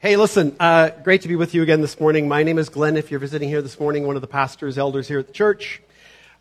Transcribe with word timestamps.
Hey, 0.00 0.14
listen, 0.14 0.54
uh, 0.60 0.90
great 1.02 1.22
to 1.22 1.28
be 1.28 1.34
with 1.34 1.54
you 1.54 1.62
again 1.64 1.80
this 1.80 1.98
morning. 1.98 2.28
My 2.28 2.44
name 2.44 2.56
is 2.58 2.68
Glenn. 2.68 2.96
If 2.96 3.10
you're 3.10 3.18
visiting 3.18 3.48
here 3.48 3.62
this 3.62 3.80
morning, 3.80 4.06
one 4.06 4.14
of 4.14 4.22
the 4.22 4.28
pastors, 4.28 4.78
elders 4.78 5.08
here 5.08 5.18
at 5.18 5.26
the 5.26 5.32
church. 5.32 5.82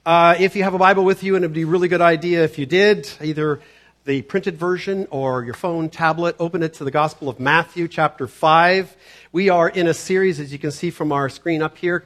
Uh, 0.06 0.36
if 0.38 0.56
you 0.56 0.62
have 0.62 0.76
a 0.76 0.78
Bible 0.78 1.04
with 1.04 1.24
you, 1.24 1.36
and 1.36 1.44
it 1.44 1.48
would 1.48 1.56
be 1.56 1.64
a 1.64 1.66
really 1.66 1.88
good 1.88 2.00
idea 2.00 2.44
if 2.44 2.60
you 2.60 2.68
did, 2.68 3.10
either 3.20 3.60
the 4.06 4.22
printed 4.22 4.58
version 4.60 5.08
or 5.10 5.44
your 5.44 5.56
phone, 5.56 5.90
tablet, 5.90 6.36
open 6.38 6.62
it 6.62 6.76
to 6.76 6.84
the 6.84 6.92
Gospel 6.92 7.30
of 7.30 7.40
Matthew, 7.40 7.88
chapter 7.88 8.28
5. 8.28 8.96
We 9.32 9.50
are 9.50 9.68
in 9.68 9.88
a 9.88 9.94
series, 9.96 10.40
as 10.40 10.54
you 10.54 10.60
can 10.60 10.70
see 10.70 10.92
from 10.92 11.12
our 11.12 11.28
screen 11.28 11.64
up 11.64 11.80
here, 11.80 12.06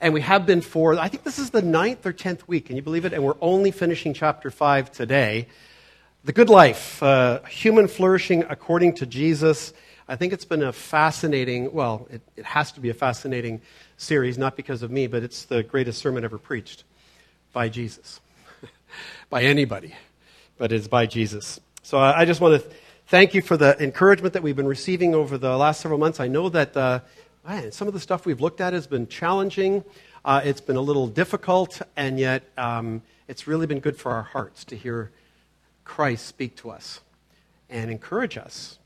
and 0.00 0.14
we 0.14 0.20
have 0.20 0.46
been 0.46 0.60
for, 0.60 0.96
I 0.96 1.08
think 1.08 1.24
this 1.24 1.40
is 1.40 1.50
the 1.50 1.62
ninth 1.62 2.06
or 2.06 2.12
tenth 2.12 2.46
week, 2.46 2.66
can 2.66 2.76
you 2.76 2.82
believe 2.82 3.04
it? 3.04 3.12
And 3.12 3.24
we're 3.24 3.34
only 3.40 3.72
finishing 3.72 4.14
chapter 4.14 4.48
5 4.48 4.92
today. 4.92 5.48
The 6.22 6.32
Good 6.32 6.50
Life, 6.50 7.02
uh, 7.02 7.42
Human 7.46 7.88
Flourishing 7.88 8.44
According 8.48 8.94
to 8.94 9.06
Jesus. 9.06 9.72
I 10.06 10.16
think 10.16 10.34
it's 10.34 10.44
been 10.44 10.62
a 10.62 10.72
fascinating, 10.72 11.72
well, 11.72 12.06
it, 12.10 12.20
it 12.36 12.44
has 12.44 12.72
to 12.72 12.80
be 12.80 12.90
a 12.90 12.94
fascinating 12.94 13.62
series, 13.96 14.36
not 14.36 14.54
because 14.54 14.82
of 14.82 14.90
me, 14.90 15.06
but 15.06 15.22
it's 15.22 15.44
the 15.44 15.62
greatest 15.62 15.98
sermon 16.00 16.24
ever 16.24 16.36
preached 16.36 16.84
by 17.54 17.70
Jesus. 17.70 18.20
by 19.30 19.42
anybody, 19.42 19.94
but 20.58 20.72
it's 20.72 20.88
by 20.88 21.06
Jesus. 21.06 21.58
So 21.82 21.98
I, 21.98 22.20
I 22.20 22.24
just 22.26 22.42
want 22.42 22.62
to 22.62 22.68
thank 23.06 23.32
you 23.32 23.40
for 23.40 23.56
the 23.56 23.82
encouragement 23.82 24.34
that 24.34 24.42
we've 24.42 24.56
been 24.56 24.68
receiving 24.68 25.14
over 25.14 25.38
the 25.38 25.56
last 25.56 25.80
several 25.80 25.98
months. 25.98 26.20
I 26.20 26.28
know 26.28 26.50
that 26.50 26.76
uh, 26.76 27.00
man, 27.46 27.72
some 27.72 27.88
of 27.88 27.94
the 27.94 28.00
stuff 28.00 28.26
we've 28.26 28.40
looked 28.42 28.60
at 28.60 28.74
has 28.74 28.86
been 28.86 29.06
challenging. 29.08 29.84
Uh, 30.22 30.42
it's 30.44 30.60
been 30.60 30.76
a 30.76 30.82
little 30.82 31.06
difficult, 31.06 31.80
and 31.96 32.18
yet 32.18 32.42
um, 32.58 33.02
it's 33.26 33.46
really 33.46 33.66
been 33.66 33.80
good 33.80 33.96
for 33.96 34.12
our 34.12 34.22
hearts 34.22 34.64
to 34.66 34.76
hear 34.76 35.10
Christ 35.84 36.26
speak 36.26 36.56
to 36.56 36.70
us 36.70 37.00
and 37.68 37.90
encourage 37.90 38.36
us 38.36 38.78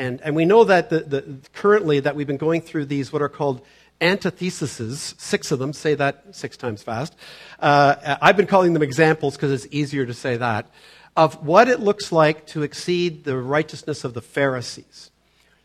and, 0.00 0.22
and 0.22 0.34
we 0.34 0.46
know 0.46 0.64
that 0.64 0.88
the, 0.88 1.00
the, 1.00 1.36
currently 1.52 2.00
that 2.00 2.16
we've 2.16 2.26
been 2.26 2.38
going 2.38 2.62
through 2.62 2.86
these 2.86 3.12
what 3.12 3.20
are 3.20 3.28
called 3.28 3.60
antitheses, 4.00 5.14
six 5.18 5.52
of 5.52 5.58
them, 5.58 5.74
say 5.74 5.94
that 5.94 6.24
six 6.34 6.56
times 6.56 6.82
fast. 6.82 7.14
Uh, 7.58 8.16
I've 8.22 8.36
been 8.36 8.46
calling 8.46 8.72
them 8.72 8.82
examples 8.82 9.36
because 9.36 9.52
it's 9.52 9.70
easier 9.70 10.06
to 10.06 10.14
say 10.14 10.38
that, 10.38 10.70
of 11.18 11.46
what 11.46 11.68
it 11.68 11.80
looks 11.80 12.12
like 12.12 12.46
to 12.46 12.62
exceed 12.62 13.24
the 13.24 13.36
righteousness 13.36 14.02
of 14.02 14.14
the 14.14 14.22
Pharisees. 14.22 15.10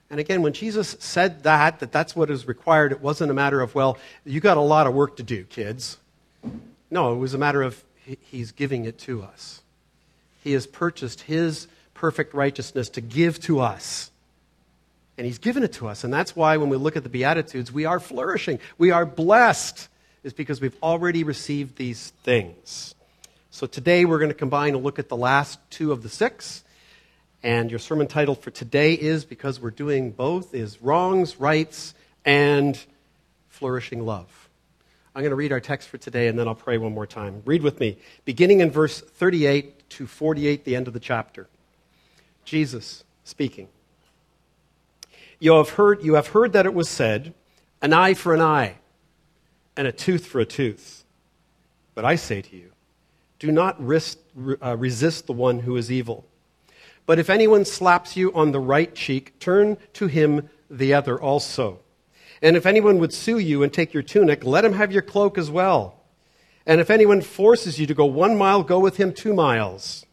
And 0.09 0.19
again, 0.19 0.41
when 0.41 0.51
Jesus 0.51 0.97
said 0.99 1.43
that, 1.43 1.79
that 1.79 1.93
that's 1.93 2.13
what 2.13 2.29
is 2.29 2.45
required, 2.45 2.91
it 2.91 2.99
wasn't 2.99 3.31
a 3.31 3.33
matter 3.33 3.61
of, 3.61 3.73
well, 3.73 3.97
you 4.25 4.41
got 4.41 4.57
a 4.57 4.61
lot 4.61 4.85
of 4.85 4.93
work 4.93 5.15
to 5.15 5.23
do, 5.23 5.45
kids. 5.45 5.97
No, 6.91 7.13
it 7.13 7.17
was 7.17 7.33
a 7.33 7.37
matter 7.37 7.61
of 7.61 7.81
he's 8.03 8.51
giving 8.51 8.83
it 8.83 8.99
to 8.99 9.23
us. 9.23 9.61
He 10.43 10.51
has 10.51 10.67
purchased 10.67 11.21
his 11.21 11.69
perfect 11.93 12.33
righteousness 12.33 12.89
to 12.89 13.01
give 13.01 13.39
to 13.43 13.61
us. 13.61 14.11
And 15.17 15.25
He's 15.25 15.37
given 15.37 15.63
it 15.63 15.73
to 15.73 15.87
us. 15.87 16.03
And 16.03 16.13
that's 16.13 16.35
why 16.35 16.57
when 16.57 16.69
we 16.69 16.77
look 16.77 16.95
at 16.95 17.03
the 17.03 17.09
Beatitudes, 17.09 17.71
we 17.71 17.85
are 17.85 17.99
flourishing. 17.99 18.59
We 18.77 18.91
are 18.91 19.05
blessed, 19.05 19.87
is 20.23 20.33
because 20.33 20.59
we've 20.59 20.77
already 20.83 21.23
received 21.23 21.77
these 21.77 22.11
things. 22.23 22.95
So 23.51 23.67
today 23.67 24.03
we're 24.03 24.19
going 24.19 24.31
to 24.31 24.35
combine 24.35 24.75
and 24.75 24.83
look 24.83 24.99
at 24.99 25.07
the 25.07 25.15
last 25.15 25.59
two 25.69 25.93
of 25.93 26.03
the 26.03 26.09
six. 26.09 26.63
And 27.41 27.69
your 27.69 27.79
sermon 27.79 28.07
title 28.07 28.35
for 28.35 28.51
today 28.51 28.93
is 28.93 29.23
because 29.23 29.61
we're 29.61 29.69
doing 29.71 30.11
both 30.11 30.53
is 30.53 30.81
wrongs, 30.81 31.39
rights, 31.39 31.93
and 32.25 32.77
flourishing 33.47 34.05
love. 34.05 34.49
I'm 35.15 35.21
going 35.21 35.29
to 35.29 35.37
read 35.37 35.53
our 35.53 35.61
text 35.61 35.87
for 35.87 35.97
today 35.97 36.27
and 36.27 36.37
then 36.37 36.47
I'll 36.47 36.55
pray 36.55 36.77
one 36.77 36.93
more 36.93 37.07
time. 37.07 37.43
Read 37.45 37.61
with 37.61 37.79
me, 37.79 37.97
beginning 38.25 38.59
in 38.59 38.71
verse 38.71 38.99
38 38.99 39.89
to 39.91 40.07
48, 40.07 40.65
the 40.65 40.75
end 40.75 40.87
of 40.87 40.93
the 40.93 40.99
chapter. 40.99 41.47
Jesus 42.43 43.05
speaking. 43.23 43.69
You 45.39 45.53
have 45.53 45.69
heard, 45.69 46.03
you 46.03 46.15
have 46.15 46.27
heard 46.27 46.53
that 46.53 46.65
it 46.65 46.73
was 46.73 46.89
said, 46.89 47.33
an 47.81 47.93
eye 47.93 48.13
for 48.13 48.33
an 48.33 48.41
eye, 48.41 48.75
and 49.75 49.87
a 49.87 49.91
tooth 49.91 50.25
for 50.25 50.39
a 50.39 50.45
tooth. 50.45 51.03
But 51.93 52.05
I 52.05 52.15
say 52.15 52.41
to 52.41 52.55
you, 52.55 52.71
do 53.39 53.51
not 53.51 53.83
risk, 53.83 54.17
uh, 54.63 54.77
resist 54.77 55.27
the 55.27 55.33
one 55.33 55.59
who 55.59 55.75
is 55.75 55.91
evil. 55.91 56.25
But 57.05 57.19
if 57.19 57.29
anyone 57.29 57.65
slaps 57.65 58.15
you 58.17 58.33
on 58.33 58.51
the 58.51 58.59
right 58.59 58.93
cheek, 58.95 59.37
turn 59.39 59.77
to 59.93 60.07
him 60.07 60.49
the 60.69 60.93
other 60.93 61.21
also. 61.21 61.79
And 62.41 62.57
if 62.57 62.65
anyone 62.65 62.99
would 62.99 63.13
sue 63.13 63.37
you 63.37 63.63
and 63.63 63.71
take 63.71 63.93
your 63.93 64.03
tunic, 64.03 64.43
let 64.43 64.65
him 64.65 64.73
have 64.73 64.91
your 64.91 65.01
cloak 65.01 65.37
as 65.37 65.51
well. 65.51 66.01
And 66.65 66.81
if 66.81 66.89
anyone 66.89 67.21
forces 67.21 67.79
you 67.79 67.85
to 67.87 67.93
go 67.93 68.05
one 68.05 68.37
mile, 68.37 68.63
go 68.63 68.79
with 68.79 68.97
him 68.97 69.13
two 69.13 69.33
miles. 69.33 70.05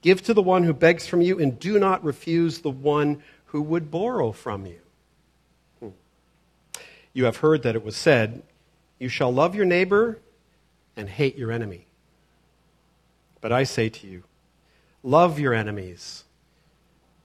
Give 0.00 0.20
to 0.22 0.34
the 0.34 0.42
one 0.42 0.64
who 0.64 0.72
begs 0.72 1.06
from 1.06 1.20
you, 1.20 1.38
and 1.38 1.58
do 1.58 1.78
not 1.78 2.02
refuse 2.02 2.58
the 2.58 2.70
one 2.70 3.22
who 3.52 3.60
would 3.60 3.90
borrow 3.90 4.32
from 4.32 4.64
you. 4.64 4.80
Hmm. 5.78 5.88
You 7.12 7.26
have 7.26 7.36
heard 7.36 7.62
that 7.62 7.76
it 7.76 7.84
was 7.84 7.96
said, 7.96 8.42
You 8.98 9.10
shall 9.10 9.32
love 9.32 9.54
your 9.54 9.66
neighbor 9.66 10.18
and 10.96 11.06
hate 11.06 11.36
your 11.36 11.52
enemy. 11.52 11.86
But 13.42 13.52
I 13.52 13.64
say 13.64 13.90
to 13.90 14.06
you, 14.06 14.24
love 15.02 15.38
your 15.38 15.52
enemies 15.52 16.24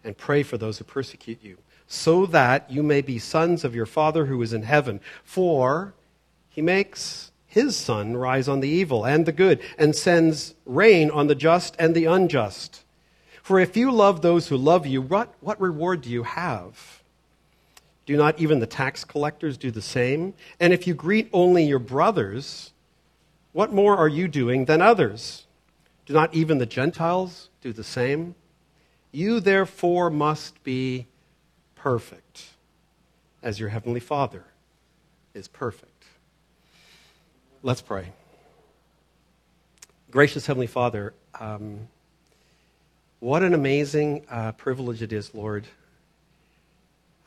and 0.04 0.18
pray 0.18 0.44
for 0.44 0.58
those 0.58 0.80
who 0.80 0.84
persecute 0.84 1.42
you, 1.42 1.58
so 1.88 2.26
that 2.26 2.70
you 2.70 2.84
may 2.84 3.02
be 3.02 3.20
sons 3.20 3.64
of 3.64 3.74
your 3.74 3.86
Father 3.86 4.26
who 4.26 4.42
is 4.42 4.52
in 4.52 4.64
heaven. 4.64 5.00
For 5.24 5.94
he 6.50 6.62
makes 6.62 7.32
his 7.46 7.78
sun 7.78 8.18
rise 8.18 8.50
on 8.50 8.60
the 8.60 8.68
evil 8.68 9.06
and 9.06 9.26
the 9.26 9.32
good, 9.32 9.62
and 9.78 9.96
sends 9.96 10.56
rain 10.66 11.10
on 11.10 11.28
the 11.28 11.36
just 11.36 11.76
and 11.80 11.96
the 11.96 12.06
unjust. 12.06 12.84
For 13.48 13.62
if 13.62 13.78
you 13.78 13.94
love 13.94 14.22
those 14.22 14.50
who 14.50 14.58
love 14.58 14.86
you, 14.86 15.02
what, 15.02 15.34
what 15.40 15.62
reward 15.62 16.02
do 16.02 16.10
you 16.10 16.24
have? 16.24 17.02
Do 18.06 18.18
not 18.18 18.38
even 18.42 18.60
the 18.60 18.68
tax 18.68 19.06
collectors 19.06 19.58
do 19.58 19.72
the 19.72 19.82
same? 19.82 20.34
And 20.60 20.74
if 20.74 20.86
you 20.86 20.94
greet 20.94 21.30
only 21.32 21.64
your 21.64 21.80
brothers, 21.80 22.74
what 23.54 23.72
more 23.72 23.96
are 23.96 24.10
you 24.10 24.28
doing 24.28 24.66
than 24.66 24.82
others? 24.82 25.46
Do 26.06 26.12
not 26.12 26.36
even 26.36 26.58
the 26.58 26.66
Gentiles 26.66 27.48
do 27.62 27.72
the 27.72 27.86
same? 27.86 28.36
You 29.14 29.40
therefore 29.40 30.10
must 30.10 30.62
be 30.66 31.08
perfect, 31.74 32.48
as 33.42 33.62
your 33.62 33.70
heavenly 33.70 34.02
Father 34.02 34.44
is 35.34 35.48
perfect. 35.48 36.04
Let's 37.64 37.82
pray. 37.82 38.12
Gracious 40.12 40.48
Heavenly 40.48 40.68
Father, 40.68 41.14
um, 41.40 41.88
what 43.20 43.42
an 43.42 43.54
amazing 43.54 44.26
uh, 44.30 44.52
privilege 44.52 45.02
it 45.02 45.12
is, 45.12 45.34
Lord, 45.34 45.66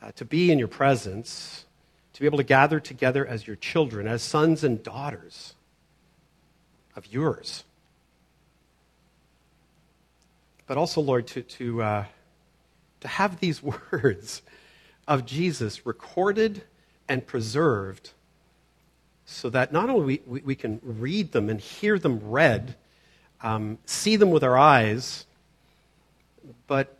uh, 0.01 0.11
to 0.13 0.23
be 0.23 0.51
in 0.51 0.57
your 0.57 0.69
presence, 0.69 1.65
to 2.13 2.21
be 2.21 2.25
able 2.25 2.37
to 2.37 2.45
gather 2.45 2.79
together 2.79 3.25
as 3.25 3.45
your 3.45 3.57
children, 3.57 4.07
as 4.07 4.23
sons 4.23 4.63
and 4.63 4.81
daughters 4.81 5.53
of 6.95 7.11
yours. 7.11 7.65
But 10.65 10.77
also, 10.77 11.01
Lord, 11.01 11.27
to, 11.27 11.41
to, 11.41 11.81
uh, 11.83 12.05
to 13.01 13.07
have 13.09 13.41
these 13.41 13.61
words 13.91 14.41
of 15.09 15.25
Jesus 15.25 15.85
recorded 15.85 16.63
and 17.09 17.27
preserved 17.27 18.11
so 19.25 19.49
that 19.49 19.73
not 19.73 19.89
only 19.89 20.05
we, 20.05 20.21
we, 20.25 20.41
we 20.41 20.55
can 20.55 20.79
read 20.81 21.33
them 21.33 21.49
and 21.49 21.59
hear 21.59 21.99
them 21.99 22.19
read, 22.23 22.75
um, 23.41 23.77
see 23.85 24.15
them 24.15 24.29
with 24.29 24.43
our 24.43 24.57
eyes, 24.57 25.25
but 26.71 26.95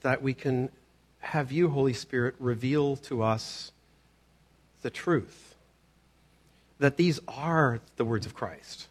that 0.00 0.22
we 0.22 0.32
can 0.32 0.70
have 1.18 1.52
you, 1.52 1.68
Holy 1.68 1.92
Spirit, 1.92 2.34
reveal 2.38 2.96
to 2.96 3.22
us 3.22 3.70
the 4.80 4.88
truth. 4.88 5.54
That 6.78 6.96
these 6.96 7.20
are 7.28 7.80
the 7.96 8.06
words 8.06 8.24
of 8.24 8.32
Christ. 8.32 8.88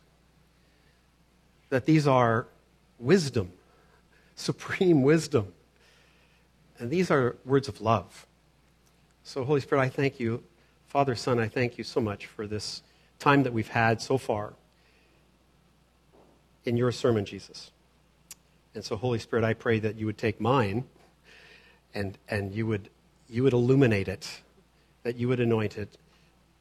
That 1.69 1.87
these 1.87 2.05
are 2.05 2.45
wisdom, 2.99 3.51
supreme 4.35 5.01
wisdom. 5.01 5.53
And 6.77 6.91
these 6.91 7.09
are 7.09 7.35
words 7.43 7.67
of 7.67 7.81
love. 7.81 8.27
So, 9.23 9.43
Holy 9.43 9.61
Spirit, 9.61 9.81
I 9.81 9.89
thank 9.89 10.19
you. 10.19 10.43
Father, 10.85 11.15
Son, 11.15 11.39
I 11.39 11.47
thank 11.47 11.79
you 11.79 11.83
so 11.83 11.99
much 11.99 12.27
for 12.27 12.45
this 12.45 12.83
time 13.17 13.41
that 13.41 13.53
we've 13.53 13.69
had 13.69 14.03
so 14.03 14.19
far 14.19 14.53
in 16.63 16.77
your 16.77 16.91
sermon, 16.91 17.25
Jesus. 17.25 17.71
And 18.73 18.83
so, 18.83 18.95
Holy 18.95 19.19
Spirit, 19.19 19.43
I 19.43 19.53
pray 19.53 19.79
that 19.79 19.97
you 19.97 20.05
would 20.05 20.17
take 20.17 20.39
mine 20.39 20.85
and, 21.93 22.17
and 22.29 22.53
you, 22.53 22.65
would, 22.67 22.89
you 23.29 23.43
would 23.43 23.53
illuminate 23.53 24.07
it, 24.07 24.41
that 25.03 25.17
you 25.17 25.27
would 25.27 25.39
anoint 25.39 25.77
it, 25.77 25.97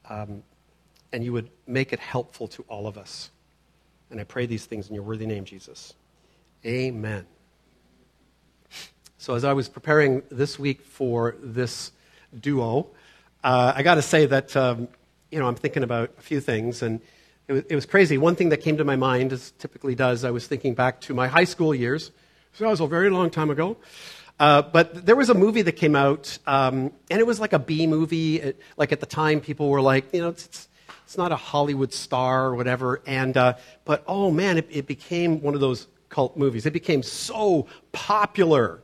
um, 0.08 0.42
and 1.12 1.24
you 1.24 1.32
would 1.32 1.50
make 1.66 1.92
it 1.92 2.00
helpful 2.00 2.48
to 2.48 2.64
all 2.68 2.86
of 2.86 2.98
us. 2.98 3.30
And 4.10 4.20
I 4.20 4.24
pray 4.24 4.46
these 4.46 4.66
things 4.66 4.88
in 4.88 4.94
your 4.94 5.04
worthy 5.04 5.26
name, 5.26 5.44
Jesus. 5.44 5.94
Amen. 6.66 7.26
So, 9.18 9.34
as 9.34 9.44
I 9.44 9.52
was 9.52 9.68
preparing 9.68 10.22
this 10.30 10.58
week 10.58 10.82
for 10.82 11.36
this 11.40 11.92
duo, 12.38 12.88
uh, 13.44 13.72
I 13.76 13.82
got 13.82 13.96
to 13.96 14.02
say 14.02 14.26
that, 14.26 14.56
um, 14.56 14.88
you 15.30 15.38
know, 15.38 15.46
I'm 15.46 15.54
thinking 15.54 15.82
about 15.82 16.10
a 16.18 16.22
few 16.22 16.40
things, 16.40 16.82
and 16.82 17.00
it 17.50 17.52
was, 17.52 17.62
it 17.68 17.74
was, 17.74 17.84
crazy. 17.84 18.16
One 18.16 18.36
thing 18.36 18.50
that 18.50 18.58
came 18.58 18.76
to 18.76 18.84
my 18.84 18.94
mind, 18.94 19.32
as 19.32 19.50
typically 19.58 19.96
does, 19.96 20.24
I 20.24 20.30
was 20.30 20.46
thinking 20.46 20.74
back 20.74 21.00
to 21.02 21.14
my 21.14 21.26
high 21.26 21.42
school 21.42 21.74
years. 21.74 22.12
So 22.52 22.62
that 22.62 22.70
was 22.70 22.78
a 22.78 22.86
very 22.86 23.10
long 23.10 23.28
time 23.28 23.50
ago. 23.50 23.76
Uh, 24.38 24.62
but 24.62 25.04
there 25.04 25.16
was 25.16 25.30
a 25.30 25.34
movie 25.34 25.62
that 25.62 25.72
came 25.72 25.96
out, 25.96 26.38
um, 26.46 26.92
and 27.10 27.18
it 27.18 27.26
was 27.26 27.40
like 27.40 27.52
a 27.52 27.58
B 27.58 27.88
movie. 27.88 28.36
It, 28.36 28.60
like 28.76 28.92
at 28.92 29.00
the 29.00 29.06
time, 29.06 29.40
people 29.40 29.68
were 29.68 29.80
like, 29.80 30.14
you 30.14 30.20
know, 30.20 30.28
it's, 30.28 30.46
it's, 30.46 30.68
it's 31.04 31.18
not 31.18 31.32
a 31.32 31.36
Hollywood 31.36 31.92
star 31.92 32.46
or 32.46 32.54
whatever. 32.54 33.02
And 33.04 33.36
uh, 33.36 33.54
but 33.84 34.04
oh 34.06 34.30
man, 34.30 34.56
it, 34.56 34.68
it 34.70 34.86
became 34.86 35.42
one 35.42 35.54
of 35.54 35.60
those 35.60 35.88
cult 36.08 36.36
movies. 36.36 36.66
It 36.66 36.72
became 36.72 37.02
so 37.02 37.66
popular. 37.90 38.80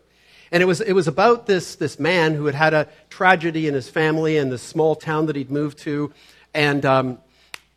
And 0.51 0.61
it 0.61 0.67
was, 0.67 0.81
it 0.81 0.93
was 0.93 1.07
about 1.07 1.47
this, 1.47 1.77
this 1.77 2.01
man 2.01 2.35
who 2.35 2.47
had 2.47 2.57
had 2.57 2.75
a 2.75 2.89
tragedy 3.11 3.69
in 3.69 3.75
his 3.75 3.89
family 3.89 4.39
in 4.39 4.51
this 4.51 4.63
small 4.63 4.97
town 4.97 5.27
that 5.27 5.37
he'd 5.37 5.53
moved 5.53 5.79
to. 5.79 6.13
And, 6.53 6.85
um, 6.85 7.19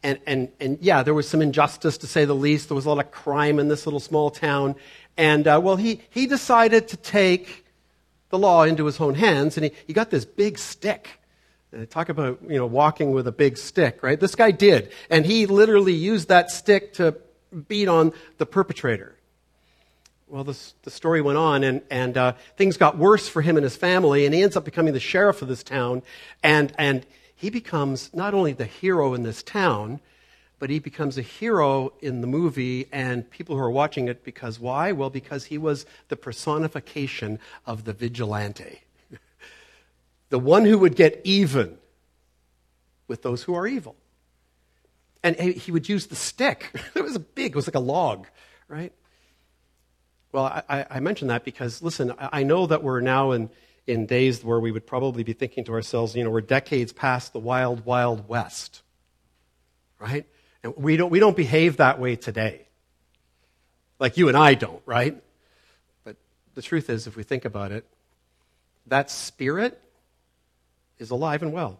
and, 0.04 0.20
and, 0.26 0.50
and 0.60 0.78
yeah, 0.82 1.04
there 1.04 1.14
was 1.14 1.28
some 1.28 1.42
injustice 1.42 1.98
to 2.00 2.08
say 2.08 2.26
the 2.26 2.36
least. 2.36 2.70
There 2.70 2.76
was 2.76 2.86
a 2.86 2.90
lot 2.90 3.04
of 3.04 3.12
crime 3.12 3.60
in 3.60 3.68
this 3.68 3.86
little 3.86 4.00
small 4.00 4.32
town. 4.32 4.76
And 5.18 5.48
uh, 5.48 5.60
well, 5.62 5.76
he, 5.76 6.02
he 6.10 6.26
decided 6.26 6.88
to 6.90 6.98
take 6.98 7.66
the 8.30 8.38
law 8.38 8.64
into 8.64 8.86
his 8.86 9.00
own 9.00 9.16
hands, 9.16 9.58
and 9.58 9.66
he, 9.66 9.72
he 9.88 9.94
got 9.94 10.10
this 10.10 10.26
big 10.26 10.58
stick. 10.58 11.10
And 11.72 11.88
talk 11.90 12.10
about 12.10 12.40
you 12.48 12.58
know 12.58 12.66
walking 12.66 13.12
with 13.12 13.28
a 13.28 13.32
big 13.32 13.58
stick, 13.58 14.02
right? 14.02 14.20
This 14.20 14.34
guy 14.34 14.50
did, 14.52 14.92
and 15.10 15.26
he 15.26 15.46
literally 15.46 15.94
used 15.94 16.30
that 16.30 16.50
stick 16.50 16.94
to 16.94 17.16
beat 17.68 17.88
on 17.88 18.12
the 18.40 18.46
perpetrator 18.48 19.16
well, 20.30 20.44
this, 20.44 20.76
the 20.84 20.92
story 20.92 21.22
went 21.22 21.38
on, 21.38 21.64
and, 21.64 21.82
and 21.90 22.16
uh, 22.16 22.34
things 22.56 22.78
got 22.78 22.98
worse 22.98 23.28
for 23.28 23.42
him 23.42 23.58
and 23.58 23.64
his 23.64 23.76
family, 23.76 24.26
and 24.26 24.34
he 24.34 24.44
ends 24.44 24.56
up 24.56 24.64
becoming 24.64 24.94
the 24.94 25.00
sheriff 25.00 25.42
of 25.42 25.48
this 25.48 25.64
town. 25.64 26.04
And, 26.44 26.72
and 26.78 27.06
he 27.40 27.50
becomes 27.50 28.14
not 28.14 28.34
only 28.34 28.52
the 28.52 28.66
hero 28.66 29.14
in 29.14 29.24
this 29.24 29.42
town, 29.42 30.02
but 30.60 30.70
he 30.70 30.78
becomes 30.78 31.18
a 31.18 31.22
hero 31.22 31.94
in 32.02 32.20
the 32.20 32.28
movie, 32.28 32.90
and 32.92 33.30
people 33.32 33.56
who 33.56 33.62
are 33.62 33.72
watching 33.72 34.10
it 34.10 34.26
because 34.26 34.60
why? 34.60 34.92
Well, 34.92 35.10
because 35.10 35.46
he 35.46 35.58
was 35.58 35.86
the 36.10 36.18
personification 36.18 37.40
of 37.66 37.86
the 37.86 37.94
vigilante, 37.94 38.82
the 40.30 40.38
one 40.38 40.66
who 40.66 40.78
would 40.80 40.98
get 40.98 41.22
even 41.24 41.78
with 43.08 43.22
those 43.22 43.44
who 43.44 43.56
are 43.56 43.66
evil. 43.66 43.96
And 45.24 45.38
he 45.38 45.72
would 45.72 45.88
use 45.88 46.08
the 46.08 46.18
stick. 46.18 46.70
It 46.94 47.04
was 47.04 47.16
a 47.16 47.22
big, 47.22 47.54
it 47.54 47.56
was 47.56 47.68
like 47.68 47.76
a 47.76 47.80
log, 47.80 48.28
right? 48.68 48.92
Well, 50.34 50.44
I, 50.44 50.86
I 50.90 51.00
mention 51.00 51.30
that 51.30 51.46
because, 51.46 51.82
listen, 51.82 52.14
I 52.20 52.44
know 52.44 52.68
that 52.68 52.84
we're 52.84 53.00
now 53.00 53.32
in, 53.32 53.50
in 53.90 54.06
days 54.06 54.44
where 54.44 54.60
we 54.60 54.72
would 54.72 54.86
probably 54.86 55.24
be 55.24 55.34
thinking 55.34 55.64
to 55.66 55.74
ourselves, 55.74 56.16
you 56.16 56.24
know, 56.24 56.30
we're 56.30 56.42
decades 56.42 56.94
past 56.94 57.34
the 57.34 57.40
wild, 57.40 57.86
wild 57.86 58.30
west, 58.30 58.84
right? 59.98 60.28
And 60.64 60.76
we 60.78 60.96
don't, 60.96 61.10
we 61.10 61.20
don't 61.20 61.36
behave 61.36 61.78
that 61.78 62.00
way 62.00 62.16
today. 62.16 62.68
Like 64.00 64.16
you 64.16 64.28
and 64.28 64.38
I 64.38 64.54
don't, 64.54 64.82
right? 64.86 65.20
But 66.04 66.18
the 66.54 66.62
truth 66.62 66.88
is, 66.92 67.08
if 67.08 67.16
we 67.16 67.24
think 67.24 67.46
about 67.46 67.72
it, 67.72 67.84
that 68.86 69.10
spirit 69.10 69.82
is 71.00 71.10
alive 71.10 71.42
and 71.42 71.52
well 71.52 71.80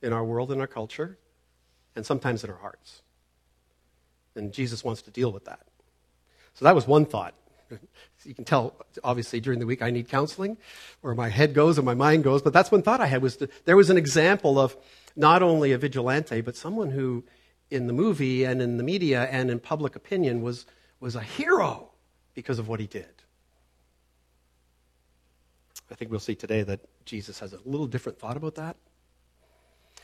in 0.00 0.12
our 0.12 0.24
world, 0.24 0.52
in 0.52 0.60
our 0.60 0.68
culture, 0.68 1.18
and 1.96 2.06
sometimes 2.06 2.44
in 2.44 2.50
our 2.50 2.56
hearts. 2.56 3.02
And 4.36 4.52
Jesus 4.52 4.84
wants 4.84 5.02
to 5.02 5.10
deal 5.10 5.32
with 5.32 5.46
that. 5.46 5.66
So 6.54 6.64
that 6.66 6.74
was 6.76 6.86
one 6.86 7.04
thought. 7.04 7.34
You 8.24 8.34
can 8.34 8.44
tell, 8.44 8.74
obviously, 9.02 9.40
during 9.40 9.60
the 9.60 9.66
week 9.66 9.80
I 9.80 9.90
need 9.90 10.08
counseling, 10.08 10.58
where 11.00 11.14
my 11.14 11.30
head 11.30 11.54
goes 11.54 11.78
and 11.78 11.86
my 11.86 11.94
mind 11.94 12.22
goes. 12.22 12.42
But 12.42 12.52
that's 12.52 12.70
one 12.70 12.82
thought 12.82 13.00
I 13.00 13.06
had 13.06 13.22
was 13.22 13.38
that 13.38 13.50
there 13.64 13.76
was 13.76 13.88
an 13.88 13.96
example 13.96 14.58
of 14.58 14.76
not 15.16 15.42
only 15.42 15.72
a 15.72 15.78
vigilante, 15.78 16.42
but 16.42 16.54
someone 16.54 16.90
who, 16.90 17.24
in 17.70 17.86
the 17.86 17.94
movie 17.94 18.44
and 18.44 18.60
in 18.60 18.76
the 18.76 18.82
media 18.82 19.26
and 19.30 19.50
in 19.50 19.58
public 19.58 19.96
opinion, 19.96 20.42
was, 20.42 20.66
was 21.00 21.14
a 21.14 21.22
hero 21.22 21.88
because 22.34 22.58
of 22.58 22.68
what 22.68 22.78
he 22.78 22.86
did. 22.86 23.08
I 25.90 25.94
think 25.94 26.10
we'll 26.10 26.20
see 26.20 26.34
today 26.34 26.62
that 26.62 26.80
Jesus 27.04 27.38
has 27.40 27.52
a 27.52 27.58
little 27.64 27.86
different 27.86 28.18
thought 28.18 28.36
about 28.36 28.56
that. 28.56 28.76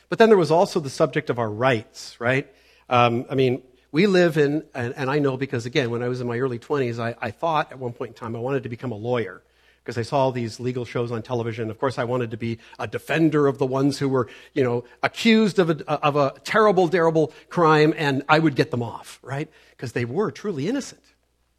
But 0.09 0.19
then 0.19 0.29
there 0.29 0.39
was 0.39 0.51
also 0.51 0.81
the 0.81 0.91
subject 0.91 1.31
of 1.31 1.39
our 1.39 1.51
rights, 1.51 2.17
right? 2.21 2.53
Um, 2.89 3.27
I 3.29 3.35
mean, 3.35 3.63
we 3.97 4.07
live 4.07 4.37
in, 4.37 4.63
and, 4.75 4.93
and, 4.95 5.09
I 5.09 5.21
know 5.21 5.39
because, 5.39 5.65
again, 5.65 5.89
when 5.91 6.03
I 6.03 6.09
was 6.09 6.21
in 6.21 6.27
my 6.27 6.39
early 6.39 6.59
20s, 6.59 6.99
I, 6.99 7.15
I 7.19 7.31
thought 7.31 7.73
at 7.73 7.79
one 7.79 7.95
point 7.95 8.11
in 8.11 8.15
time 8.15 8.37
I 8.37 8.39
wanted 8.39 8.65
to 8.65 8.69
become 8.69 8.93
a 8.93 8.97
lawyer 8.97 9.43
because 9.83 9.97
I 9.97 10.03
saw 10.03 10.19
all 10.19 10.33
these 10.33 10.61
legal 10.61 10.85
shows 10.85 11.11
on 11.11 11.23
television. 11.23 11.71
Of 11.71 11.79
course, 11.79 11.99
I 11.99 12.05
wanted 12.05 12.31
to 12.33 12.37
be 12.37 12.59
a 12.79 12.87
defender 12.87 13.47
of 13.47 13.57
the 13.57 13.65
ones 13.65 13.97
who 13.99 14.11
were, 14.11 14.29
you 14.53 14.63
know, 14.63 14.85
accused 15.03 15.59
of 15.59 15.71
a, 15.71 15.91
of 15.91 16.15
a 16.15 16.35
terrible, 16.45 16.91
terrible 16.91 17.33
crime, 17.49 17.95
and 17.97 18.23
I 18.29 18.39
would 18.39 18.55
get 18.55 18.71
them 18.71 18.83
off, 18.83 19.19
right? 19.23 19.49
Because 19.71 19.93
they 19.93 20.05
were 20.05 20.31
truly 20.31 20.69
innocent, 20.69 21.01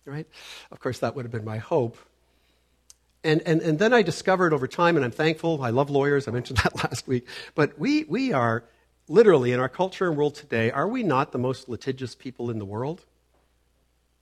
right? 0.05 0.27
Of 0.69 0.79
course, 0.79 0.99
that 0.99 1.15
would 1.15 1.25
have 1.25 1.31
been 1.31 1.43
my 1.43 1.57
hope. 1.57 1.97
And, 3.23 3.41
and, 3.47 3.63
and 3.63 3.79
then 3.79 3.93
I 3.93 4.03
discovered 4.03 4.53
over 4.53 4.67
time, 4.67 4.95
and 4.95 5.03
I'm 5.03 5.09
thankful, 5.09 5.63
I 5.63 5.71
love 5.71 5.89
lawyers, 5.89 6.27
I 6.27 6.31
mentioned 6.31 6.57
that 6.63 6.75
last 6.75 7.07
week, 7.07 7.25
but 7.55 7.79
we, 7.79 8.03
we 8.03 8.31
are 8.31 8.63
literally, 9.07 9.51
in 9.51 9.59
our 9.59 9.69
culture 9.69 10.07
and 10.07 10.17
world 10.17 10.35
today, 10.35 10.71
are 10.71 10.87
we 10.87 11.03
not 11.03 11.31
the 11.31 11.37
most 11.37 11.69
litigious 11.69 12.15
people 12.15 12.49
in 12.49 12.59
the 12.59 12.65
world? 12.65 13.05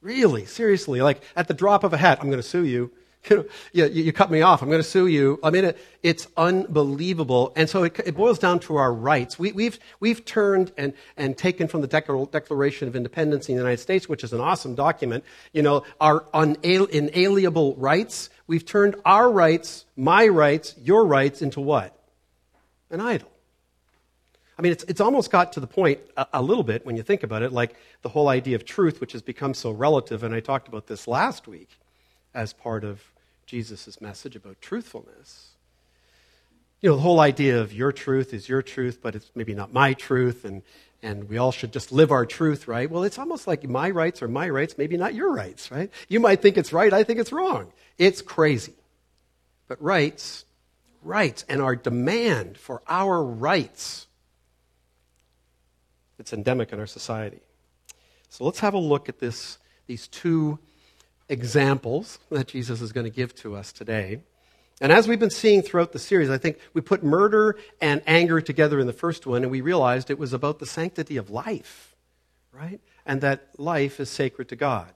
Really, 0.01 0.45
seriously, 0.45 1.01
like 1.01 1.23
at 1.35 1.47
the 1.47 1.53
drop 1.53 1.83
of 1.83 1.93
a 1.93 1.97
hat, 1.97 2.19
I'm 2.21 2.27
going 2.27 2.41
to 2.41 2.47
sue 2.47 2.65
you. 2.65 2.91
You, 3.27 3.37
know, 3.37 3.45
you, 3.73 4.03
you, 4.03 4.13
cut 4.13 4.29
me 4.29 4.43
off. 4.43 4.61
I'm 4.61 4.69
going 4.69 4.83
to 4.83 4.87
sue 4.87 5.07
you. 5.07 5.39
I 5.41 5.49
mean, 5.49 5.65
it, 5.65 5.79
it's 6.03 6.27
unbelievable. 6.37 7.53
And 7.55 7.67
so 7.67 7.81
it, 7.81 7.99
it, 8.05 8.15
boils 8.15 8.37
down 8.37 8.59
to 8.59 8.75
our 8.75 8.93
rights. 8.93 9.39
We, 9.39 9.47
have 9.47 9.55
we've, 9.55 9.79
we've 9.99 10.23
turned 10.25 10.71
and, 10.77 10.93
and 11.17 11.35
taken 11.35 11.67
from 11.67 11.81
the 11.81 11.87
Declaration 11.87 12.87
of 12.87 12.95
Independence 12.95 13.49
in 13.49 13.55
the 13.55 13.61
United 13.61 13.79
States, 13.79 14.07
which 14.07 14.23
is 14.23 14.31
an 14.31 14.41
awesome 14.41 14.75
document, 14.75 15.23
you 15.53 15.63
know, 15.63 15.83
our 15.99 16.23
inalienable 16.61 17.73
rights. 17.77 18.29
We've 18.45 18.63
turned 18.63 18.95
our 19.05 19.31
rights, 19.31 19.85
my 19.97 20.27
rights, 20.27 20.75
your 20.77 21.03
rights 21.03 21.41
into 21.41 21.61
what? 21.61 21.97
An 22.91 23.01
idol. 23.01 23.31
I 24.57 24.61
mean, 24.61 24.71
it's, 24.71 24.83
it's 24.85 25.01
almost 25.01 25.31
got 25.31 25.53
to 25.53 25.59
the 25.59 25.67
point 25.67 25.99
a, 26.15 26.27
a, 26.33 26.41
little 26.41 26.63
bit 26.63 26.85
when 26.85 26.95
you 26.95 27.03
think 27.03 27.23
about 27.23 27.41
it, 27.41 27.51
like 27.51 27.75
the 28.03 28.09
whole 28.09 28.29
idea 28.29 28.55
of 28.55 28.63
truth, 28.63 29.01
which 29.01 29.11
has 29.11 29.21
become 29.21 29.53
so 29.53 29.71
relative. 29.71 30.23
And 30.23 30.33
I 30.33 30.39
talked 30.39 30.67
about 30.67 30.87
this 30.87 31.07
last 31.07 31.47
week 31.47 31.69
as 32.33 32.53
part 32.53 32.83
of 32.83 33.01
Jesus' 33.45 33.99
message 33.99 34.35
about 34.35 34.61
truthfulness. 34.61 35.49
You 36.81 36.89
know, 36.89 36.95
the 36.95 37.01
whole 37.01 37.19
idea 37.19 37.59
of 37.59 37.73
your 37.73 37.91
truth 37.91 38.33
is 38.33 38.47
your 38.47 38.61
truth, 38.61 38.99
but 39.01 39.15
it's 39.15 39.29
maybe 39.35 39.53
not 39.53 39.73
my 39.73 39.93
truth, 39.93 40.45
and, 40.45 40.61
and 41.01 41.27
we 41.29 41.37
all 41.37 41.51
should 41.51 41.73
just 41.73 41.91
live 41.91 42.11
our 42.11 42.25
truth, 42.25 42.67
right? 42.67 42.89
Well, 42.89 43.03
it's 43.03 43.17
almost 43.17 43.47
like 43.47 43.67
my 43.67 43.89
rights 43.89 44.21
are 44.21 44.27
my 44.27 44.49
rights, 44.49 44.77
maybe 44.77 44.95
not 44.95 45.13
your 45.13 45.33
rights, 45.33 45.71
right? 45.71 45.89
You 46.07 46.19
might 46.19 46.41
think 46.41 46.57
it's 46.57 46.71
right, 46.71 46.93
I 46.93 47.03
think 47.03 47.19
it's 47.19 47.31
wrong. 47.31 47.71
It's 47.97 48.21
crazy. 48.21 48.73
But 49.67 49.81
rights, 49.81 50.45
rights, 51.01 51.43
and 51.49 51.61
our 51.61 51.75
demand 51.75 52.57
for 52.57 52.81
our 52.87 53.23
rights 53.23 54.04
it's 56.19 56.33
endemic 56.33 56.71
in 56.71 56.79
our 56.79 56.87
society. 56.87 57.41
So 58.29 58.43
let's 58.43 58.59
have 58.59 58.73
a 58.73 58.79
look 58.79 59.09
at 59.09 59.19
this, 59.19 59.57
these 59.87 60.07
two 60.07 60.59
examples 61.29 62.19
that 62.29 62.47
Jesus 62.47 62.81
is 62.81 62.91
going 62.91 63.05
to 63.05 63.11
give 63.11 63.33
to 63.35 63.55
us 63.55 63.71
today. 63.71 64.21
And 64.81 64.91
as 64.91 65.07
we've 65.07 65.19
been 65.19 65.29
seeing 65.29 65.61
throughout 65.61 65.93
the 65.93 65.99
series, 65.99 66.29
I 66.29 66.37
think 66.37 66.57
we 66.73 66.81
put 66.81 67.03
murder 67.03 67.57
and 67.79 68.01
anger 68.05 68.41
together 68.41 68.79
in 68.79 68.87
the 68.87 68.93
first 68.93 69.25
one, 69.25 69.43
and 69.43 69.51
we 69.51 69.61
realized 69.61 70.09
it 70.09 70.19
was 70.19 70.33
about 70.33 70.59
the 70.59 70.65
sanctity 70.65 71.15
of 71.15 71.29
life, 71.29 71.95
right? 72.51 72.81
And 73.05 73.21
that 73.21 73.49
life 73.57 73.99
is 73.99 74.09
sacred 74.09 74.49
to 74.49 74.55
God. 74.55 74.91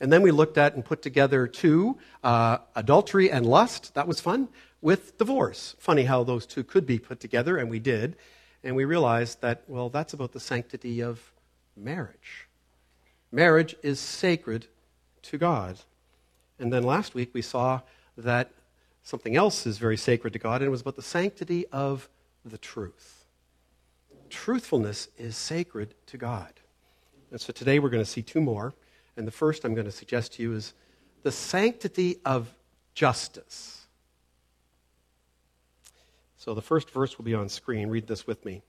And 0.00 0.12
then 0.12 0.20
we 0.22 0.32
looked 0.32 0.58
at 0.58 0.74
and 0.74 0.84
put 0.84 1.00
together 1.00 1.46
two 1.46 1.96
uh, 2.22 2.58
adultery 2.76 3.30
and 3.30 3.46
lust. 3.46 3.94
That 3.94 4.06
was 4.06 4.20
fun. 4.20 4.48
With 4.82 5.16
divorce. 5.16 5.76
Funny 5.78 6.04
how 6.04 6.24
those 6.24 6.44
two 6.44 6.62
could 6.62 6.84
be 6.84 6.98
put 6.98 7.20
together, 7.20 7.56
and 7.56 7.70
we 7.70 7.78
did. 7.78 8.16
And 8.64 8.74
we 8.74 8.86
realized 8.86 9.42
that, 9.42 9.62
well, 9.68 9.90
that's 9.90 10.14
about 10.14 10.32
the 10.32 10.40
sanctity 10.40 11.00
of 11.00 11.20
marriage. 11.76 12.48
Marriage 13.30 13.76
is 13.82 14.00
sacred 14.00 14.66
to 15.22 15.38
God. 15.38 15.76
And 16.58 16.72
then 16.72 16.82
last 16.82 17.14
week 17.14 17.30
we 17.34 17.42
saw 17.42 17.82
that 18.16 18.50
something 19.02 19.36
else 19.36 19.66
is 19.66 19.76
very 19.76 19.98
sacred 19.98 20.32
to 20.32 20.38
God, 20.38 20.62
and 20.62 20.66
it 20.66 20.70
was 20.70 20.80
about 20.80 20.96
the 20.96 21.02
sanctity 21.02 21.66
of 21.72 22.08
the 22.44 22.58
truth. 22.58 23.26
Truthfulness 24.30 25.08
is 25.18 25.36
sacred 25.36 25.94
to 26.06 26.16
God. 26.16 26.52
And 27.30 27.40
so 27.40 27.52
today 27.52 27.78
we're 27.78 27.90
going 27.90 28.04
to 28.04 28.10
see 28.10 28.22
two 28.22 28.40
more. 28.40 28.72
And 29.16 29.26
the 29.26 29.32
first 29.32 29.64
I'm 29.64 29.74
going 29.74 29.86
to 29.86 29.92
suggest 29.92 30.34
to 30.34 30.42
you 30.42 30.54
is 30.54 30.72
the 31.22 31.32
sanctity 31.32 32.16
of 32.24 32.48
justice. 32.94 33.83
So 36.44 36.52
the 36.52 36.60
first 36.60 36.90
verse 36.90 37.16
will 37.16 37.24
be 37.24 37.32
on 37.32 37.48
screen. 37.48 37.88
Read 37.88 38.06
this 38.06 38.26
with 38.26 38.44
me. 38.44 38.60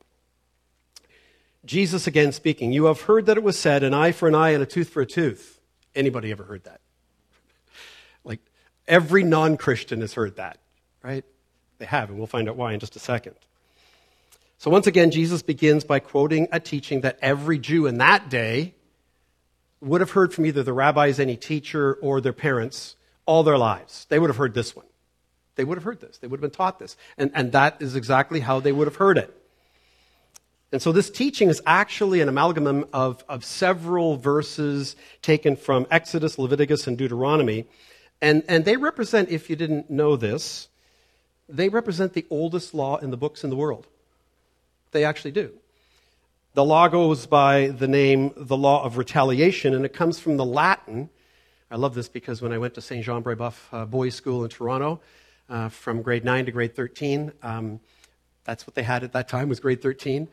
Jesus 1.66 2.08
again 2.08 2.32
speaking, 2.32 2.72
You 2.72 2.86
have 2.86 3.02
heard 3.02 3.26
that 3.26 3.36
it 3.36 3.44
was 3.44 3.60
said, 3.60 3.84
an 3.84 3.94
eye 3.94 4.14
for 4.14 4.30
an 4.30 4.36
eye 4.36 4.52
and 4.52 4.64
a 4.64 4.66
tooth 4.66 4.88
for 4.88 5.02
a 5.02 5.06
tooth. 5.06 5.60
Anybody 5.94 6.32
ever 6.32 6.46
heard 6.46 6.64
that? 6.64 6.80
Like 8.24 8.40
every 8.88 9.24
non 9.24 9.58
Christian 9.58 10.00
has 10.00 10.14
heard 10.14 10.38
that, 10.38 10.60
right? 11.04 11.26
They 11.80 11.86
have, 11.86 12.10
and 12.10 12.18
we'll 12.18 12.28
find 12.28 12.48
out 12.48 12.56
why 12.56 12.72
in 12.72 12.80
just 12.80 12.96
a 12.96 13.00
second. 13.00 13.36
So 14.58 14.72
once 14.72 14.88
again, 14.88 15.12
Jesus 15.12 15.42
begins 15.42 15.84
by 15.84 16.00
quoting 16.00 16.48
a 16.54 16.62
teaching 16.62 17.02
that 17.02 17.20
every 17.22 17.60
Jew 17.60 17.88
in 17.88 17.98
that 17.98 18.30
day 18.30 18.74
would 19.82 20.00
have 20.00 20.12
heard 20.12 20.34
from 20.34 20.46
either 20.46 20.64
the 20.64 20.72
rabbis, 20.72 21.20
any 21.20 21.36
teacher, 21.36 21.96
or 21.96 22.22
their 22.22 22.32
parents 22.32 22.96
all 23.26 23.44
their 23.44 23.58
lives. 23.58 24.06
They 24.08 24.18
would 24.18 24.30
have 24.30 24.38
heard 24.38 24.54
this 24.54 24.78
one. 24.78 24.86
They 25.56 25.64
would 25.64 25.78
have 25.78 25.84
heard 25.84 26.02
this. 26.02 26.18
They 26.18 26.28
would 26.28 26.38
have 26.38 26.52
been 26.52 26.56
taught 26.56 26.80
this. 26.80 26.98
And, 27.18 27.32
and 27.34 27.52
that 27.54 27.78
is 27.82 27.96
exactly 27.96 28.42
how 28.42 28.60
they 28.60 28.72
would 28.72 28.88
have 28.88 28.98
heard 28.98 29.18
it. 29.18 29.34
And 30.72 30.82
so 30.82 30.92
this 30.92 31.10
teaching 31.10 31.50
is 31.50 31.62
actually 31.66 32.22
an 32.22 32.28
amalgam 32.28 32.86
of, 32.92 33.24
of 33.30 33.46
several 33.46 34.18
verses 34.18 34.96
taken 35.22 35.56
from 35.56 35.88
Exodus, 35.90 36.38
Leviticus, 36.38 36.88
and 36.88 36.98
Deuteronomy. 36.98 37.66
And, 38.22 38.44
and 38.50 38.66
they 38.66 38.76
represent, 38.76 39.30
if 39.30 39.50
you 39.50 39.56
didn't 39.56 39.90
know 39.90 40.16
this, 40.16 40.68
they 41.48 41.70
represent 41.70 42.14
the 42.14 42.26
oldest 42.30 42.74
law 42.74 42.98
in 42.98 43.12
the 43.12 43.18
books 43.18 43.44
in 43.44 43.50
the 43.50 43.56
world. 43.56 43.88
They 44.92 45.06
actually 45.06 45.32
do. 45.32 45.54
The 46.56 46.64
law 46.64 46.88
goes 46.88 47.26
by 47.26 47.68
the 47.68 47.88
name 47.88 48.34
the 48.36 48.58
law 48.58 48.84
of 48.84 48.98
retaliation, 48.98 49.74
and 49.74 49.86
it 49.86 49.94
comes 49.94 50.20
from 50.20 50.38
the 50.38 50.46
Latin. 50.46 51.10
I 51.70 51.76
love 51.76 51.96
this 51.96 52.08
because 52.08 52.42
when 52.42 52.54
I 52.54 52.58
went 52.58 52.74
to 52.76 52.82
St. 52.82 53.04
Jean 53.04 53.22
Brebeuf 53.22 53.56
uh, 53.74 53.86
Boys 53.86 54.16
School 54.16 54.44
in 54.44 54.50
Toronto, 54.50 55.02
uh, 55.50 55.70
from 55.70 56.02
grade 56.02 56.26
9 56.26 56.46
to 56.46 56.52
grade 56.52 56.76
13, 56.76 57.32
um, 57.44 57.80
that's 58.44 58.66
what 58.68 58.76
they 58.76 58.84
had 58.84 59.04
at 59.04 59.14
that 59.14 59.28
time 59.28 59.50
was 59.50 59.60
grade 59.60 59.82
13. 59.82 60.28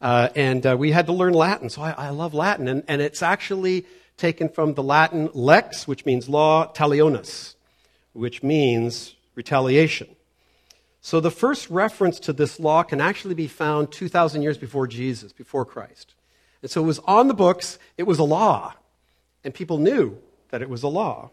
Uh, 0.00 0.28
and 0.34 0.66
uh, 0.66 0.76
we 0.78 0.92
had 0.92 1.06
to 1.06 1.12
learn 1.12 1.32
Latin, 1.32 1.70
so 1.70 1.82
I, 1.82 1.92
I 1.92 2.10
love 2.10 2.34
Latin. 2.34 2.68
And, 2.68 2.84
and, 2.88 3.00
it's 3.00 3.22
actually 3.22 3.86
taken 4.16 4.48
from 4.48 4.74
the 4.74 4.82
Latin 4.82 5.30
lex, 5.32 5.88
which 5.88 6.04
means 6.04 6.28
law, 6.28 6.70
talionis, 6.72 7.54
which 8.12 8.42
means 8.42 9.14
retaliation. 9.34 10.08
So 11.00 11.20
the 11.20 11.30
first 11.30 11.70
reference 11.70 12.18
to 12.20 12.32
this 12.32 12.58
law 12.58 12.82
can 12.82 13.00
actually 13.00 13.34
be 13.34 13.46
found 13.46 13.92
2,000 13.92 14.42
years 14.42 14.58
before 14.58 14.86
Jesus, 14.86 15.32
before 15.32 15.64
Christ. 15.64 16.14
And 16.62 16.70
so 16.70 16.82
it 16.82 16.86
was 16.86 16.98
on 17.00 17.28
the 17.28 17.34
books, 17.34 17.78
it 17.96 18.04
was 18.04 18.18
a 18.18 18.24
law, 18.24 18.74
and 19.44 19.52
people 19.52 19.78
knew 19.78 20.18
that 20.50 20.62
it 20.62 20.70
was 20.70 20.82
a 20.82 20.88
law. 20.88 21.30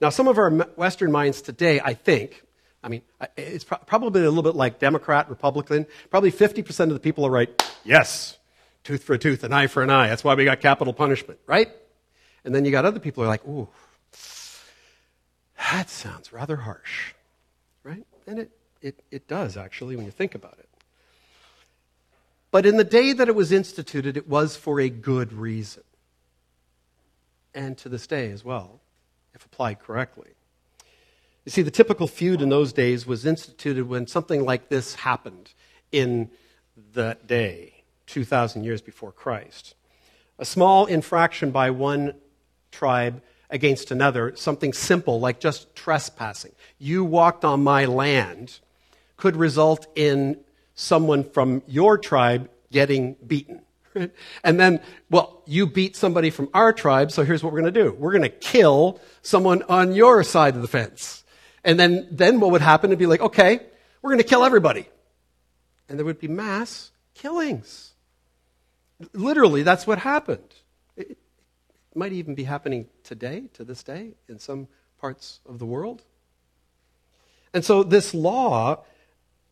Now, 0.00 0.08
some 0.08 0.26
of 0.26 0.38
our 0.38 0.50
Western 0.50 1.12
minds 1.12 1.42
today, 1.42 1.80
I 1.84 1.92
think, 1.92 2.42
I 2.82 2.88
mean, 2.88 3.02
it's 3.36 3.64
probably 3.64 4.22
a 4.22 4.30
little 4.30 4.42
bit 4.42 4.56
like 4.56 4.78
Democrat, 4.78 5.28
Republican. 5.28 5.86
Probably 6.10 6.32
50% 6.32 6.80
of 6.84 6.94
the 6.94 7.00
people 7.00 7.26
are 7.26 7.30
right, 7.30 7.62
yes, 7.84 8.38
tooth 8.84 9.04
for 9.04 9.14
a 9.14 9.18
tooth, 9.18 9.44
an 9.44 9.52
eye 9.52 9.66
for 9.66 9.82
an 9.82 9.90
eye. 9.90 10.08
That's 10.08 10.24
why 10.24 10.34
we 10.34 10.44
got 10.44 10.60
capital 10.60 10.94
punishment, 10.94 11.40
right? 11.46 11.68
And 12.44 12.54
then 12.54 12.64
you 12.64 12.70
got 12.70 12.86
other 12.86 13.00
people 13.00 13.22
who 13.22 13.28
are 13.28 13.32
like, 13.32 13.46
ooh, 13.46 13.68
that 15.70 15.90
sounds 15.90 16.32
rather 16.32 16.56
harsh, 16.56 17.12
right? 17.84 18.06
And 18.26 18.38
it, 18.38 18.50
it, 18.80 19.02
it 19.10 19.28
does, 19.28 19.58
actually, 19.58 19.96
when 19.96 20.06
you 20.06 20.10
think 20.10 20.34
about 20.34 20.56
it. 20.58 20.68
But 22.50 22.66
in 22.66 22.78
the 22.78 22.84
day 22.84 23.12
that 23.12 23.28
it 23.28 23.34
was 23.34 23.52
instituted, 23.52 24.16
it 24.16 24.28
was 24.28 24.56
for 24.56 24.80
a 24.80 24.88
good 24.88 25.32
reason. 25.32 25.84
And 27.54 27.76
to 27.78 27.88
this 27.88 28.06
day 28.06 28.30
as 28.30 28.44
well, 28.44 28.80
if 29.34 29.44
applied 29.44 29.80
correctly. 29.80 30.30
You 31.44 31.50
see, 31.50 31.62
the 31.62 31.70
typical 31.70 32.06
feud 32.06 32.42
in 32.42 32.50
those 32.50 32.72
days 32.72 33.06
was 33.06 33.24
instituted 33.24 33.88
when 33.88 34.06
something 34.06 34.44
like 34.44 34.68
this 34.68 34.94
happened 34.94 35.52
in 35.90 36.30
that 36.92 37.26
day, 37.26 37.82
2,000 38.06 38.64
years 38.64 38.82
before 38.82 39.12
Christ. 39.12 39.74
A 40.38 40.44
small 40.44 40.86
infraction 40.86 41.50
by 41.50 41.70
one 41.70 42.14
tribe 42.70 43.22
against 43.48 43.90
another, 43.90 44.34
something 44.36 44.72
simple 44.72 45.18
like 45.18 45.40
just 45.40 45.74
trespassing. 45.74 46.52
You 46.78 47.04
walked 47.04 47.44
on 47.44 47.64
my 47.64 47.86
land, 47.86 48.60
could 49.16 49.36
result 49.36 49.86
in 49.96 50.38
someone 50.74 51.24
from 51.24 51.62
your 51.66 51.98
tribe 51.98 52.48
getting 52.70 53.16
beaten. 53.26 53.62
And 54.44 54.60
then, 54.60 54.80
well, 55.10 55.42
you 55.46 55.66
beat 55.66 55.96
somebody 55.96 56.30
from 56.30 56.48
our 56.54 56.72
tribe, 56.72 57.10
so 57.10 57.24
here's 57.24 57.42
what 57.42 57.52
we're 57.52 57.60
going 57.60 57.74
to 57.74 57.82
do. 57.82 57.92
We're 57.92 58.12
going 58.12 58.22
to 58.22 58.28
kill 58.28 59.00
someone 59.22 59.64
on 59.64 59.94
your 59.94 60.22
side 60.22 60.54
of 60.54 60.62
the 60.62 60.68
fence. 60.68 61.24
And 61.64 61.78
then, 61.78 62.08
then 62.10 62.40
what 62.40 62.52
would 62.52 62.62
happen 62.62 62.90
would 62.90 62.98
be 62.98 63.06
like, 63.06 63.20
okay, 63.20 63.60
we're 64.02 64.10
going 64.10 64.22
to 64.22 64.28
kill 64.28 64.44
everybody. 64.44 64.88
And 65.88 65.98
there 65.98 66.06
would 66.06 66.20
be 66.20 66.28
mass 66.28 66.90
killings. 67.14 67.92
Literally, 69.12 69.62
that's 69.62 69.86
what 69.86 69.98
happened. 69.98 70.54
It 70.96 71.18
might 71.94 72.12
even 72.12 72.34
be 72.34 72.44
happening 72.44 72.86
today, 73.02 73.44
to 73.54 73.64
this 73.64 73.82
day, 73.82 74.12
in 74.28 74.38
some 74.38 74.68
parts 74.98 75.40
of 75.46 75.58
the 75.58 75.66
world. 75.66 76.02
And 77.52 77.64
so 77.64 77.82
this 77.82 78.14
law 78.14 78.84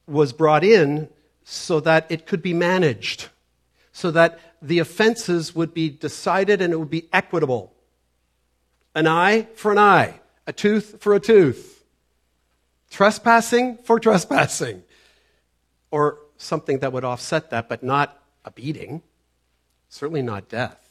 was 0.06 0.32
brought 0.32 0.64
in 0.64 1.08
so 1.44 1.80
that 1.80 2.06
it 2.10 2.26
could 2.26 2.42
be 2.42 2.54
managed, 2.54 3.28
so 3.92 4.10
that 4.10 4.38
the 4.62 4.78
offenses 4.78 5.54
would 5.54 5.74
be 5.74 5.88
decided 5.88 6.62
and 6.62 6.72
it 6.72 6.76
would 6.76 6.90
be 6.90 7.08
equitable. 7.12 7.72
An 8.94 9.06
eye 9.06 9.48
for 9.54 9.72
an 9.72 9.78
eye, 9.78 10.20
a 10.46 10.52
tooth 10.52 10.96
for 11.00 11.14
a 11.14 11.20
tooth. 11.20 11.77
Trespassing 12.90 13.78
for 13.78 13.98
trespassing. 13.98 14.82
Or 15.90 16.18
something 16.38 16.78
that 16.78 16.92
would 16.92 17.04
offset 17.04 17.50
that, 17.50 17.68
but 17.68 17.82
not 17.82 18.22
a 18.44 18.50
beating, 18.50 19.02
certainly 19.88 20.22
not 20.22 20.48
death. 20.48 20.88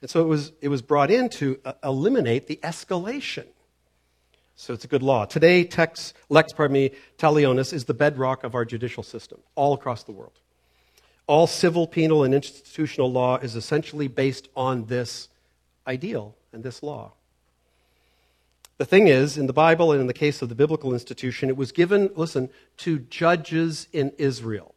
And 0.00 0.10
so 0.10 0.20
it 0.20 0.26
was, 0.26 0.52
it 0.60 0.68
was 0.68 0.82
brought 0.82 1.10
in 1.10 1.28
to 1.30 1.58
uh, 1.64 1.72
eliminate 1.84 2.46
the 2.46 2.58
escalation. 2.62 3.46
So 4.56 4.74
it's 4.74 4.84
a 4.84 4.88
good 4.88 5.02
law. 5.02 5.24
Today, 5.24 5.64
tex, 5.64 6.12
lex, 6.28 6.52
pardon 6.52 6.74
me, 6.74 6.90
talionis 7.18 7.72
is 7.72 7.86
the 7.86 7.94
bedrock 7.94 8.44
of 8.44 8.54
our 8.54 8.64
judicial 8.64 9.02
system 9.02 9.40
all 9.54 9.72
across 9.72 10.04
the 10.04 10.12
world. 10.12 10.38
All 11.26 11.46
civil, 11.46 11.86
penal, 11.86 12.24
and 12.24 12.34
institutional 12.34 13.10
law 13.10 13.38
is 13.38 13.56
essentially 13.56 14.08
based 14.08 14.48
on 14.54 14.86
this 14.86 15.28
ideal 15.86 16.36
and 16.52 16.62
this 16.62 16.82
law. 16.82 17.12
The 18.80 18.86
thing 18.86 19.08
is, 19.08 19.36
in 19.36 19.46
the 19.46 19.52
Bible 19.52 19.92
and 19.92 20.00
in 20.00 20.06
the 20.06 20.14
case 20.14 20.40
of 20.40 20.48
the 20.48 20.54
biblical 20.54 20.94
institution, 20.94 21.50
it 21.50 21.56
was 21.58 21.70
given, 21.70 22.08
listen, 22.14 22.48
to 22.78 22.98
judges 22.98 23.86
in 23.92 24.10
Israel. 24.16 24.74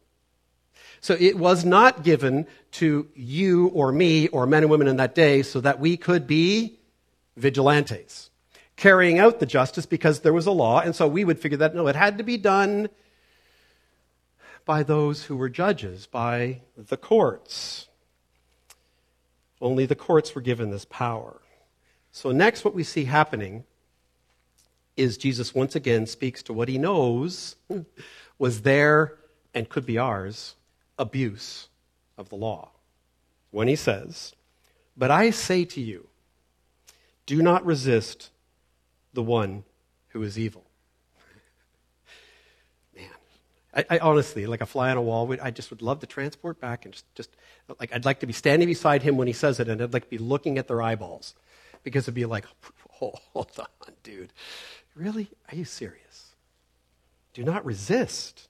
So 1.00 1.16
it 1.18 1.38
was 1.38 1.64
not 1.64 2.04
given 2.04 2.46
to 2.72 3.08
you 3.14 3.68
or 3.68 3.92
me 3.92 4.28
or 4.28 4.44
men 4.44 4.62
and 4.62 4.70
women 4.70 4.88
in 4.88 4.98
that 4.98 5.14
day 5.14 5.40
so 5.40 5.58
that 5.62 5.80
we 5.80 5.96
could 5.96 6.26
be 6.26 6.80
vigilantes, 7.38 8.28
carrying 8.76 9.18
out 9.18 9.40
the 9.40 9.46
justice 9.46 9.86
because 9.86 10.20
there 10.20 10.34
was 10.34 10.44
a 10.44 10.50
law. 10.50 10.80
And 10.80 10.94
so 10.94 11.08
we 11.08 11.24
would 11.24 11.38
figure 11.38 11.56
that 11.56 11.74
no, 11.74 11.86
it 11.86 11.96
had 11.96 12.18
to 12.18 12.24
be 12.24 12.36
done 12.36 12.90
by 14.66 14.82
those 14.82 15.24
who 15.24 15.36
were 15.38 15.48
judges, 15.48 16.06
by 16.06 16.60
the 16.76 16.98
courts. 16.98 17.88
Only 19.62 19.86
the 19.86 19.96
courts 19.96 20.34
were 20.34 20.42
given 20.42 20.70
this 20.70 20.84
power. 20.84 21.40
So, 22.12 22.32
next, 22.32 22.66
what 22.66 22.74
we 22.74 22.84
see 22.84 23.06
happening 23.06 23.64
is 24.96 25.16
Jesus 25.16 25.54
once 25.54 25.74
again 25.74 26.06
speaks 26.06 26.42
to 26.44 26.52
what 26.52 26.68
he 26.68 26.78
knows 26.78 27.56
was 28.38 28.62
there 28.62 29.14
and 29.54 29.68
could 29.68 29.86
be 29.86 29.98
ours 29.98 30.54
abuse 30.98 31.68
of 32.16 32.28
the 32.28 32.36
law. 32.36 32.70
When 33.50 33.68
he 33.68 33.76
says, 33.76 34.34
But 34.96 35.10
I 35.10 35.30
say 35.30 35.64
to 35.66 35.80
you, 35.80 36.08
do 37.26 37.40
not 37.42 37.64
resist 37.64 38.30
the 39.12 39.22
one 39.22 39.64
who 40.08 40.22
is 40.22 40.38
evil. 40.38 40.64
Man, 42.94 43.08
I, 43.74 43.84
I, 43.90 43.98
honestly, 43.98 44.46
like 44.46 44.60
a 44.60 44.66
fly 44.66 44.90
on 44.90 44.96
a 44.96 45.02
wall, 45.02 45.34
I 45.42 45.50
just 45.50 45.70
would 45.70 45.82
love 45.82 46.00
to 46.00 46.06
transport 46.06 46.60
back 46.60 46.84
and 46.84 46.92
just, 46.92 47.14
just, 47.14 47.30
like, 47.80 47.94
I'd 47.94 48.04
like 48.04 48.20
to 48.20 48.26
be 48.26 48.32
standing 48.32 48.68
beside 48.68 49.02
him 49.02 49.16
when 49.16 49.26
he 49.26 49.32
says 49.32 49.58
it, 49.60 49.68
and 49.68 49.80
I'd 49.80 49.92
like 49.92 50.04
to 50.04 50.10
be 50.10 50.18
looking 50.18 50.58
at 50.58 50.68
their 50.68 50.82
eyeballs 50.82 51.34
because 51.82 52.04
it'd 52.04 52.14
be 52.14 52.26
like, 52.26 52.44
hold 52.90 53.50
on, 53.58 53.66
dude. 54.02 54.32
Really? 54.94 55.28
Are 55.50 55.56
you 55.56 55.64
serious? 55.64 56.34
Do 57.32 57.42
not 57.42 57.64
resist. 57.64 58.48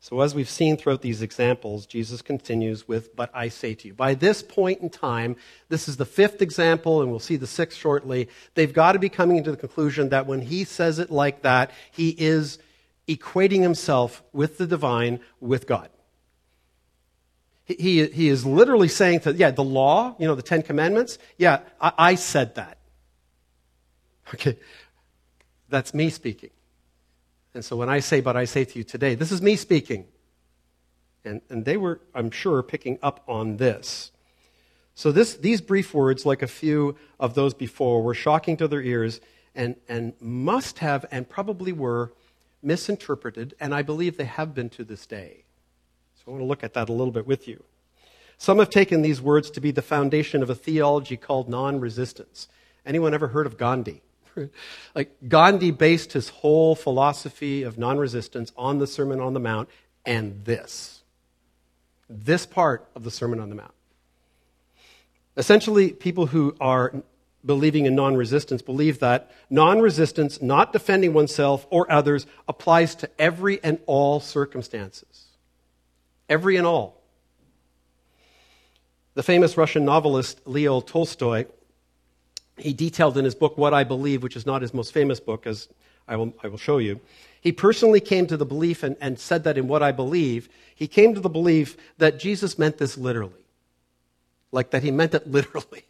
So, 0.00 0.20
as 0.20 0.34
we've 0.34 0.50
seen 0.50 0.76
throughout 0.76 1.00
these 1.00 1.22
examples, 1.22 1.86
Jesus 1.86 2.20
continues 2.20 2.86
with, 2.86 3.16
But 3.16 3.30
I 3.32 3.48
say 3.48 3.74
to 3.74 3.88
you. 3.88 3.94
By 3.94 4.14
this 4.14 4.42
point 4.42 4.80
in 4.82 4.90
time, 4.90 5.36
this 5.70 5.88
is 5.88 5.96
the 5.96 6.04
fifth 6.04 6.42
example, 6.42 7.00
and 7.00 7.10
we'll 7.10 7.20
see 7.20 7.36
the 7.36 7.46
sixth 7.46 7.78
shortly. 7.78 8.28
They've 8.54 8.72
got 8.72 8.92
to 8.92 8.98
be 8.98 9.08
coming 9.08 9.42
to 9.44 9.50
the 9.50 9.56
conclusion 9.56 10.10
that 10.10 10.26
when 10.26 10.42
he 10.42 10.64
says 10.64 10.98
it 10.98 11.10
like 11.10 11.40
that, 11.40 11.70
he 11.90 12.10
is 12.10 12.58
equating 13.08 13.62
himself 13.62 14.22
with 14.32 14.58
the 14.58 14.66
divine, 14.66 15.20
with 15.40 15.66
God. 15.66 15.88
He, 17.64 18.06
he, 18.06 18.28
is 18.28 18.44
literally 18.44 18.88
saying 18.88 19.20
to, 19.20 19.32
yeah, 19.32 19.52
the 19.52 19.64
law, 19.64 20.16
you 20.18 20.26
know, 20.26 20.34
the 20.34 20.42
Ten 20.42 20.60
Commandments, 20.60 21.18
yeah, 21.38 21.60
I, 21.80 21.92
I 21.96 22.14
said 22.16 22.56
that. 22.56 22.76
Okay, 24.34 24.58
that's 25.74 25.92
me 25.92 26.08
speaking. 26.08 26.50
And 27.52 27.64
so 27.64 27.76
when 27.76 27.88
I 27.88 28.00
say, 28.00 28.20
but 28.20 28.36
I 28.36 28.44
say 28.44 28.64
to 28.64 28.78
you 28.78 28.84
today, 28.84 29.14
this 29.14 29.32
is 29.32 29.42
me 29.42 29.56
speaking. 29.56 30.06
And, 31.24 31.40
and 31.48 31.64
they 31.64 31.76
were, 31.76 32.00
I'm 32.14 32.30
sure, 32.30 32.62
picking 32.62 32.98
up 33.02 33.22
on 33.26 33.56
this. 33.56 34.12
So 34.94 35.10
this, 35.10 35.34
these 35.34 35.60
brief 35.60 35.92
words, 35.92 36.24
like 36.24 36.42
a 36.42 36.46
few 36.46 36.96
of 37.18 37.34
those 37.34 37.54
before, 37.54 38.02
were 38.02 38.14
shocking 38.14 38.56
to 38.58 38.68
their 38.68 38.82
ears 38.82 39.20
and, 39.54 39.76
and 39.88 40.12
must 40.20 40.78
have 40.78 41.06
and 41.10 41.28
probably 41.28 41.72
were 41.72 42.12
misinterpreted, 42.62 43.54
and 43.60 43.74
I 43.74 43.82
believe 43.82 44.16
they 44.16 44.24
have 44.24 44.54
been 44.54 44.70
to 44.70 44.84
this 44.84 45.06
day. 45.06 45.44
So 46.16 46.22
I 46.28 46.30
want 46.30 46.42
to 46.42 46.46
look 46.46 46.64
at 46.64 46.74
that 46.74 46.88
a 46.88 46.92
little 46.92 47.12
bit 47.12 47.26
with 47.26 47.46
you. 47.46 47.62
Some 48.38 48.58
have 48.58 48.70
taken 48.70 49.02
these 49.02 49.20
words 49.20 49.50
to 49.50 49.60
be 49.60 49.70
the 49.70 49.82
foundation 49.82 50.42
of 50.42 50.50
a 50.50 50.54
theology 50.54 51.16
called 51.16 51.48
non 51.48 51.80
resistance. 51.80 52.48
Anyone 52.86 53.14
ever 53.14 53.28
heard 53.28 53.46
of 53.46 53.58
Gandhi? 53.58 54.02
Like 54.94 55.16
Gandhi 55.28 55.70
based 55.70 56.12
his 56.12 56.28
whole 56.28 56.74
philosophy 56.74 57.62
of 57.62 57.78
non 57.78 57.98
resistance 57.98 58.52
on 58.56 58.78
the 58.78 58.86
Sermon 58.86 59.20
on 59.20 59.34
the 59.34 59.40
Mount 59.40 59.68
and 60.04 60.44
this. 60.44 61.02
This 62.08 62.46
part 62.46 62.88
of 62.94 63.04
the 63.04 63.10
Sermon 63.10 63.40
on 63.40 63.48
the 63.48 63.54
Mount. 63.54 63.74
Essentially, 65.36 65.92
people 65.92 66.26
who 66.26 66.54
are 66.60 67.02
believing 67.44 67.86
in 67.86 67.94
non 67.94 68.16
resistance 68.16 68.62
believe 68.62 69.00
that 69.00 69.30
non 69.50 69.80
resistance, 69.80 70.40
not 70.40 70.72
defending 70.72 71.12
oneself 71.12 71.66
or 71.70 71.90
others, 71.90 72.26
applies 72.48 72.94
to 72.96 73.10
every 73.18 73.62
and 73.62 73.78
all 73.86 74.20
circumstances. 74.20 75.24
Every 76.28 76.56
and 76.56 76.66
all. 76.66 77.00
The 79.14 79.22
famous 79.22 79.56
Russian 79.56 79.84
novelist 79.84 80.40
Leo 80.46 80.80
Tolstoy, 80.80 81.46
he 82.56 82.72
detailed 82.72 83.18
in 83.18 83.24
his 83.24 83.34
book 83.34 83.58
What 83.58 83.74
I 83.74 83.84
Believe, 83.84 84.22
which 84.22 84.36
is 84.36 84.46
not 84.46 84.62
his 84.62 84.74
most 84.74 84.92
famous 84.92 85.20
book, 85.20 85.46
as 85.46 85.68
I 86.06 86.16
will, 86.16 86.34
I 86.42 86.48
will 86.48 86.58
show 86.58 86.78
you. 86.78 87.00
He 87.40 87.52
personally 87.52 88.00
came 88.00 88.26
to 88.26 88.36
the 88.36 88.46
belief 88.46 88.82
and, 88.82 88.96
and 89.00 89.18
said 89.18 89.44
that 89.44 89.58
in 89.58 89.68
What 89.68 89.82
I 89.82 89.92
Believe, 89.92 90.48
he 90.74 90.86
came 90.86 91.14
to 91.14 91.20
the 91.20 91.28
belief 91.28 91.76
that 91.98 92.18
Jesus 92.18 92.58
meant 92.58 92.78
this 92.78 92.96
literally. 92.96 93.44
Like 94.52 94.70
that 94.70 94.82
he 94.82 94.90
meant 94.90 95.14
it 95.14 95.26
literally. 95.30 95.84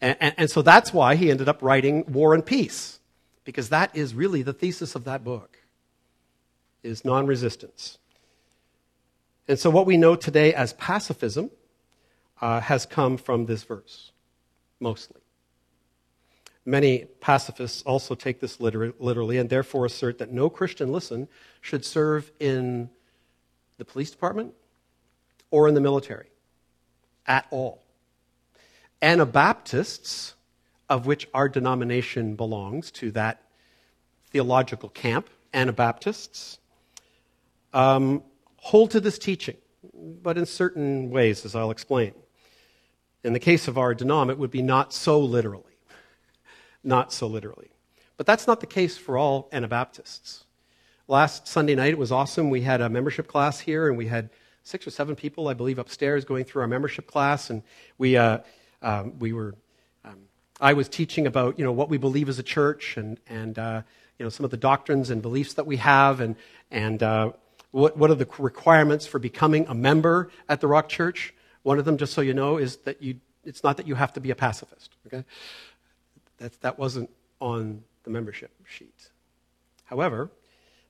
And, 0.00 0.16
and, 0.20 0.34
and 0.38 0.50
so 0.50 0.62
that's 0.62 0.92
why 0.92 1.16
he 1.16 1.30
ended 1.30 1.48
up 1.48 1.62
writing 1.62 2.04
War 2.12 2.34
and 2.34 2.44
Peace, 2.44 3.00
because 3.44 3.68
that 3.70 3.94
is 3.94 4.14
really 4.14 4.42
the 4.42 4.52
thesis 4.52 4.94
of 4.94 5.04
that 5.04 5.24
book, 5.24 5.58
is 6.82 7.04
non-resistance. 7.04 7.98
And 9.48 9.58
so 9.58 9.70
what 9.70 9.86
we 9.86 9.96
know 9.96 10.14
today 10.14 10.54
as 10.54 10.72
pacifism 10.74 11.50
uh, 12.40 12.60
has 12.60 12.86
come 12.86 13.16
from 13.16 13.46
this 13.46 13.62
verse, 13.64 14.12
mostly. 14.80 15.21
Many 16.64 17.06
pacifists 17.20 17.82
also 17.82 18.14
take 18.14 18.40
this 18.40 18.60
liter- 18.60 18.94
literally 18.98 19.38
and 19.38 19.50
therefore 19.50 19.84
assert 19.84 20.18
that 20.18 20.30
no 20.30 20.48
Christian, 20.48 20.92
listen, 20.92 21.28
should 21.60 21.84
serve 21.84 22.30
in 22.38 22.88
the 23.78 23.84
police 23.84 24.10
department 24.10 24.54
or 25.50 25.66
in 25.66 25.74
the 25.74 25.80
military 25.80 26.28
at 27.26 27.46
all. 27.50 27.82
Anabaptists, 29.00 30.34
of 30.88 31.06
which 31.06 31.28
our 31.34 31.48
denomination 31.48 32.36
belongs 32.36 32.90
to 32.92 33.10
that 33.12 33.42
theological 34.30 34.88
camp, 34.88 35.28
Anabaptists, 35.52 36.58
um, 37.72 38.22
hold 38.56 38.92
to 38.92 39.00
this 39.00 39.18
teaching, 39.18 39.56
but 39.94 40.38
in 40.38 40.46
certain 40.46 41.10
ways, 41.10 41.44
as 41.44 41.56
I'll 41.56 41.70
explain. 41.70 42.14
In 43.24 43.32
the 43.32 43.40
case 43.40 43.68
of 43.68 43.76
our 43.76 43.94
denom, 43.94 44.30
it 44.30 44.38
would 44.38 44.50
be 44.50 44.62
not 44.62 44.92
so 44.92 45.20
literally. 45.20 45.71
Not 46.84 47.12
so 47.12 47.26
literally. 47.26 47.70
But 48.16 48.26
that's 48.26 48.46
not 48.46 48.60
the 48.60 48.66
case 48.66 48.96
for 48.96 49.16
all 49.18 49.48
Anabaptists. 49.52 50.44
Last 51.08 51.48
Sunday 51.48 51.74
night, 51.74 51.90
it 51.90 51.98
was 51.98 52.12
awesome. 52.12 52.50
We 52.50 52.62
had 52.62 52.80
a 52.80 52.88
membership 52.88 53.26
class 53.26 53.60
here, 53.60 53.88
and 53.88 53.96
we 53.96 54.06
had 54.06 54.30
six 54.62 54.86
or 54.86 54.90
seven 54.90 55.16
people, 55.16 55.48
I 55.48 55.54
believe, 55.54 55.78
upstairs 55.78 56.24
going 56.24 56.44
through 56.44 56.62
our 56.62 56.68
membership 56.68 57.06
class. 57.06 57.50
And 57.50 57.62
we, 57.98 58.16
uh, 58.16 58.38
um, 58.80 59.18
we 59.18 59.32
were, 59.32 59.54
um, 60.04 60.18
I 60.60 60.74
was 60.74 60.88
teaching 60.88 61.26
about, 61.26 61.58
you 61.58 61.64
know, 61.64 61.72
what 61.72 61.88
we 61.88 61.98
believe 61.98 62.28
as 62.28 62.38
a 62.38 62.42
church 62.42 62.96
and, 62.96 63.18
and 63.28 63.58
uh, 63.58 63.82
you 64.18 64.24
know, 64.24 64.30
some 64.30 64.44
of 64.44 64.50
the 64.50 64.56
doctrines 64.56 65.10
and 65.10 65.20
beliefs 65.20 65.54
that 65.54 65.66
we 65.66 65.78
have 65.78 66.20
and, 66.20 66.36
and 66.70 67.02
uh, 67.02 67.32
what, 67.72 67.96
what 67.96 68.10
are 68.10 68.14
the 68.14 68.28
requirements 68.38 69.06
for 69.06 69.18
becoming 69.18 69.66
a 69.66 69.74
member 69.74 70.30
at 70.48 70.60
the 70.60 70.68
Rock 70.68 70.88
Church. 70.88 71.34
One 71.62 71.78
of 71.78 71.84
them, 71.84 71.96
just 71.96 72.12
so 72.12 72.20
you 72.20 72.34
know, 72.34 72.56
is 72.56 72.76
that 72.78 73.02
you, 73.02 73.16
it's 73.44 73.64
not 73.64 73.76
that 73.78 73.88
you 73.88 73.96
have 73.96 74.12
to 74.12 74.20
be 74.20 74.30
a 74.30 74.36
pacifist, 74.36 74.94
okay? 75.06 75.24
That, 76.42 76.60
that 76.62 76.76
wasn't 76.76 77.08
on 77.40 77.84
the 78.02 78.10
membership 78.10 78.50
sheet. 78.66 79.10
However, 79.84 80.28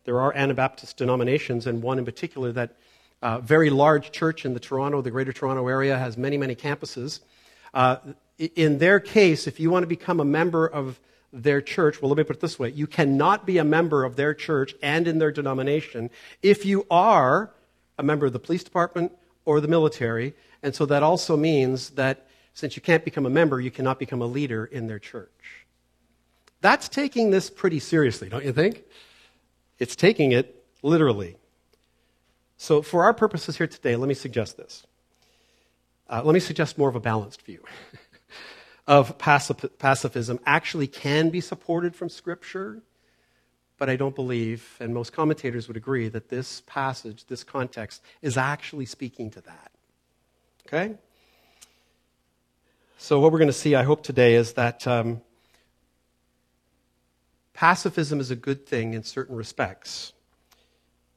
there 0.07 0.19
are 0.19 0.33
Anabaptist 0.35 0.97
denominations, 0.97 1.67
and 1.67 1.83
one 1.83 1.99
in 1.99 2.07
particular 2.07 2.53
that 2.53 2.75
uh, 3.21 3.39
very 3.41 3.69
large 3.69 4.13
church 4.13 4.47
in 4.47 4.55
the 4.55 4.61
Toronto, 4.61 5.03
the 5.03 5.11
Greater 5.11 5.31
Toronto 5.31 5.69
area, 5.69 5.99
has 5.99 6.17
many, 6.17 6.39
many 6.39 6.55
campuses. 6.55 7.21
Uh, 7.75 7.97
in 8.39 8.79
their 8.79 8.99
case, 8.99 9.47
if 9.47 9.61
you 9.61 9.71
want 9.71 9.83
to 9.83 9.87
become 9.87 10.21
a 10.21 10.25
member 10.25 10.67
of 10.67 10.99
their 11.35 11.61
church, 11.61 12.01
well, 12.01 12.09
let 12.09 12.17
me 12.17 12.25
put 12.25 12.37
it 12.37 12.41
this 12.41 12.59
way 12.59 12.71
you 12.71 12.87
cannot 12.87 13.45
be 13.45 13.59
a 13.59 13.65
member 13.65 14.05
of 14.05 14.17
their 14.17 14.33
church 14.33 14.75
and 14.83 15.07
in 15.07 15.19
their 15.19 15.31
denomination 15.31 16.09
if 16.43 16.65
you 16.65 16.87
are 16.91 17.51
a 17.99 18.03
member 18.03 18.25
of 18.25 18.33
the 18.33 18.39
police 18.39 18.65
department 18.65 19.13
or 19.45 19.61
the 19.61 19.69
military. 19.69 20.33
And 20.63 20.75
so 20.75 20.87
that 20.87 21.03
also 21.03 21.37
means 21.37 21.91
that 21.91 22.27
since 22.55 22.77
you 22.77 22.83
can't 22.83 23.05
become 23.05 23.27
a 23.27 23.31
member, 23.31 23.61
you 23.61 23.71
cannot 23.71 23.99
become 23.99 24.21
a 24.23 24.27
leader 24.27 24.65
in 24.65 24.87
their 24.87 24.99
church. 24.99 25.67
That's 26.61 26.89
taking 26.89 27.31
this 27.31 27.51
pretty 27.51 27.81
seriously, 27.81 28.29
don't 28.29 28.45
you 28.45 28.53
think? 28.53 28.85
It's 29.79 29.97
taking 29.97 30.33
it 30.33 30.65
literally. 30.83 31.37
So, 32.57 32.83
for 32.83 33.03
our 33.03 33.13
purposes 33.13 33.57
here 33.57 33.67
today, 33.67 33.97
let 33.97 34.07
me 34.07 34.15
suggest 34.15 34.57
this. 34.57 34.87
Uh, 36.09 36.23
let 36.25 36.35
me 36.35 36.41
suggest 36.41 36.79
more 36.79 36.89
of 36.89 36.95
a 36.95 37.01
balanced 37.01 37.43
view 37.43 37.65
of 38.87 39.19
pacif- 39.19 39.71
pacifism 39.79 40.39
actually 40.47 40.87
can 40.87 41.31
be 41.31 41.41
supported 41.41 41.97
from 41.97 42.09
Scripture, 42.09 42.83
but 43.79 43.91
I 43.91 43.97
don't 43.97 44.15
believe, 44.15 44.77
and 44.79 44.95
most 44.95 45.13
commentators 45.13 45.67
would 45.67 45.77
agree, 45.77 46.09
that 46.09 46.29
this 46.29 46.63
passage, 46.67 47.25
this 47.27 47.43
context, 47.43 48.03
is 48.21 48.37
actually 48.37 48.87
speaking 48.87 49.31
to 49.31 49.41
that. 49.41 49.73
Okay? 50.67 50.95
So, 53.05 53.19
what 53.19 53.33
we're 53.33 53.41
going 53.41 53.49
to 53.49 53.53
see, 53.53 53.75
I 53.75 53.83
hope, 53.83 54.05
today 54.05 54.37
is 54.37 54.53
that 54.53 54.87
um, 54.87 55.23
pacifism 57.53 58.21
is 58.21 58.31
a 58.31 58.37
good 58.37 58.65
thing 58.65 58.95
in 58.95 59.03
certain 59.03 59.35
respects. 59.35 60.13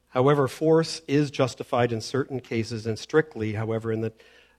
However, 0.08 0.48
force 0.48 1.04
is 1.08 1.30
justified 1.30 1.92
in 1.92 2.02
certain 2.02 2.40
cases, 2.40 2.88
and 2.88 2.98
strictly, 2.98 3.54
however, 3.54 3.92
in 3.92 4.02
the 4.02 4.12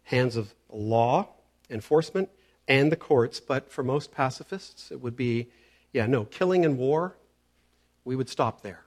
hands 0.05 0.37
of 0.37 0.55
law 0.71 1.27
enforcement 1.69 2.29
and 2.69 2.93
the 2.93 2.97
courts. 2.97 3.41
But 3.41 3.73
for 3.73 3.83
most 3.83 4.12
pacifists, 4.12 4.93
it 4.93 5.01
would 5.01 5.17
be, 5.17 5.49
yeah, 5.93 6.07
no, 6.07 6.27
killing 6.27 6.65
and 6.65 6.79
war, 6.79 7.17
we 8.05 8.15
would 8.15 8.29
stop 8.29 8.62
there. 8.62 8.85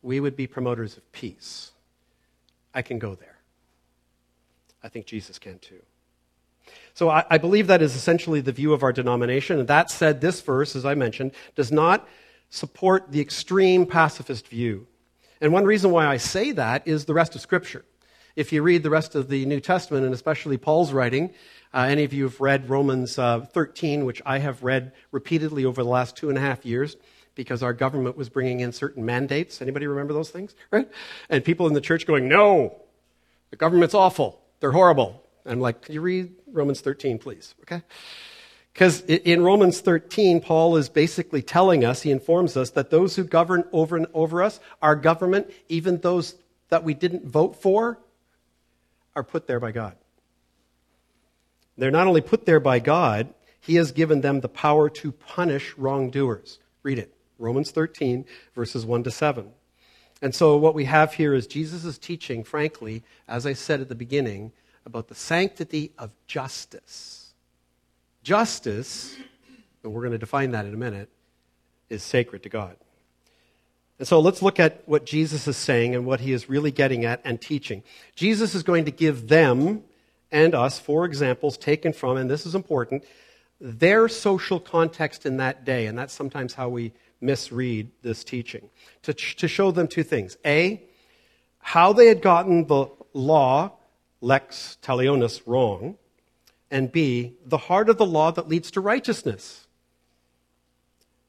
We 0.00 0.18
would 0.18 0.34
be 0.34 0.46
promoters 0.46 0.96
of 0.96 1.12
peace. 1.12 1.72
I 2.72 2.80
can 2.80 2.98
go 2.98 3.14
there. 3.14 3.36
I 4.82 4.88
think 4.88 5.04
Jesus 5.04 5.38
can 5.38 5.58
too. 5.58 5.82
So 6.94 7.10
I, 7.10 7.24
I, 7.30 7.38
believe 7.38 7.66
that 7.66 7.82
is 7.82 7.94
essentially 7.94 8.40
the 8.40 8.52
view 8.52 8.72
of 8.72 8.82
our 8.82 8.92
denomination. 8.92 9.58
And 9.58 9.68
that 9.68 9.90
said, 9.90 10.20
this 10.20 10.40
verse, 10.40 10.76
as 10.76 10.84
I 10.84 10.94
mentioned, 10.94 11.32
does 11.54 11.72
not 11.72 12.08
support 12.50 13.10
the 13.10 13.20
extreme 13.20 13.86
pacifist 13.86 14.48
view. 14.48 14.86
And 15.40 15.52
one 15.52 15.64
reason 15.64 15.90
why 15.90 16.06
I 16.06 16.16
say 16.16 16.52
that 16.52 16.86
is 16.86 17.04
the 17.04 17.14
rest 17.14 17.34
of 17.34 17.40
Scripture. 17.40 17.84
If 18.36 18.52
you 18.52 18.62
read 18.62 18.82
the 18.82 18.90
rest 18.90 19.14
of 19.14 19.28
the 19.28 19.44
New 19.46 19.60
Testament, 19.60 20.04
and 20.04 20.14
especially 20.14 20.56
Paul's 20.56 20.92
writing, 20.92 21.32
uh, 21.72 21.86
any 21.88 22.04
of 22.04 22.12
you 22.12 22.24
have 22.24 22.40
read 22.40 22.68
Romans 22.70 23.18
uh, 23.18 23.40
13, 23.40 24.04
which 24.04 24.22
I 24.24 24.38
have 24.38 24.62
read 24.62 24.92
repeatedly 25.10 25.64
over 25.64 25.82
the 25.82 25.88
last 25.88 26.16
two 26.16 26.28
and 26.28 26.38
a 26.38 26.40
half 26.40 26.64
years 26.64 26.96
because 27.34 27.62
our 27.62 27.72
government 27.72 28.16
was 28.16 28.28
bringing 28.28 28.60
in 28.60 28.72
certain 28.72 29.04
mandates. 29.04 29.60
Anybody 29.60 29.86
remember 29.86 30.12
those 30.12 30.30
things? 30.30 30.54
Right? 30.70 30.88
And 31.28 31.44
people 31.44 31.66
in 31.66 31.74
the 31.74 31.80
church 31.80 32.06
going, 32.06 32.28
no, 32.28 32.80
the 33.50 33.56
government's 33.56 33.94
awful. 33.94 34.40
They're 34.60 34.72
horrible. 34.72 35.23
I'm 35.46 35.60
like, 35.60 35.82
can 35.82 35.94
you 35.94 36.00
read 36.00 36.32
Romans 36.46 36.80
13, 36.80 37.18
please? 37.18 37.54
Okay? 37.62 37.82
Because 38.72 39.02
in 39.02 39.44
Romans 39.44 39.80
13, 39.80 40.40
Paul 40.40 40.76
is 40.76 40.88
basically 40.88 41.42
telling 41.42 41.84
us, 41.84 42.02
he 42.02 42.10
informs 42.10 42.56
us 42.56 42.70
that 42.70 42.90
those 42.90 43.14
who 43.14 43.22
govern 43.22 43.64
over 43.72 43.96
and 43.96 44.06
over 44.12 44.42
us, 44.42 44.58
our 44.82 44.96
government, 44.96 45.50
even 45.68 45.98
those 45.98 46.34
that 46.70 46.82
we 46.82 46.92
didn't 46.92 47.24
vote 47.24 47.60
for, 47.62 48.00
are 49.14 49.22
put 49.22 49.46
there 49.46 49.60
by 49.60 49.70
God. 49.70 49.96
They're 51.76 51.90
not 51.90 52.06
only 52.06 52.20
put 52.20 52.46
there 52.46 52.60
by 52.60 52.78
God, 52.78 53.32
He 53.60 53.76
has 53.76 53.92
given 53.92 54.20
them 54.20 54.40
the 54.40 54.48
power 54.48 54.88
to 54.90 55.12
punish 55.12 55.76
wrongdoers. 55.76 56.58
Read 56.82 56.98
it 56.98 57.14
Romans 57.38 57.70
13, 57.70 58.24
verses 58.54 58.84
1 58.84 59.04
to 59.04 59.10
7. 59.10 59.50
And 60.22 60.34
so, 60.34 60.56
what 60.56 60.74
we 60.74 60.84
have 60.86 61.14
here 61.14 61.34
is 61.34 61.46
Jesus' 61.46 61.98
teaching, 61.98 62.44
frankly, 62.44 63.02
as 63.28 63.46
I 63.46 63.52
said 63.52 63.80
at 63.80 63.88
the 63.88 63.94
beginning, 63.94 64.52
about 64.86 65.08
the 65.08 65.14
sanctity 65.14 65.92
of 65.98 66.10
justice. 66.26 67.32
Justice, 68.22 69.16
and 69.82 69.92
we're 69.92 70.02
going 70.02 70.12
to 70.12 70.18
define 70.18 70.52
that 70.52 70.66
in 70.66 70.74
a 70.74 70.76
minute, 70.76 71.08
is 71.88 72.02
sacred 72.02 72.42
to 72.42 72.48
God. 72.48 72.76
And 73.98 74.08
so 74.08 74.18
let's 74.18 74.42
look 74.42 74.58
at 74.58 74.82
what 74.86 75.06
Jesus 75.06 75.46
is 75.46 75.56
saying 75.56 75.94
and 75.94 76.04
what 76.04 76.20
he 76.20 76.32
is 76.32 76.48
really 76.48 76.70
getting 76.70 77.04
at 77.04 77.20
and 77.24 77.40
teaching. 77.40 77.82
Jesus 78.16 78.54
is 78.54 78.62
going 78.62 78.86
to 78.86 78.90
give 78.90 79.28
them 79.28 79.84
and 80.32 80.54
us 80.54 80.80
four 80.80 81.04
examples 81.04 81.56
taken 81.56 81.92
from, 81.92 82.16
and 82.16 82.28
this 82.28 82.44
is 82.44 82.56
important, 82.56 83.04
their 83.60 84.08
social 84.08 84.58
context 84.58 85.24
in 85.24 85.36
that 85.36 85.64
day. 85.64 85.86
And 85.86 85.96
that's 85.96 86.12
sometimes 86.12 86.54
how 86.54 86.68
we 86.68 86.92
misread 87.20 87.90
this 88.02 88.24
teaching. 88.24 88.68
To, 89.02 89.14
to 89.14 89.46
show 89.46 89.70
them 89.70 89.86
two 89.86 90.02
things. 90.02 90.36
A, 90.44 90.82
how 91.60 91.92
they 91.92 92.08
had 92.08 92.20
gotten 92.20 92.66
the 92.66 92.88
law, 93.12 93.72
lex 94.24 94.78
talionis, 94.82 95.42
wrong. 95.46 95.96
And 96.70 96.90
B, 96.90 97.34
the 97.44 97.58
heart 97.58 97.88
of 97.88 97.98
the 97.98 98.06
law 98.06 98.32
that 98.32 98.48
leads 98.48 98.70
to 98.72 98.80
righteousness. 98.80 99.66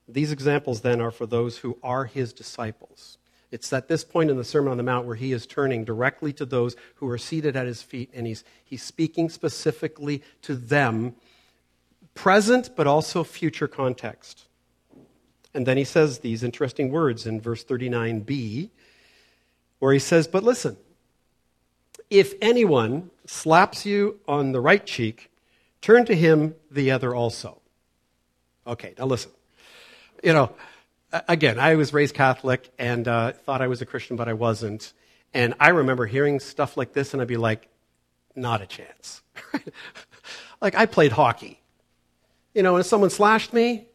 These 0.07 0.31
examples 0.31 0.81
then 0.81 1.01
are 1.01 1.11
for 1.11 1.25
those 1.25 1.57
who 1.57 1.77
are 1.83 2.05
his 2.05 2.33
disciples. 2.33 3.17
It's 3.51 3.71
at 3.71 3.87
this 3.87 4.03
point 4.03 4.29
in 4.29 4.37
the 4.37 4.43
Sermon 4.43 4.71
on 4.71 4.77
the 4.77 4.83
Mount 4.83 5.05
where 5.05 5.15
he 5.15 5.31
is 5.31 5.45
turning 5.45 5.85
directly 5.85 6.33
to 6.33 6.45
those 6.45 6.75
who 6.95 7.09
are 7.09 7.17
seated 7.17 7.55
at 7.55 7.67
his 7.67 7.81
feet, 7.81 8.09
and 8.13 8.25
he's, 8.25 8.43
he's 8.63 8.83
speaking 8.83 9.29
specifically 9.29 10.23
to 10.41 10.55
them, 10.55 11.15
present 12.13 12.71
but 12.75 12.87
also 12.87 13.23
future 13.23 13.67
context. 13.67 14.45
And 15.53 15.65
then 15.65 15.77
he 15.77 15.83
says 15.83 16.19
these 16.19 16.43
interesting 16.43 16.91
words 16.91 17.25
in 17.25 17.39
verse 17.39 17.63
39b, 17.63 18.69
where 19.79 19.93
he 19.93 19.99
says, 19.99 20.27
But 20.27 20.43
listen, 20.43 20.75
if 22.09 22.33
anyone 22.41 23.09
slaps 23.25 23.85
you 23.85 24.19
on 24.27 24.51
the 24.51 24.61
right 24.61 24.85
cheek, 24.85 25.31
turn 25.81 26.05
to 26.05 26.15
him 26.15 26.55
the 26.71 26.91
other 26.91 27.13
also. 27.13 27.61
Okay, 28.67 28.93
now 28.97 29.05
listen. 29.05 29.31
You 30.23 30.33
know, 30.33 30.55
again, 31.27 31.59
I 31.59 31.75
was 31.75 31.93
raised 31.93 32.15
Catholic 32.15 32.71
and 32.79 33.07
uh, 33.07 33.31
thought 33.33 33.61
I 33.61 33.67
was 33.67 33.81
a 33.81 33.85
Christian, 33.85 34.15
but 34.15 34.27
I 34.27 34.33
wasn't. 34.33 34.93
And 35.33 35.53
I 35.59 35.69
remember 35.69 36.05
hearing 36.05 36.39
stuff 36.39 36.77
like 36.77 36.93
this, 36.93 37.13
and 37.13 37.21
I'd 37.21 37.27
be 37.27 37.37
like, 37.37 37.67
not 38.35 38.61
a 38.61 38.65
chance. 38.65 39.21
like, 40.61 40.75
I 40.75 40.85
played 40.85 41.11
hockey. 41.11 41.61
You 42.53 42.63
know, 42.63 42.75
and 42.75 42.81
if 42.81 42.87
someone 42.87 43.09
slashed 43.09 43.53
me, 43.53 43.87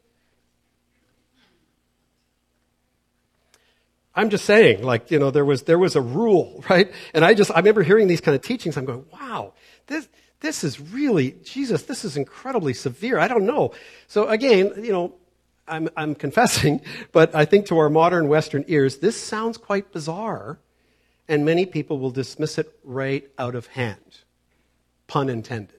I'm 4.14 4.30
just 4.30 4.44
saying, 4.44 4.82
like, 4.82 5.10
you 5.10 5.18
know, 5.18 5.30
there 5.30 5.44
was, 5.44 5.62
there 5.62 5.78
was 5.78 5.96
a 5.96 6.00
rule, 6.00 6.64
right? 6.70 6.92
And 7.14 7.24
I 7.24 7.34
just, 7.34 7.50
I 7.50 7.58
remember 7.58 7.82
hearing 7.82 8.08
these 8.08 8.20
kind 8.20 8.34
of 8.34 8.42
teachings. 8.42 8.76
I'm 8.76 8.84
going, 8.84 9.04
wow, 9.12 9.54
this, 9.86 10.08
this 10.40 10.64
is 10.64 10.80
really, 10.80 11.32
Jesus, 11.44 11.84
this 11.84 12.04
is 12.04 12.16
incredibly 12.16 12.74
severe. 12.74 13.18
I 13.18 13.28
don't 13.28 13.44
know. 13.44 13.72
So 14.08 14.28
again, 14.28 14.72
you 14.82 14.92
know, 14.92 15.14
I'm, 15.68 15.88
I'm 15.96 16.14
confessing, 16.26 16.80
but 17.12 17.34
I 17.34 17.44
think 17.44 17.66
to 17.66 17.78
our 17.78 17.88
modern 17.88 18.28
Western 18.28 18.64
ears, 18.68 18.98
this 18.98 19.20
sounds 19.20 19.56
quite 19.56 19.92
bizarre, 19.92 20.58
and 21.28 21.44
many 21.44 21.64
people 21.64 21.98
will 21.98 22.10
dismiss 22.10 22.58
it 22.58 22.74
right 22.82 23.28
out 23.38 23.54
of 23.54 23.68
hand. 23.68 24.18
Pun 25.06 25.28
intended. 25.28 25.76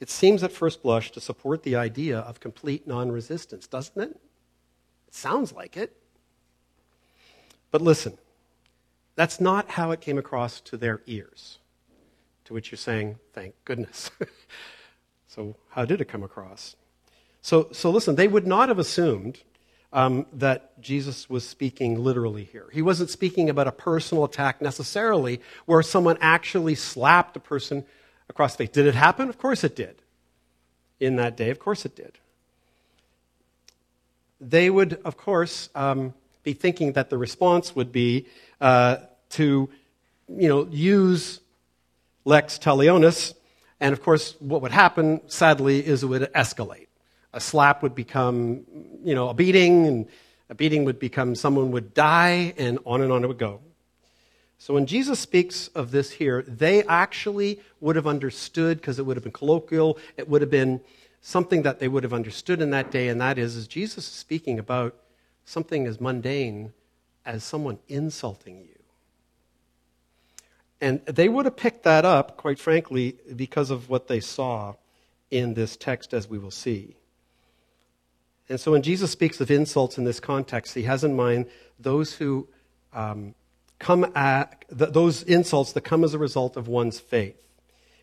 It 0.00 0.10
seems 0.10 0.42
at 0.42 0.52
first 0.52 0.82
blush 0.82 1.10
to 1.12 1.20
support 1.20 1.62
the 1.62 1.76
idea 1.76 2.18
of 2.18 2.38
complete 2.38 2.86
non 2.86 3.10
resistance, 3.10 3.66
doesn't 3.66 4.00
it? 4.00 4.20
Sounds 5.14 5.52
like 5.52 5.76
it. 5.76 5.96
But 7.70 7.80
listen, 7.80 8.18
that's 9.14 9.40
not 9.40 9.70
how 9.70 9.92
it 9.92 10.00
came 10.00 10.18
across 10.18 10.60
to 10.62 10.76
their 10.76 11.02
ears. 11.06 11.58
To 12.46 12.52
which 12.52 12.72
you're 12.72 12.78
saying, 12.78 13.20
thank 13.32 13.54
goodness. 13.64 14.10
so, 15.28 15.54
how 15.70 15.84
did 15.84 16.00
it 16.00 16.06
come 16.06 16.24
across? 16.24 16.74
So, 17.42 17.68
so 17.70 17.90
listen, 17.90 18.16
they 18.16 18.26
would 18.26 18.44
not 18.44 18.68
have 18.68 18.80
assumed 18.80 19.38
um, 19.92 20.26
that 20.32 20.80
Jesus 20.82 21.30
was 21.30 21.48
speaking 21.48 22.02
literally 22.02 22.44
here. 22.44 22.66
He 22.72 22.82
wasn't 22.82 23.08
speaking 23.08 23.48
about 23.48 23.68
a 23.68 23.72
personal 23.72 24.24
attack 24.24 24.60
necessarily, 24.60 25.40
where 25.64 25.82
someone 25.82 26.18
actually 26.20 26.74
slapped 26.74 27.36
a 27.36 27.40
person 27.40 27.84
across 28.28 28.54
the 28.54 28.64
face. 28.64 28.70
Did 28.70 28.86
it 28.86 28.96
happen? 28.96 29.28
Of 29.28 29.38
course 29.38 29.62
it 29.62 29.76
did. 29.76 30.02
In 30.98 31.14
that 31.16 31.36
day, 31.36 31.50
of 31.50 31.60
course 31.60 31.86
it 31.86 31.94
did. 31.94 32.18
They 34.48 34.70
would, 34.70 35.00
of 35.04 35.16
course, 35.16 35.70
um, 35.74 36.14
be 36.42 36.52
thinking 36.52 36.92
that 36.92 37.10
the 37.10 37.18
response 37.18 37.74
would 37.74 37.92
be 37.92 38.26
uh, 38.60 38.96
to, 39.30 39.68
you 40.28 40.48
know, 40.48 40.66
use 40.70 41.40
lex 42.24 42.58
talionis, 42.58 43.34
and 43.80 43.92
of 43.92 44.02
course, 44.02 44.36
what 44.38 44.62
would 44.62 44.72
happen, 44.72 45.20
sadly, 45.26 45.84
is 45.84 46.02
it 46.02 46.06
would 46.06 46.32
escalate 46.32 46.86
a 47.34 47.40
slap 47.40 47.82
would 47.82 47.94
become, 47.94 48.64
you 49.02 49.14
know, 49.14 49.28
a 49.28 49.34
beating, 49.34 49.86
and 49.86 50.06
a 50.48 50.54
beating 50.54 50.84
would 50.84 50.98
become 50.98 51.34
someone 51.34 51.72
would 51.72 51.92
die, 51.92 52.54
and 52.56 52.78
on 52.86 53.02
and 53.02 53.12
on 53.12 53.24
it 53.24 53.26
would 53.26 53.38
go. 53.38 53.60
So 54.58 54.72
when 54.72 54.86
Jesus 54.86 55.18
speaks 55.18 55.68
of 55.68 55.90
this 55.90 56.12
here, 56.12 56.42
they 56.46 56.84
actually 56.84 57.60
would 57.80 57.96
have 57.96 58.06
understood 58.06 58.78
because 58.78 58.98
it 58.98 59.02
would 59.04 59.16
have 59.16 59.24
been 59.24 59.32
colloquial. 59.32 59.98
It 60.16 60.28
would 60.28 60.40
have 60.40 60.50
been 60.50 60.80
something 61.26 61.62
that 61.62 61.80
they 61.80 61.88
would 61.88 62.02
have 62.02 62.12
understood 62.12 62.60
in 62.60 62.68
that 62.68 62.90
day, 62.90 63.08
and 63.08 63.18
that 63.18 63.38
is, 63.38 63.56
is 63.56 63.66
Jesus 63.66 64.06
is 64.06 64.12
speaking 64.12 64.58
about 64.58 64.94
something 65.46 65.86
as 65.86 65.98
mundane 65.98 66.74
as 67.24 67.42
someone 67.42 67.78
insulting 67.88 68.58
you. 68.58 68.78
And 70.82 71.02
they 71.06 71.30
would 71.30 71.46
have 71.46 71.56
picked 71.56 71.82
that 71.84 72.04
up, 72.04 72.36
quite 72.36 72.58
frankly, 72.58 73.16
because 73.34 73.70
of 73.70 73.88
what 73.88 74.06
they 74.06 74.20
saw 74.20 74.74
in 75.30 75.54
this 75.54 75.78
text, 75.78 76.12
as 76.12 76.28
we 76.28 76.38
will 76.38 76.50
see. 76.50 76.94
And 78.50 78.60
so 78.60 78.72
when 78.72 78.82
Jesus 78.82 79.10
speaks 79.10 79.40
of 79.40 79.50
insults 79.50 79.96
in 79.96 80.04
this 80.04 80.20
context, 80.20 80.74
he 80.74 80.82
has 80.82 81.04
in 81.04 81.16
mind 81.16 81.46
those 81.78 82.12
who 82.12 82.46
um, 82.92 83.34
come 83.78 84.12
at 84.14 84.66
th- 84.68 84.92
those 84.92 85.22
insults 85.22 85.72
that 85.72 85.80
come 85.80 86.04
as 86.04 86.12
a 86.12 86.18
result 86.18 86.58
of 86.58 86.68
one's 86.68 87.00
faith. 87.00 87.40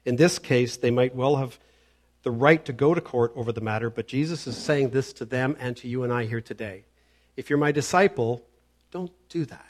In 0.05 0.15
this 0.15 0.39
case, 0.39 0.75
they 0.75 0.89
might 0.89 1.13
well 1.13 1.35
have 1.35 1.59
the 2.23 2.31
right 2.31 2.63
to 2.65 2.73
go 2.73 2.93
to 2.93 3.01
court 3.01 3.33
over 3.35 3.51
the 3.51 3.61
matter, 3.61 3.89
but 3.89 4.07
Jesus 4.07 4.45
is 4.47 4.55
saying 4.55 4.91
this 4.91 5.11
to 5.13 5.25
them 5.25 5.55
and 5.59 5.75
to 5.77 5.87
you 5.87 6.03
and 6.03 6.13
I 6.13 6.25
here 6.25 6.41
today. 6.41 6.83
If 7.35 7.49
you're 7.49 7.59
my 7.59 7.71
disciple, 7.71 8.43
don't 8.91 9.11
do 9.29 9.45
that. 9.45 9.65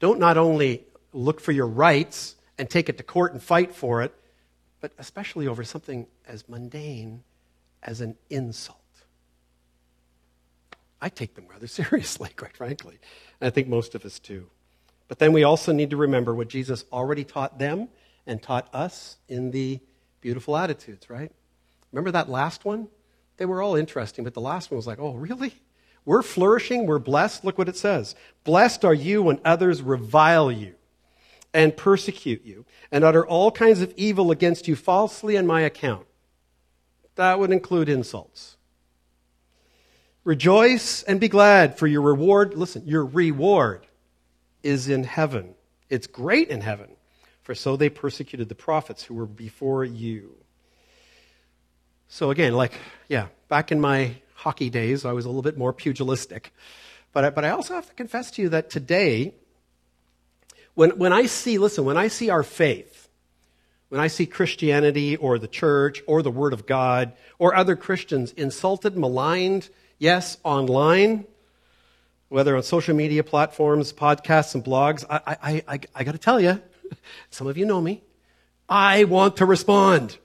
Don't 0.00 0.18
not 0.18 0.36
only 0.36 0.84
look 1.12 1.40
for 1.40 1.52
your 1.52 1.66
rights 1.66 2.36
and 2.58 2.68
take 2.68 2.88
it 2.88 2.96
to 2.96 3.02
court 3.02 3.32
and 3.32 3.42
fight 3.42 3.74
for 3.74 4.02
it, 4.02 4.14
but 4.80 4.92
especially 4.98 5.46
over 5.46 5.62
something 5.62 6.06
as 6.26 6.48
mundane 6.48 7.22
as 7.82 8.00
an 8.00 8.16
insult. 8.30 8.78
I 11.00 11.08
take 11.08 11.34
them 11.34 11.46
rather 11.48 11.66
seriously, 11.68 12.30
quite 12.36 12.56
frankly. 12.56 12.98
And 13.40 13.46
I 13.46 13.50
think 13.50 13.68
most 13.68 13.94
of 13.94 14.04
us 14.04 14.18
do. 14.18 14.48
But 15.08 15.18
then 15.18 15.32
we 15.32 15.44
also 15.44 15.72
need 15.72 15.90
to 15.90 15.96
remember 15.96 16.34
what 16.34 16.48
Jesus 16.48 16.84
already 16.92 17.24
taught 17.24 17.58
them 17.58 17.88
and 18.30 18.40
taught 18.40 18.72
us 18.72 19.16
in 19.28 19.50
the 19.50 19.80
beautiful 20.20 20.56
attitudes, 20.56 21.10
right? 21.10 21.32
Remember 21.90 22.12
that 22.12 22.28
last 22.28 22.64
one? 22.64 22.86
They 23.38 23.44
were 23.44 23.60
all 23.60 23.74
interesting, 23.74 24.22
but 24.22 24.34
the 24.34 24.40
last 24.40 24.70
one 24.70 24.76
was 24.76 24.86
like, 24.86 25.00
oh, 25.00 25.14
really? 25.14 25.52
We're 26.04 26.22
flourishing, 26.22 26.86
we're 26.86 27.00
blessed. 27.00 27.44
Look 27.44 27.58
what 27.58 27.68
it 27.68 27.76
says. 27.76 28.14
Blessed 28.44 28.84
are 28.84 28.94
you 28.94 29.22
when 29.24 29.40
others 29.44 29.82
revile 29.82 30.52
you 30.52 30.74
and 31.52 31.76
persecute 31.76 32.44
you 32.44 32.66
and 32.92 33.02
utter 33.02 33.26
all 33.26 33.50
kinds 33.50 33.82
of 33.82 33.92
evil 33.96 34.30
against 34.30 34.68
you 34.68 34.76
falsely 34.76 35.36
on 35.36 35.44
my 35.44 35.62
account. 35.62 36.06
That 37.16 37.40
would 37.40 37.50
include 37.50 37.88
insults. 37.88 38.56
Rejoice 40.22 41.02
and 41.02 41.18
be 41.18 41.28
glad, 41.28 41.76
for 41.76 41.88
your 41.88 42.02
reward, 42.02 42.54
listen, 42.54 42.86
your 42.86 43.04
reward 43.04 43.88
is 44.62 44.88
in 44.88 45.02
heaven. 45.02 45.56
It's 45.88 46.06
great 46.06 46.48
in 46.48 46.60
heaven, 46.60 46.90
for 47.50 47.54
so 47.56 47.76
they 47.76 47.88
persecuted 47.88 48.48
the 48.48 48.54
prophets 48.54 49.02
who 49.02 49.12
were 49.12 49.26
before 49.26 49.84
you. 49.84 50.36
So, 52.06 52.30
again, 52.30 52.54
like, 52.54 52.74
yeah, 53.08 53.26
back 53.48 53.72
in 53.72 53.80
my 53.80 54.14
hockey 54.34 54.70
days, 54.70 55.04
I 55.04 55.10
was 55.10 55.24
a 55.24 55.28
little 55.28 55.42
bit 55.42 55.58
more 55.58 55.72
pugilistic. 55.72 56.54
But 57.12 57.24
I, 57.24 57.30
but 57.30 57.44
I 57.44 57.50
also 57.50 57.74
have 57.74 57.88
to 57.88 57.94
confess 57.94 58.30
to 58.32 58.42
you 58.42 58.50
that 58.50 58.70
today, 58.70 59.34
when, 60.74 60.90
when 60.90 61.12
I 61.12 61.26
see, 61.26 61.58
listen, 61.58 61.84
when 61.84 61.96
I 61.96 62.06
see 62.06 62.30
our 62.30 62.44
faith, 62.44 63.08
when 63.88 64.00
I 64.00 64.06
see 64.06 64.26
Christianity 64.26 65.16
or 65.16 65.36
the 65.36 65.48
church 65.48 66.02
or 66.06 66.22
the 66.22 66.30
Word 66.30 66.52
of 66.52 66.66
God 66.66 67.14
or 67.40 67.56
other 67.56 67.74
Christians 67.74 68.30
insulted, 68.30 68.96
maligned, 68.96 69.70
yes, 69.98 70.36
online, 70.44 71.24
whether 72.28 72.54
on 72.54 72.62
social 72.62 72.94
media 72.94 73.24
platforms, 73.24 73.92
podcasts, 73.92 74.54
and 74.54 74.64
blogs, 74.64 75.04
I, 75.10 75.20
I, 75.26 75.64
I, 75.66 75.80
I 75.96 76.04
got 76.04 76.12
to 76.12 76.18
tell 76.18 76.40
you, 76.40 76.62
some 77.30 77.46
of 77.46 77.56
you 77.56 77.66
know 77.66 77.80
me, 77.80 78.02
I 78.68 79.04
want 79.04 79.36
to 79.38 79.46
respond. 79.46 80.18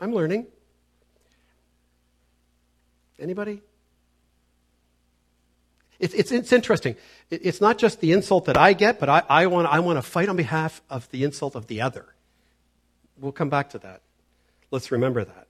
I'm 0.00 0.12
learning. 0.12 0.46
Anybody? 3.18 3.62
It's, 5.98 6.14
it's, 6.14 6.30
it's 6.30 6.52
interesting. 6.52 6.94
It's 7.30 7.60
not 7.60 7.78
just 7.78 8.00
the 8.00 8.12
insult 8.12 8.44
that 8.44 8.56
I 8.56 8.72
get, 8.72 9.00
but 9.00 9.08
I, 9.08 9.22
I, 9.28 9.46
want, 9.46 9.66
I 9.66 9.80
want 9.80 9.98
to 9.98 10.02
fight 10.02 10.28
on 10.28 10.36
behalf 10.36 10.80
of 10.88 11.10
the 11.10 11.24
insult 11.24 11.56
of 11.56 11.66
the 11.66 11.80
other. 11.80 12.06
We'll 13.18 13.32
come 13.32 13.48
back 13.48 13.70
to 13.70 13.78
that. 13.80 14.02
Let's 14.70 14.92
remember 14.92 15.24
that. 15.24 15.48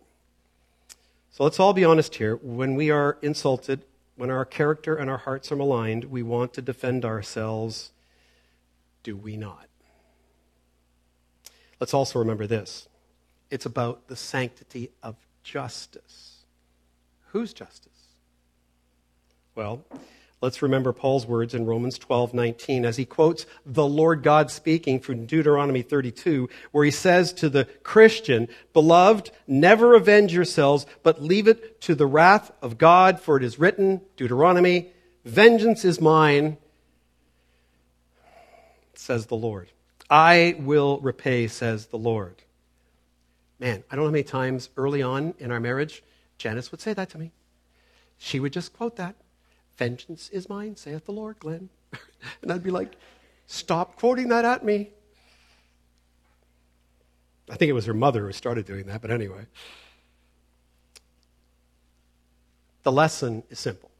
So 1.32 1.44
let's 1.44 1.61
all 1.61 1.74
be 1.74 1.84
honest 1.84 2.14
here. 2.14 2.37
When 2.37 2.76
we 2.76 2.90
are 2.90 3.18
insulted, 3.20 3.82
when 4.16 4.30
our 4.30 4.44
character 4.44 4.96
and 4.96 5.11
our 5.11 5.18
hearts 5.18 5.52
are 5.52 5.56
maligned, 5.56 6.04
we 6.04 6.22
want 6.22 6.54
to 6.54 6.62
defend 6.62 7.04
ourselves. 7.04 7.92
Do 9.08 9.16
we 9.16 9.38
not? 9.38 9.70
Let's 11.80 11.94
also 11.94 12.18
remember 12.18 12.46
this 12.46 12.88
it's 13.50 13.64
about 13.64 14.06
the 14.08 14.16
sanctity 14.16 14.90
of 15.02 15.16
justice. 15.42 16.44
Whose 17.28 17.54
justice? 17.54 18.16
Well, 19.54 19.82
Let's 20.42 20.60
remember 20.60 20.92
Paul's 20.92 21.26
words 21.26 21.54
in 21.54 21.64
Romans 21.64 21.98
12:19 21.98 22.84
as 22.84 22.98
he 22.98 23.06
quotes 23.06 23.46
the 23.64 23.86
Lord 23.86 24.22
God 24.22 24.50
speaking 24.50 25.00
from 25.00 25.24
Deuteronomy 25.24 25.80
32 25.80 26.50
where 26.70 26.84
he 26.84 26.90
says 26.90 27.32
to 27.32 27.48
the 27.48 27.64
Christian, 27.82 28.46
"Beloved, 28.74 29.30
never 29.46 29.94
avenge 29.94 30.34
yourselves, 30.34 30.84
but 31.02 31.22
leave 31.22 31.48
it 31.48 31.80
to 31.80 31.94
the 31.94 32.06
wrath 32.06 32.52
of 32.60 32.76
God, 32.76 33.20
for 33.20 33.38
it 33.38 33.42
is 33.42 33.58
written, 33.58 34.02
Deuteronomy, 34.18 34.92
vengeance 35.24 35.82
is 35.82 35.98
mine, 35.98 36.58
says 38.98 39.26
the 39.26 39.37
Lord. 39.37 39.70
I 40.11 40.56
will 40.58 40.98
repay, 41.00 41.46
says 41.48 41.87
the 41.87 41.98
Lord." 41.98 42.42
Man, 43.58 43.82
I 43.90 43.96
don't 43.96 44.04
know 44.04 44.08
how 44.08 44.12
many 44.12 44.24
times 44.24 44.70
early 44.76 45.02
on 45.02 45.34
in 45.38 45.50
our 45.50 45.61
marriage 45.61 46.02
Janice 46.38 46.70
would 46.70 46.80
say 46.80 46.92
that 46.92 47.11
to 47.11 47.18
me. 47.18 47.32
She 48.16 48.40
would 48.40 48.52
just 48.52 48.72
quote 48.72 48.96
that. 48.96 49.16
Vengeance 49.76 50.28
is 50.30 50.48
mine, 50.48 50.76
saith 50.76 51.04
the 51.04 51.12
Lord, 51.12 51.38
Glenn. 51.38 51.68
and 52.42 52.52
I'd 52.52 52.62
be 52.62 52.70
like, 52.70 52.94
stop 53.46 53.96
quoting 53.96 54.28
that 54.28 54.44
at 54.44 54.64
me. 54.64 54.90
I 57.50 57.56
think 57.56 57.70
it 57.70 57.74
was 57.74 57.87
her 57.87 57.94
mother 57.94 58.26
who 58.26 58.32
started 58.32 58.66
doing 58.66 58.87
that, 58.87 59.00
but 59.00 59.11
anyway. 59.11 59.46
The 62.82 62.92
lesson 62.92 63.42
is 63.50 63.58
simple 63.58 63.90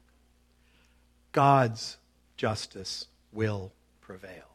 God's 1.31 1.97
justice 2.37 3.07
will 3.31 3.71
prevail. 4.01 4.48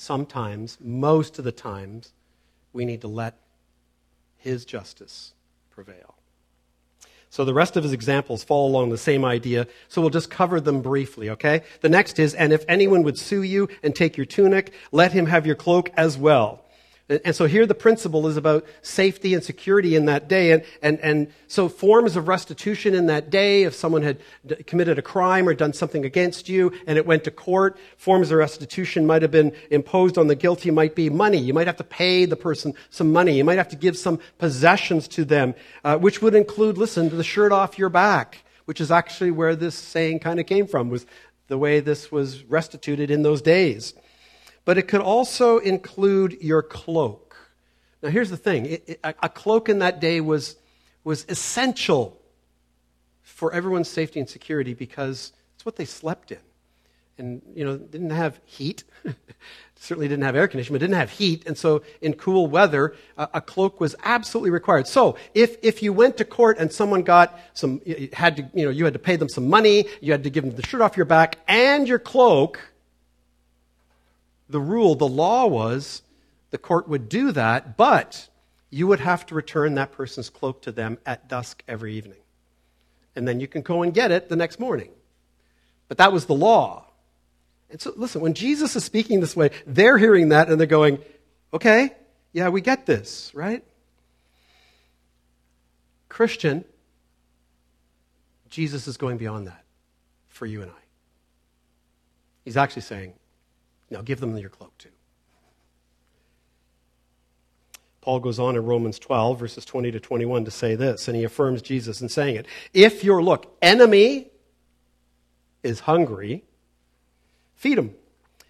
Sometimes, 0.00 0.78
most 0.80 1.40
of 1.40 1.44
the 1.44 1.50
times, 1.50 2.12
we 2.72 2.84
need 2.84 3.00
to 3.00 3.08
let 3.08 3.34
His 4.36 4.64
justice 4.64 5.32
prevail. 5.70 6.14
So 7.30 7.44
the 7.44 7.52
rest 7.52 7.76
of 7.76 7.82
his 7.82 7.92
examples 7.92 8.44
fall 8.44 8.68
along 8.68 8.90
the 8.90 8.96
same 8.96 9.24
idea, 9.24 9.66
so 9.88 10.00
we'll 10.00 10.10
just 10.10 10.30
cover 10.30 10.60
them 10.60 10.82
briefly, 10.82 11.30
okay? 11.30 11.62
The 11.80 11.88
next 11.88 12.20
is, 12.20 12.32
and 12.34 12.52
if 12.52 12.64
anyone 12.68 13.02
would 13.02 13.18
sue 13.18 13.42
you 13.42 13.68
and 13.82 13.92
take 13.92 14.16
your 14.16 14.24
tunic, 14.24 14.72
let 14.92 15.10
him 15.10 15.26
have 15.26 15.44
your 15.44 15.56
cloak 15.56 15.90
as 15.96 16.16
well. 16.16 16.64
And 17.08 17.34
so 17.34 17.46
here 17.46 17.64
the 17.64 17.74
principle 17.74 18.26
is 18.26 18.36
about 18.36 18.66
safety 18.82 19.32
and 19.32 19.42
security 19.42 19.96
in 19.96 20.04
that 20.06 20.28
day. 20.28 20.52
And, 20.52 20.62
and, 20.82 21.00
and 21.00 21.32
so 21.46 21.66
forms 21.66 22.16
of 22.16 22.28
restitution 22.28 22.94
in 22.94 23.06
that 23.06 23.30
day, 23.30 23.62
if 23.62 23.74
someone 23.74 24.02
had 24.02 24.18
committed 24.66 24.98
a 24.98 25.02
crime 25.02 25.48
or 25.48 25.54
done 25.54 25.72
something 25.72 26.04
against 26.04 26.50
you 26.50 26.70
and 26.86 26.98
it 26.98 27.06
went 27.06 27.24
to 27.24 27.30
court, 27.30 27.78
forms 27.96 28.30
of 28.30 28.36
restitution 28.36 29.06
might 29.06 29.22
have 29.22 29.30
been 29.30 29.54
imposed 29.70 30.18
on 30.18 30.26
the 30.26 30.34
guilty 30.34 30.70
might 30.70 30.94
be 30.94 31.08
money. 31.08 31.38
You 31.38 31.54
might 31.54 31.66
have 31.66 31.78
to 31.78 31.84
pay 31.84 32.26
the 32.26 32.36
person 32.36 32.74
some 32.90 33.10
money. 33.10 33.38
You 33.38 33.44
might 33.44 33.58
have 33.58 33.68
to 33.68 33.76
give 33.76 33.96
some 33.96 34.18
possessions 34.36 35.08
to 35.08 35.24
them, 35.24 35.54
uh, 35.84 35.96
which 35.96 36.20
would 36.20 36.34
include, 36.34 36.76
listen, 36.76 37.08
the 37.08 37.24
shirt 37.24 37.52
off 37.52 37.78
your 37.78 37.88
back, 37.88 38.44
which 38.66 38.82
is 38.82 38.90
actually 38.90 39.30
where 39.30 39.56
this 39.56 39.74
saying 39.74 40.18
kind 40.18 40.38
of 40.38 40.44
came 40.44 40.66
from, 40.66 40.90
was 40.90 41.06
the 41.46 41.56
way 41.56 41.80
this 41.80 42.12
was 42.12 42.44
restituted 42.44 43.10
in 43.10 43.22
those 43.22 43.40
days 43.40 43.94
but 44.68 44.76
it 44.76 44.82
could 44.82 45.00
also 45.00 45.56
include 45.56 46.42
your 46.42 46.62
cloak. 46.62 47.34
Now, 48.02 48.10
here's 48.10 48.28
the 48.28 48.36
thing 48.36 48.66
it, 48.66 48.84
it, 48.86 49.00
a 49.02 49.28
cloak 49.30 49.70
in 49.70 49.78
that 49.78 49.98
day 49.98 50.20
was, 50.20 50.56
was 51.04 51.24
essential 51.30 52.20
for 53.22 53.50
everyone's 53.54 53.88
safety 53.88 54.20
and 54.20 54.28
security 54.28 54.74
because 54.74 55.32
it's 55.54 55.64
what 55.64 55.76
they 55.76 55.86
slept 55.86 56.32
in. 56.32 56.38
And, 57.16 57.40
you 57.54 57.64
know, 57.64 57.78
didn't 57.78 58.10
have 58.10 58.40
heat. 58.44 58.84
Certainly 59.76 60.08
didn't 60.08 60.24
have 60.24 60.36
air 60.36 60.46
conditioning, 60.46 60.74
but 60.74 60.80
didn't 60.84 61.00
have 61.00 61.12
heat. 61.12 61.46
And 61.46 61.56
so 61.56 61.80
in 62.02 62.12
cool 62.12 62.46
weather, 62.46 62.94
a, 63.16 63.26
a, 63.32 63.40
cloak 63.40 63.80
was 63.80 63.96
absolutely 64.04 64.50
required. 64.50 64.86
So 64.86 65.16
if, 65.32 65.56
if 65.62 65.82
you 65.82 65.94
went 65.94 66.18
to 66.18 66.26
court 66.26 66.58
and 66.58 66.70
someone 66.70 67.04
got 67.04 67.40
some, 67.54 67.80
had 68.12 68.36
to, 68.36 68.50
you 68.52 68.66
know, 68.66 68.70
you 68.70 68.84
had 68.84 68.92
to 68.92 68.98
pay 68.98 69.16
them 69.16 69.30
some 69.30 69.48
money, 69.48 69.86
you 70.02 70.12
had 70.12 70.24
to 70.24 70.30
give 70.30 70.44
them 70.44 70.54
the 70.54 70.66
shirt 70.66 70.82
off 70.82 70.94
your 70.94 71.06
back 71.06 71.38
and 71.48 71.88
your 71.88 71.98
cloak, 71.98 72.60
the 74.48 74.60
rule, 74.60 74.94
the 74.94 75.08
law 75.08 75.46
was 75.46 76.02
the 76.50 76.58
court 76.58 76.88
would 76.88 77.08
do 77.08 77.32
that, 77.32 77.76
but 77.76 78.28
you 78.70 78.86
would 78.86 79.00
have 79.00 79.26
to 79.26 79.34
return 79.34 79.74
that 79.74 79.92
person's 79.92 80.30
cloak 80.30 80.62
to 80.62 80.72
them 80.72 80.98
at 81.06 81.28
dusk 81.28 81.62
every 81.68 81.94
evening. 81.94 82.18
And 83.16 83.26
then 83.26 83.40
you 83.40 83.46
can 83.46 83.62
go 83.62 83.82
and 83.82 83.92
get 83.92 84.10
it 84.10 84.28
the 84.28 84.36
next 84.36 84.60
morning. 84.60 84.90
But 85.88 85.98
that 85.98 86.12
was 86.12 86.26
the 86.26 86.34
law. 86.34 86.84
And 87.70 87.80
so, 87.80 87.92
listen, 87.96 88.20
when 88.20 88.34
Jesus 88.34 88.76
is 88.76 88.84
speaking 88.84 89.20
this 89.20 89.36
way, 89.36 89.50
they're 89.66 89.98
hearing 89.98 90.30
that 90.30 90.48
and 90.48 90.58
they're 90.58 90.66
going, 90.66 90.98
okay, 91.52 91.90
yeah, 92.32 92.48
we 92.48 92.60
get 92.60 92.86
this, 92.86 93.30
right? 93.34 93.64
Christian, 96.08 96.64
Jesus 98.48 98.88
is 98.88 98.96
going 98.96 99.18
beyond 99.18 99.46
that 99.46 99.64
for 100.28 100.46
you 100.46 100.62
and 100.62 100.70
I. 100.70 100.74
He's 102.44 102.56
actually 102.56 102.82
saying, 102.82 103.12
now 103.90 104.02
give 104.02 104.20
them 104.20 104.36
your 104.36 104.50
cloak 104.50 104.76
too. 104.78 104.90
Paul 108.00 108.20
goes 108.20 108.38
on 108.38 108.56
in 108.56 108.64
Romans 108.64 108.98
12, 108.98 109.38
verses 109.38 109.64
20 109.64 109.90
to 109.90 110.00
21, 110.00 110.46
to 110.46 110.50
say 110.50 110.74
this, 110.74 111.08
and 111.08 111.16
he 111.16 111.24
affirms 111.24 111.60
Jesus 111.60 112.00
in 112.00 112.08
saying 112.08 112.36
it. 112.36 112.46
If 112.72 113.04
your, 113.04 113.22
look, 113.22 113.54
enemy 113.60 114.30
is 115.62 115.80
hungry, 115.80 116.44
feed 117.54 117.76
him. 117.76 117.94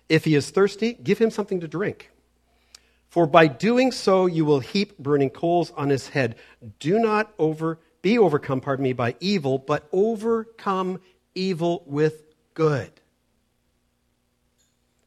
If 0.09 0.25
he 0.25 0.35
is 0.35 0.51
thirsty, 0.51 0.93
give 0.93 1.19
him 1.19 1.31
something 1.31 1.61
to 1.61 1.67
drink. 1.67 2.11
For 3.09 3.27
by 3.27 3.47
doing 3.47 3.91
so, 3.91 4.27
you 4.27 4.45
will 4.45 4.61
heap 4.61 4.97
burning 4.99 5.31
coals 5.31 5.73
on 5.73 5.89
his 5.89 6.09
head. 6.09 6.37
Do 6.79 6.99
not 6.99 7.33
over, 7.39 7.81
be 8.03 8.19
overcome, 8.19 8.61
pardon 8.61 8.85
me, 8.85 8.93
by 8.93 9.17
evil, 9.19 9.59
but 9.59 9.89
overcome 9.93 11.01
evil 11.35 11.83
with 11.87 12.23
good. 12.55 12.93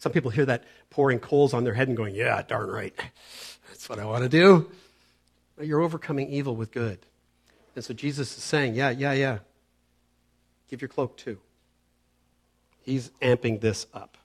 Some 0.02 0.12
people 0.12 0.32
hear 0.32 0.48
that 0.48 0.64
pouring 0.90 1.20
coals 1.20 1.54
on 1.54 1.64
their 1.64 1.76
head 1.76 1.88
and 1.88 1.96
going, 1.96 2.16
Yeah, 2.16 2.42
darn 2.42 2.72
right. 2.72 2.96
That's 3.70 3.88
what 3.88 4.00
I 4.00 4.06
want 4.06 4.24
to 4.24 4.30
do. 4.30 4.72
But 5.56 5.68
you're 5.68 5.80
overcoming 5.80 6.28
evil 6.32 6.56
with 6.56 6.72
good. 6.72 7.06
And 7.76 7.86
so 7.86 7.94
Jesus 7.94 8.36
is 8.36 8.44
saying, 8.44 8.74
Yeah, 8.74 8.90
yeah, 8.90 9.14
yeah. 9.14 9.38
Give 10.72 10.82
your 10.82 10.90
cloak 10.90 11.18
too. 11.18 11.38
He's 12.82 13.12
amping 13.22 13.62
this 13.62 13.86
up. 13.94 14.18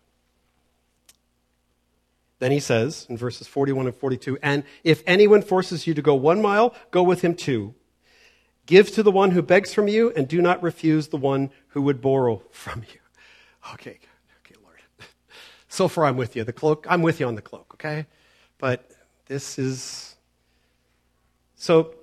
Then 2.39 2.53
he 2.53 2.61
says 2.61 3.05
in 3.11 3.19
verses 3.19 3.47
41 3.47 3.85
and 3.85 3.95
42 3.95 4.39
And 4.43 4.65
if 4.83 5.03
anyone 5.07 5.43
forces 5.43 5.87
you 5.87 5.93
to 5.93 6.01
go 6.01 6.15
one 6.15 6.41
mile, 6.41 6.75
go 6.91 7.03
with 7.03 7.21
him 7.21 7.35
two. 7.35 7.75
Give 8.65 8.91
to 8.93 9.03
the 9.03 9.13
one 9.13 9.33
who 9.33 9.43
begs 9.43 9.75
from 9.75 9.89
you, 9.89 10.11
and 10.17 10.27
do 10.27 10.41
not 10.41 10.63
refuse 10.63 11.09
the 11.09 11.19
one 11.19 11.51
who 11.69 11.83
would 11.83 12.01
borrow 12.01 12.43
from 12.51 12.83
you. 12.95 13.01
Okay, 13.75 13.99
so 15.77 15.89
far, 15.89 16.07
I'm 16.07 16.17
with 16.17 16.35
you. 16.35 16.43
The 16.43 16.55
cloak, 16.55 16.87
I'm 16.89 17.03
with 17.03 17.21
you 17.21 17.27
on 17.27 17.35
the 17.35 17.43
cloak, 17.43 17.75
okay? 17.75 18.07
But 18.59 18.91
this 19.27 19.59
is. 19.59 20.17
So, 21.55 21.95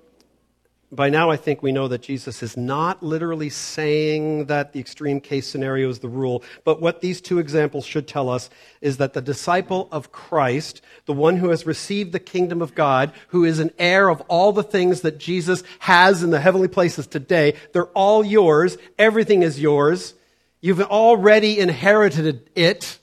by 0.92 1.10
now, 1.10 1.28
I 1.28 1.36
think 1.36 1.60
we 1.60 1.72
know 1.72 1.88
that 1.88 2.02
Jesus 2.02 2.40
is 2.40 2.56
not 2.56 3.02
literally 3.02 3.50
saying 3.50 4.44
that 4.44 4.72
the 4.72 4.78
extreme 4.78 5.20
case 5.20 5.48
scenario 5.48 5.88
is 5.88 5.98
the 5.98 6.08
rule, 6.08 6.44
but 6.62 6.80
what 6.80 7.00
these 7.00 7.20
two 7.20 7.40
examples 7.40 7.84
should 7.84 8.06
tell 8.06 8.28
us 8.28 8.48
is 8.80 8.98
that 8.98 9.12
the 9.12 9.20
disciple 9.20 9.88
of 9.90 10.12
Christ, 10.12 10.80
the 11.06 11.12
one 11.12 11.36
who 11.36 11.48
has 11.48 11.66
received 11.66 12.12
the 12.12 12.20
kingdom 12.20 12.62
of 12.62 12.76
God, 12.76 13.12
who 13.28 13.44
is 13.44 13.58
an 13.58 13.72
heir 13.76 14.08
of 14.08 14.20
all 14.28 14.52
the 14.52 14.62
things 14.62 15.00
that 15.00 15.18
Jesus 15.18 15.64
has 15.80 16.22
in 16.22 16.30
the 16.30 16.38
heavenly 16.38 16.68
places 16.68 17.08
today, 17.08 17.54
they're 17.72 17.86
all 17.86 18.24
yours. 18.24 18.78
Everything 18.96 19.42
is 19.42 19.60
yours. 19.60 20.14
You've 20.60 20.80
already 20.80 21.58
inherited 21.58 22.48
it 22.54 23.00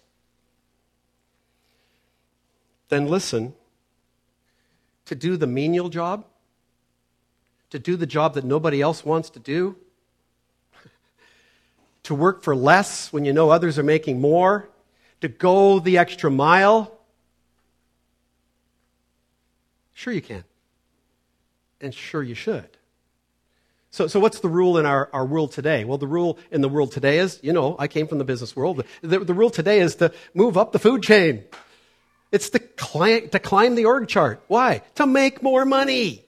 then 2.92 3.08
listen 3.08 3.56
to 5.06 5.16
do 5.16 5.38
the 5.38 5.48
menial 5.48 5.90
job, 5.90 6.26
to 7.72 7.80
do 7.80 7.96
the 7.96 8.06
job 8.06 8.36
that 8.36 8.44
nobody 8.44 8.82
else 8.82 9.04
wants 9.04 9.32
to 9.32 9.40
do, 9.40 9.78
to 12.04 12.14
work 12.14 12.44
for 12.44 12.56
less 12.56 13.12
when 13.12 13.26
you 13.26 13.34
know 13.34 13.50
others 13.50 13.80
are 13.80 13.84
making 13.84 14.22
more, 14.22 14.70
to 15.22 15.30
go 15.30 15.80
the 15.80 15.98
extra 15.98 16.30
mile. 16.30 16.92
Sure, 19.94 20.14
you 20.14 20.22
can. 20.22 20.44
And 21.80 21.96
sure, 21.96 22.22
you 22.22 22.36
should. 22.36 22.68
So, 23.90 24.08
so 24.08 24.20
what's 24.20 24.42
the 24.42 24.50
rule 24.50 24.78
in 24.78 24.86
our, 24.86 25.10
our 25.14 25.26
world 25.26 25.54
today? 25.54 25.86
Well, 25.86 25.98
the 25.98 26.08
rule 26.08 26.40
in 26.52 26.60
the 26.60 26.70
world 26.70 26.92
today 26.92 27.20
is, 27.20 27.40
you 27.42 27.54
know, 27.54 27.78
I 27.80 27.88
came 27.88 28.08
from 28.08 28.18
the 28.18 28.26
business 28.26 28.54
world. 28.54 28.84
The, 29.02 29.20
the 29.20 29.34
rule 29.34 29.50
today 29.50 29.80
is 29.80 29.96
to 29.98 30.14
move 30.34 30.58
up 30.58 30.74
the 30.74 30.80
food 30.80 31.04
chain. 31.04 31.46
It's 32.32 32.50
to 32.52 32.60
climb, 32.60 33.30
to 33.30 33.40
climb 33.40 33.76
the 33.76 33.86
org 33.86 34.08
chart. 34.08 34.44
Why? 34.48 34.82
To 34.96 35.06
make 35.06 35.44
more 35.44 35.66
money. 35.66 36.24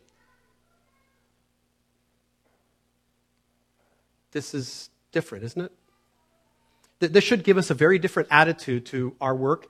This 4.31 4.53
is 4.53 4.89
different, 5.11 5.45
isn't 5.45 5.61
it? 5.61 7.13
This 7.13 7.23
should 7.23 7.43
give 7.43 7.57
us 7.57 7.69
a 7.69 7.73
very 7.73 7.99
different 7.99 8.29
attitude 8.31 8.85
to 8.87 9.15
our 9.21 9.35
work, 9.35 9.67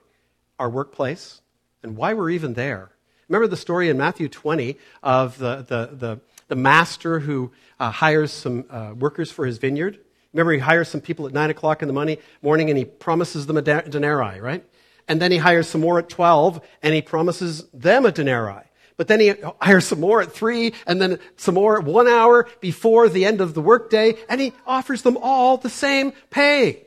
our 0.58 0.70
workplace, 0.70 1.40
and 1.82 1.96
why 1.96 2.14
we're 2.14 2.30
even 2.30 2.54
there. 2.54 2.90
Remember 3.28 3.46
the 3.46 3.56
story 3.56 3.88
in 3.88 3.96
Matthew 3.96 4.28
20 4.28 4.76
of 5.02 5.38
the, 5.38 5.56
the, 5.56 5.90
the, 5.92 6.20
the 6.48 6.56
master 6.56 7.20
who 7.20 7.52
uh, 7.80 7.90
hires 7.90 8.32
some 8.32 8.64
uh, 8.70 8.94
workers 8.96 9.30
for 9.30 9.46
his 9.46 9.58
vineyard? 9.58 9.98
Remember, 10.32 10.52
he 10.52 10.58
hires 10.58 10.88
some 10.88 11.00
people 11.00 11.26
at 11.26 11.32
9 11.32 11.50
o'clock 11.50 11.82
in 11.82 11.88
the 11.88 12.18
morning 12.42 12.68
and 12.68 12.78
he 12.78 12.84
promises 12.84 13.46
them 13.46 13.56
a 13.56 13.62
denarii, 13.62 14.40
right? 14.40 14.64
And 15.06 15.20
then 15.20 15.30
he 15.30 15.38
hires 15.38 15.68
some 15.68 15.80
more 15.80 15.98
at 15.98 16.08
12 16.08 16.60
and 16.82 16.94
he 16.94 17.02
promises 17.02 17.64
them 17.72 18.06
a 18.06 18.12
denarii. 18.12 18.64
But 18.96 19.08
then 19.08 19.20
he 19.20 19.34
hires 19.60 19.86
some 19.86 20.00
more 20.00 20.22
at 20.22 20.32
3 20.32 20.72
and 20.86 21.02
then 21.02 21.18
some 21.36 21.56
more 21.56 21.78
at 21.78 21.84
1 21.84 22.08
hour 22.08 22.48
before 22.60 23.08
the 23.08 23.24
end 23.24 23.40
of 23.40 23.54
the 23.54 23.60
workday 23.60 24.14
and 24.28 24.40
he 24.40 24.52
offers 24.66 25.02
them 25.02 25.16
all 25.20 25.56
the 25.56 25.70
same 25.70 26.12
pay. 26.30 26.84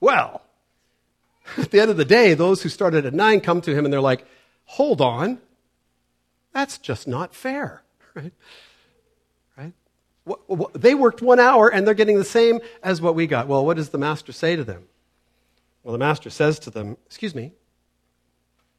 Well, 0.00 0.42
at 1.58 1.70
the 1.70 1.80
end 1.80 1.90
of 1.90 1.96
the 1.96 2.04
day, 2.04 2.34
those 2.34 2.62
who 2.62 2.68
started 2.68 3.06
at 3.06 3.14
9 3.14 3.40
come 3.40 3.60
to 3.62 3.74
him 3.74 3.84
and 3.84 3.92
they're 3.92 4.00
like, 4.00 4.26
hold 4.64 5.00
on, 5.00 5.38
that's 6.52 6.78
just 6.78 7.08
not 7.08 7.34
fair, 7.34 7.82
right? 8.14 8.32
They 10.74 10.94
worked 10.94 11.22
one 11.22 11.38
hour 11.38 11.68
and 11.72 11.86
they're 11.86 11.94
getting 11.94 12.18
the 12.18 12.24
same 12.24 12.60
as 12.82 13.00
what 13.00 13.14
we 13.14 13.26
got. 13.26 13.46
Well, 13.46 13.64
what 13.64 13.76
does 13.76 13.90
the 13.90 13.98
master 13.98 14.32
say 14.32 14.56
to 14.56 14.64
them? 14.64 14.88
Well, 15.86 15.92
the 15.92 15.98
master 15.98 16.30
says 16.30 16.58
to 16.60 16.70
them, 16.70 16.96
Excuse 17.06 17.32
me, 17.32 17.52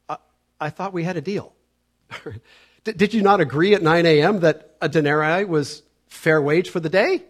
I, 0.10 0.17
I 0.60 0.70
thought 0.70 0.91
we 0.91 1.06
had 1.06 1.15
a 1.15 1.22
deal. 1.22 1.54
did, 2.84 2.98
did 2.98 3.13
you 3.13 3.22
not 3.22 3.39
agree 3.39 3.74
at 3.74 3.82
9 3.82 4.06
a.m. 4.06 4.41
that 4.41 4.76
a 4.82 4.89
denarii 4.89 5.46
was 5.46 5.84
fair 6.10 6.41
wage 6.41 6.70
for 6.70 6.82
the 6.82 6.89
day? 6.89 7.24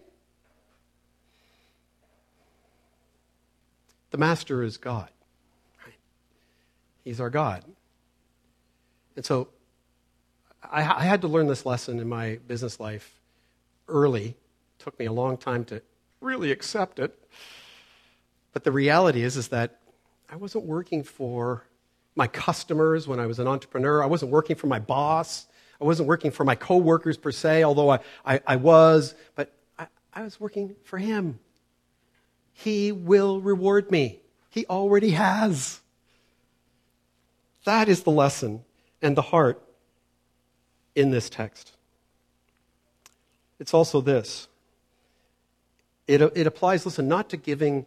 The 4.10 4.18
master 4.18 4.64
is 4.64 4.78
God. 4.78 5.10
He's 7.04 7.20
our 7.20 7.30
God. 7.30 7.62
And 9.14 9.24
so 9.24 9.46
I, 10.64 10.80
I 10.80 11.04
had 11.04 11.20
to 11.20 11.28
learn 11.28 11.46
this 11.46 11.64
lesson 11.64 12.00
in 12.00 12.08
my 12.08 12.40
business 12.48 12.80
life 12.80 13.20
early. 13.86 14.30
It 14.30 14.36
took 14.80 14.98
me 14.98 15.06
a 15.06 15.12
long 15.12 15.36
time 15.36 15.64
to 15.66 15.80
really 16.20 16.50
accept 16.50 16.98
it. 16.98 17.16
But 18.52 18.64
the 18.64 18.72
reality 18.72 19.22
is, 19.22 19.36
is 19.36 19.48
that 19.48 19.78
I 20.28 20.36
wasn't 20.36 20.64
working 20.64 21.02
for 21.02 21.64
my 22.14 22.26
customers 22.26 23.06
when 23.06 23.20
I 23.20 23.26
was 23.26 23.38
an 23.38 23.46
entrepreneur. 23.46 24.02
I 24.02 24.06
wasn't 24.06 24.30
working 24.30 24.56
for 24.56 24.66
my 24.66 24.78
boss. 24.78 25.46
I 25.80 25.84
wasn't 25.84 26.08
working 26.08 26.30
for 26.30 26.44
my 26.44 26.54
coworkers 26.54 27.16
per 27.16 27.30
se, 27.30 27.62
although 27.62 27.90
I, 27.90 28.00
I, 28.24 28.40
I 28.46 28.56
was, 28.56 29.14
but 29.36 29.52
I, 29.78 29.86
I 30.12 30.22
was 30.22 30.40
working 30.40 30.74
for 30.82 30.98
him. 30.98 31.38
He 32.52 32.90
will 32.90 33.40
reward 33.40 33.90
me. 33.90 34.20
He 34.50 34.66
already 34.66 35.10
has. 35.10 35.80
That 37.64 37.88
is 37.88 38.02
the 38.02 38.10
lesson 38.10 38.64
and 39.00 39.16
the 39.16 39.22
heart 39.22 39.62
in 40.96 41.10
this 41.10 41.30
text. 41.30 41.72
It's 43.60 43.72
also 43.72 44.00
this 44.00 44.48
it, 46.08 46.22
it 46.22 46.46
applies, 46.46 46.86
listen, 46.86 47.06
not 47.06 47.28
to 47.30 47.36
giving 47.36 47.84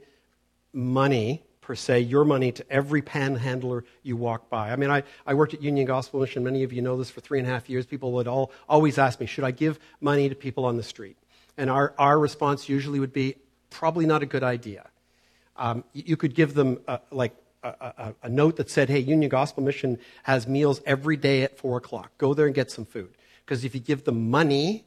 money 0.73 1.43
per 1.61 1.75
se, 1.75 2.01
your 2.01 2.25
money 2.25 2.51
to 2.51 2.65
every 2.71 3.01
panhandler 3.01 3.85
you 4.03 4.17
walk 4.17 4.49
by. 4.49 4.71
I 4.71 4.75
mean, 4.75 4.89
I, 4.89 5.03
I 5.25 5.35
worked 5.35 5.53
at 5.53 5.61
Union 5.61 5.85
Gospel 5.85 6.19
Mission. 6.19 6.43
Many 6.43 6.63
of 6.63 6.73
you 6.73 6.81
know 6.81 6.97
this 6.97 7.09
for 7.09 7.21
three 7.21 7.39
and 7.39 7.47
a 7.47 7.51
half 7.51 7.69
years. 7.69 7.85
People 7.85 8.11
would 8.13 8.27
all, 8.27 8.51
always 8.67 8.97
ask 8.97 9.19
me, 9.19 9.25
should 9.25 9.43
I 9.43 9.51
give 9.51 9.79
money 9.99 10.27
to 10.27 10.35
people 10.35 10.65
on 10.65 10.75
the 10.77 10.83
street? 10.83 11.17
And 11.57 11.69
our, 11.69 11.93
our 11.97 12.19
response 12.19 12.67
usually 12.67 12.99
would 12.99 13.13
be, 13.13 13.35
probably 13.69 14.05
not 14.05 14.23
a 14.23 14.25
good 14.25 14.43
idea. 14.43 14.89
Um, 15.55 15.83
you 15.93 16.17
could 16.17 16.33
give 16.33 16.53
them 16.53 16.79
uh, 16.87 16.97
like 17.11 17.35
a, 17.63 17.69
a, 17.69 18.15
a, 18.23 18.29
note 18.29 18.55
that 18.55 18.69
said, 18.69 18.89
hey, 18.89 18.99
Union 18.99 19.29
Gospel 19.29 19.63
Mission 19.63 19.99
has 20.23 20.47
meals 20.47 20.81
every 20.85 21.17
day 21.17 21.43
at 21.43 21.57
4 21.57 21.77
o'clock. 21.77 22.11
Go 22.17 22.33
there 22.33 22.47
and 22.47 22.55
get 22.55 22.71
some 22.71 22.85
food. 22.85 23.13
Because 23.45 23.63
if 23.63 23.75
you 23.75 23.81
give 23.81 24.03
them 24.03 24.31
money, 24.31 24.85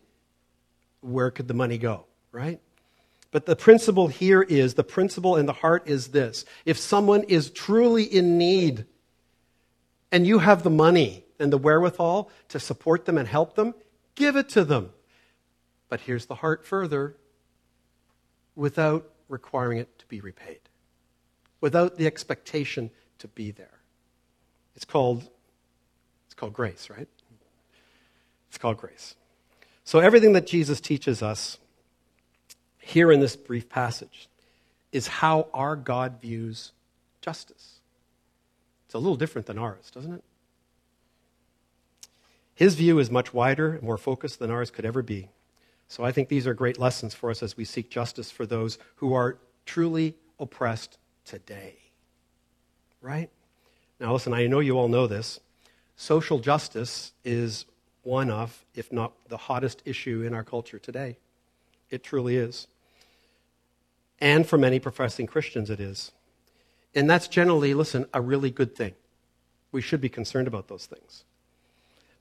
where 1.01 1.31
could 1.31 1.49
the 1.49 1.55
money 1.55 1.79
go, 1.79 2.07
right? 2.33 2.61
But 3.35 3.47
the 3.47 3.57
principle 3.57 4.07
here 4.07 4.43
is 4.43 4.75
the 4.75 4.85
principle 4.85 5.37
in 5.37 5.47
the 5.47 5.53
heart 5.53 5.89
is 5.89 6.07
this 6.13 6.45
if 6.65 6.79
someone 6.79 7.25
is 7.25 7.51
truly 7.51 8.05
in 8.05 8.39
need 8.39 8.87
and 10.13 10.25
you 10.25 10.39
have 10.39 10.63
the 10.63 10.71
money 10.71 11.25
and 11.41 11.53
the 11.53 11.59
wherewithal 11.59 12.31
to 12.51 12.61
support 12.61 13.07
them 13.07 13.19
and 13.19 13.27
help 13.27 13.57
them, 13.57 13.75
give 14.15 14.37
it 14.37 14.51
to 14.51 14.65
them. 14.65 14.91
But 15.89 16.03
here's 16.03 16.27
the 16.27 16.37
heart 16.37 16.65
further 16.65 17.17
without 18.55 19.11
requiring 19.29 19.79
it 19.79 19.99
to 19.99 20.07
be 20.07 20.21
repaid, 20.21 20.61
without 21.61 21.97
the 21.97 22.07
expectation 22.07 22.93
to 23.19 23.27
be 23.27 23.51
there. 23.51 23.81
It's 24.77 24.85
called, 24.85 25.29
it's 26.27 26.35
called 26.35 26.53
grace, 26.53 26.89
right? 26.89 27.09
It's 28.49 28.59
called 28.59 28.77
grace. 28.77 29.17
So, 29.83 29.99
everything 29.99 30.35
that 30.35 30.47
Jesus 30.47 30.81
teaches 30.81 31.21
us 31.21 31.59
here 32.85 33.11
in 33.11 33.21
this 33.21 33.35
brief 33.35 33.69
passage 33.69 34.29
is 34.93 35.09
how 35.09 35.49
our 35.55 35.75
God 35.75 36.21
views 36.21 36.73
justice. 37.21 37.81
It's 38.87 38.95
a 38.95 38.99
little 38.99 39.17
different 39.17 39.47
than 39.47 39.59
ours, 39.59 39.91
doesn't 39.91 40.13
it? 40.13 40.25
His 42.55 42.75
view 42.75 42.99
is 42.99 43.11
much 43.11 43.35
wider 43.35 43.75
and 43.75 43.83
more 43.83 43.97
focused 43.97 44.39
than 44.39 44.51
ours 44.51 44.71
could 44.71 44.85
ever 44.85 45.03
be. 45.03 45.29
So 45.89 46.05
I 46.05 46.13
think 46.13 46.29
these 46.29 46.47
are 46.47 46.55
great 46.55 46.79
lessons 46.79 47.15
for 47.15 47.31
us 47.31 47.43
as 47.43 47.57
we 47.57 47.65
seek 47.65 47.91
justice 47.91 48.31
for 48.31 48.47
those 48.47 48.79
who 48.97 49.15
are 49.15 49.39
truly 49.67 50.15
oppressed 50.39 50.99
today. 51.25 51.77
Right? 53.01 53.31
Now, 53.99 54.13
listen, 54.13 54.35
I 54.35 54.47
know 54.47 54.61
you 54.61 54.79
all 54.79 54.89
know 54.89 55.07
this. 55.07 55.41
Social 55.97 56.39
justice 56.39 57.13
is 57.25 57.65
one 58.03 58.31
of, 58.31 58.65
if 58.75 58.93
not 58.93 59.13
the 59.29 59.37
hottest 59.37 59.83
issue 59.85 60.23
in 60.23 60.35
our 60.35 60.45
culture 60.45 60.79
today. 60.79 61.17
It 61.91 62.03
truly 62.03 62.37
is. 62.37 62.67
And 64.21 64.47
for 64.47 64.59
many 64.59 64.79
professing 64.79 65.27
Christians, 65.27 65.71
it 65.71 65.81
is. 65.81 66.13
And 66.95 67.11
that's 67.11 67.29
generally, 67.29 67.75
listen, 67.75 68.07
a 68.15 68.21
really 68.21 68.51
good 68.51 68.75
thing. 68.77 68.95
We 69.73 69.81
should 69.81 70.01
be 70.01 70.09
concerned 70.09 70.47
about 70.47 70.69
those 70.69 70.87
things. 70.87 71.25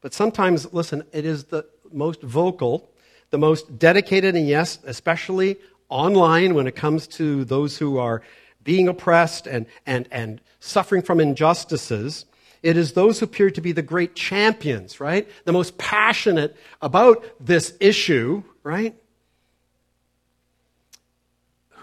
But 0.02 0.14
sometimes, 0.14 0.74
listen, 0.74 1.04
it 1.14 1.26
is 1.26 1.46
the 1.46 1.66
most 1.92 2.22
vocal, 2.22 2.90
the 3.30 3.38
most 3.38 3.78
dedicated, 3.78 4.36
and 4.36 4.48
yes, 4.48 4.80
especially 4.86 5.58
online 5.90 6.56
when 6.56 6.68
it 6.68 6.76
comes 6.76 7.08
to 7.08 7.46
those 7.46 7.78
who 7.78 8.00
are 8.00 8.22
being 8.64 8.88
oppressed 8.88 9.46
and, 9.46 9.68
and, 9.86 10.08
and 10.12 10.42
suffering 10.60 11.04
from 11.04 11.20
injustices 11.20 12.26
it 12.64 12.78
is 12.78 12.94
those 12.94 13.20
who 13.20 13.26
appear 13.26 13.52
to 13.52 13.62
be 13.62 13.74
the 13.74 13.82
great 13.82 14.16
champions, 14.16 15.02
right? 15.02 15.30
The 15.44 15.52
most 15.52 15.78
passionate 15.78 16.56
about 16.82 17.24
this 17.46 17.74
issue, 17.82 18.42
right? 18.64 18.96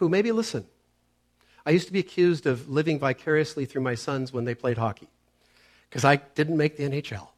Who 0.00 0.08
maybe 0.08 0.32
listen. 0.32 0.64
I 1.66 1.72
used 1.72 1.86
to 1.88 1.92
be 1.92 1.98
accused 1.98 2.46
of 2.46 2.70
living 2.70 2.98
vicariously 2.98 3.66
through 3.66 3.82
my 3.82 3.94
sons 3.94 4.32
when 4.32 4.46
they 4.46 4.54
played 4.54 4.78
hockey 4.78 5.10
because 5.90 6.06
I 6.06 6.16
didn't 6.16 6.56
make 6.56 6.78
the 6.78 6.84
NHL. 6.84 7.28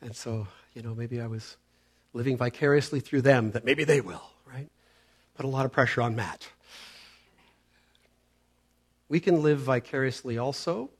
And 0.00 0.16
so, 0.16 0.48
you 0.74 0.82
know, 0.82 0.92
maybe 0.92 1.20
I 1.20 1.28
was 1.28 1.56
living 2.14 2.36
vicariously 2.36 2.98
through 2.98 3.22
them 3.22 3.52
that 3.52 3.64
maybe 3.64 3.84
they 3.84 4.00
will, 4.00 4.24
right? 4.44 4.68
Put 5.36 5.46
a 5.46 5.48
lot 5.48 5.64
of 5.64 5.70
pressure 5.70 6.02
on 6.02 6.16
Matt. 6.16 6.48
We 9.08 9.20
can 9.20 9.40
live 9.40 9.60
vicariously 9.60 10.38
also 10.38 10.90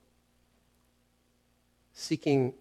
seeking 1.93 2.55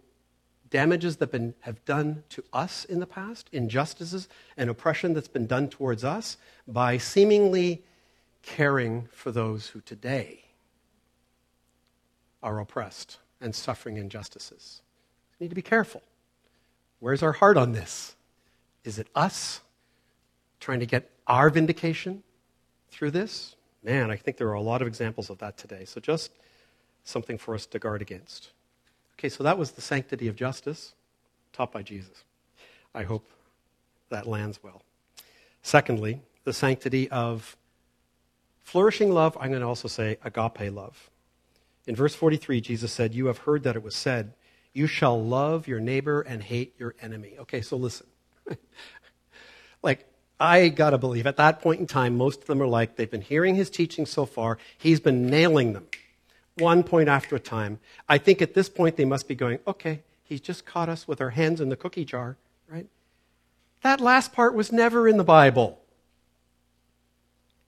damages 0.72 1.18
that 1.18 1.32
been, 1.32 1.54
have 1.60 1.86
done 1.86 2.24
to 2.30 2.44
us 2.52 2.84
in 2.84 3.00
the 3.00 3.06
past, 3.06 3.48
injustices 3.52 4.28
and 4.58 4.72
oppression 4.72 5.14
that's 5.14 5.28
been 5.28 5.46
done 5.46 5.70
towards 5.70 6.04
us, 6.04 6.38
by 6.68 6.98
seemingly 6.98 7.84
caring 8.42 9.08
for 9.12 9.32
those 9.32 9.68
who 9.68 9.82
today 9.82 10.46
are 12.44 12.60
oppressed 12.60 13.20
and 13.40 13.54
suffering 13.54 13.98
injustices. 13.98 14.82
We 15.40 15.46
need 15.46 15.50
to 15.50 15.56
be 15.56 15.62
careful. 15.62 16.02
Where's 17.00 17.24
our 17.24 17.34
heart 17.34 17.58
on 17.58 17.72
this? 17.72 18.16
Is 18.84 19.00
it 19.00 19.08
us 19.16 19.62
trying 20.60 20.80
to 20.80 20.86
get 20.86 21.10
our 21.28 21.50
vindication 21.50 22.24
through 22.90 23.12
this? 23.12 23.56
Man, 23.84 24.12
I 24.12 24.16
think 24.16 24.38
there 24.38 24.50
are 24.50 24.54
a 24.54 24.62
lot 24.62 24.82
of 24.82 24.88
examples 24.88 25.30
of 25.30 25.40
that 25.40 25.58
today. 25.58 25.86
So 25.86 26.00
just 26.00 26.32
something 27.04 27.38
for 27.38 27.56
us 27.56 27.66
to 27.68 27.80
guard 27.80 28.02
against. 28.02 28.52
Okay, 29.18 29.30
so 29.30 29.44
that 29.44 29.58
was 29.58 29.72
the 29.72 29.82
sanctity 29.82 30.28
of 30.28 30.36
justice 30.36 30.94
taught 31.54 31.72
by 31.72 31.82
Jesus. 31.82 32.24
I 32.94 33.04
hope 33.04 33.30
that 34.10 34.28
lands 34.28 34.60
well. 34.62 34.84
Secondly, 35.64 36.22
the 36.44 36.54
sanctity 36.54 37.10
of 37.10 37.56
flourishing 38.64 39.12
love, 39.12 39.38
I'm 39.40 39.50
going 39.50 39.62
to 39.62 39.68
also 39.68 39.88
say 39.88 40.18
agape 40.24 40.74
love. 40.74 41.10
In 41.88 41.96
verse 41.96 42.16
43, 42.16 42.62
Jesus 42.62 42.92
said, 42.92 43.14
You 43.14 43.28
have 43.28 43.40
heard 43.40 43.64
that 43.64 43.76
it 43.76 43.84
was 43.84 43.96
said, 43.96 44.34
You 44.74 44.88
shall 44.88 45.22
love 45.22 45.68
your 45.68 45.80
neighbor 45.80 46.22
and 46.22 46.44
hate 46.44 46.76
your 46.78 46.96
enemy. 47.02 47.36
Okay, 47.40 47.62
so 47.62 47.78
listen. 47.78 48.08
like, 49.84 50.06
I 50.40 50.70
got 50.70 50.92
to 50.92 50.98
believe 50.98 51.28
at 51.28 51.38
that 51.38 51.62
point 51.62 51.80
in 51.80 51.88
time, 51.88 52.18
most 52.18 52.42
of 52.42 52.48
them 52.48 52.62
are 52.62 52.68
like, 52.68 52.96
they've 52.96 53.10
been 53.10 53.22
hearing 53.22 53.56
his 53.56 53.70
teaching 53.70 54.06
so 54.06 54.26
far, 54.26 54.58
he's 54.78 55.00
been 55.00 55.28
nailing 55.28 55.74
them 55.74 55.88
one 56.58 56.84
point 56.84 57.10
after 57.10 57.36
a 57.36 57.40
time. 57.40 57.80
I 58.08 58.18
think 58.18 58.42
at 58.42 58.54
this 58.54 58.70
point 58.70 58.96
they 58.96 59.06
must 59.06 59.28
be 59.28 59.36
going, 59.36 59.60
okay, 59.68 60.02
he's 60.24 60.42
just 60.42 60.66
caught 60.66 60.90
us 60.90 61.08
with 61.08 61.22
our 61.22 61.32
hands 61.32 61.62
in 61.62 61.70
the 61.70 61.76
cookie 61.76 62.06
jar, 62.06 62.38
right? 62.70 62.88
That 63.82 64.00
last 64.00 64.34
part 64.34 64.54
was 64.54 64.72
never 64.72 65.08
in 65.08 65.18
the 65.18 65.24
Bible. 65.24 65.81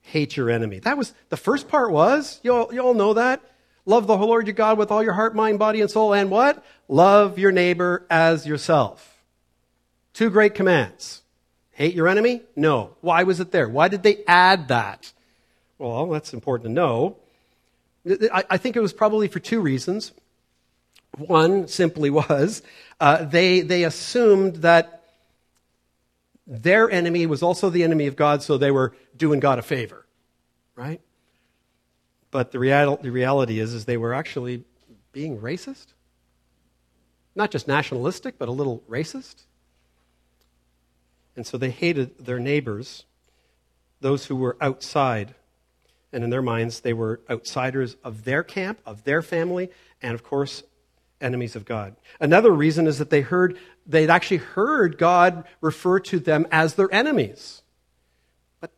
Hate 0.04 0.36
your 0.36 0.50
enemy. 0.50 0.78
That 0.80 0.98
was 0.98 1.14
the 1.30 1.36
first 1.36 1.66
part 1.66 1.90
was, 1.90 2.38
you 2.42 2.52
all, 2.52 2.72
you 2.72 2.80
all 2.80 2.94
know 2.94 3.14
that. 3.14 3.40
Love 3.86 4.06
the 4.06 4.16
Lord 4.16 4.46
your 4.46 4.54
God 4.54 4.78
with 4.78 4.90
all 4.90 5.02
your 5.02 5.14
heart, 5.14 5.34
mind, 5.34 5.58
body, 5.58 5.80
and 5.80 5.90
soul. 5.90 6.14
And 6.14 6.30
what? 6.30 6.64
Love 6.88 7.38
your 7.38 7.52
neighbor 7.52 8.06
as 8.08 8.46
yourself. 8.46 9.22
Two 10.12 10.30
great 10.30 10.54
commands. 10.54 11.22
Hate 11.72 11.94
your 11.94 12.06
enemy? 12.06 12.42
No. 12.54 12.96
Why 13.00 13.24
was 13.24 13.40
it 13.40 13.50
there? 13.50 13.68
Why 13.68 13.88
did 13.88 14.02
they 14.02 14.24
add 14.26 14.68
that? 14.68 15.12
Well, 15.78 16.06
that's 16.10 16.32
important 16.32 16.68
to 16.68 16.72
know. 16.72 17.16
I, 18.32 18.58
think 18.58 18.76
it 18.76 18.80
was 18.80 18.92
probably 18.92 19.28
for 19.28 19.40
two 19.40 19.60
reasons. 19.60 20.12
One 21.16 21.66
simply 21.66 22.10
was 22.10 22.62
uh, 23.00 23.24
they, 23.24 23.62
they 23.62 23.84
assumed 23.84 24.56
that 24.56 25.03
their 26.46 26.90
enemy 26.90 27.26
was 27.26 27.42
also 27.42 27.70
the 27.70 27.84
enemy 27.84 28.06
of 28.06 28.16
God, 28.16 28.42
so 28.42 28.58
they 28.58 28.70
were 28.70 28.94
doing 29.16 29.40
God 29.40 29.58
a 29.58 29.62
favor, 29.62 30.06
right? 30.74 31.00
But 32.30 32.50
the, 32.50 32.58
real, 32.58 32.96
the 32.96 33.10
reality 33.10 33.60
is, 33.60 33.72
is 33.72 33.84
they 33.84 33.96
were 33.96 34.12
actually 34.12 34.64
being 35.12 35.38
racist. 35.38 35.86
Not 37.34 37.50
just 37.50 37.66
nationalistic, 37.66 38.38
but 38.38 38.48
a 38.48 38.52
little 38.52 38.82
racist. 38.88 39.44
And 41.36 41.46
so 41.46 41.56
they 41.56 41.70
hated 41.70 42.24
their 42.24 42.38
neighbors, 42.38 43.04
those 44.00 44.26
who 44.26 44.36
were 44.36 44.56
outside. 44.60 45.34
And 46.12 46.22
in 46.22 46.30
their 46.30 46.42
minds, 46.42 46.80
they 46.80 46.92
were 46.92 47.20
outsiders 47.28 47.96
of 48.04 48.24
their 48.24 48.42
camp, 48.42 48.80
of 48.86 49.04
their 49.04 49.22
family, 49.22 49.70
and 50.02 50.14
of 50.14 50.22
course, 50.22 50.62
enemies 51.20 51.56
of 51.56 51.64
God. 51.64 51.96
Another 52.20 52.52
reason 52.52 52.86
is 52.86 52.98
that 52.98 53.10
they 53.10 53.22
heard, 53.22 53.58
they'd 53.86 54.10
actually 54.10 54.38
heard 54.38 54.98
God 54.98 55.44
refer 55.60 56.00
to 56.00 56.18
them 56.18 56.46
as 56.50 56.74
their 56.74 56.92
enemies. 56.92 57.62
But 58.60 58.70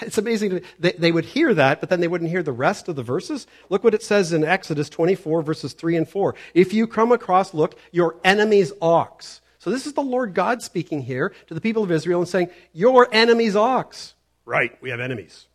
it's 0.00 0.18
amazing. 0.18 0.62
They, 0.78 0.92
they 0.92 1.12
would 1.12 1.24
hear 1.24 1.54
that, 1.54 1.80
but 1.80 1.88
then 1.88 2.00
they 2.00 2.08
wouldn't 2.08 2.30
hear 2.30 2.42
the 2.42 2.52
rest 2.52 2.88
of 2.88 2.96
the 2.96 3.02
verses. 3.02 3.46
Look 3.68 3.84
what 3.84 3.94
it 3.94 4.02
says 4.02 4.32
in 4.32 4.44
Exodus 4.44 4.88
24, 4.88 5.42
verses 5.42 5.72
3 5.72 5.96
and 5.96 6.08
4. 6.08 6.34
If 6.54 6.72
you 6.72 6.86
come 6.86 7.12
across, 7.12 7.54
look, 7.54 7.78
your 7.92 8.16
enemy's 8.24 8.72
ox. 8.80 9.40
So 9.58 9.70
this 9.70 9.86
is 9.86 9.94
the 9.94 10.02
Lord 10.02 10.32
God 10.32 10.62
speaking 10.62 11.02
here 11.02 11.34
to 11.48 11.54
the 11.54 11.60
people 11.60 11.82
of 11.82 11.90
Israel 11.90 12.20
and 12.20 12.28
saying, 12.28 12.50
Your 12.72 13.08
enemy's 13.12 13.56
ox. 13.56 14.14
Right, 14.44 14.80
we 14.80 14.90
have 14.90 15.00
enemies. 15.00 15.46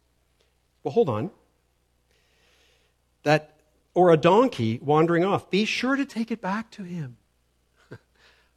Well, 0.84 0.92
hold 0.94 1.08
on. 1.08 1.32
That 3.24 3.56
or 3.94 4.12
a 4.12 4.18
donkey 4.18 4.80
wandering 4.82 5.24
off, 5.24 5.50
be 5.50 5.66
sure 5.66 5.96
to 5.96 6.06
take 6.06 6.32
it 6.32 6.42
back 6.42 6.72
to 6.72 6.84
him. 6.84 7.18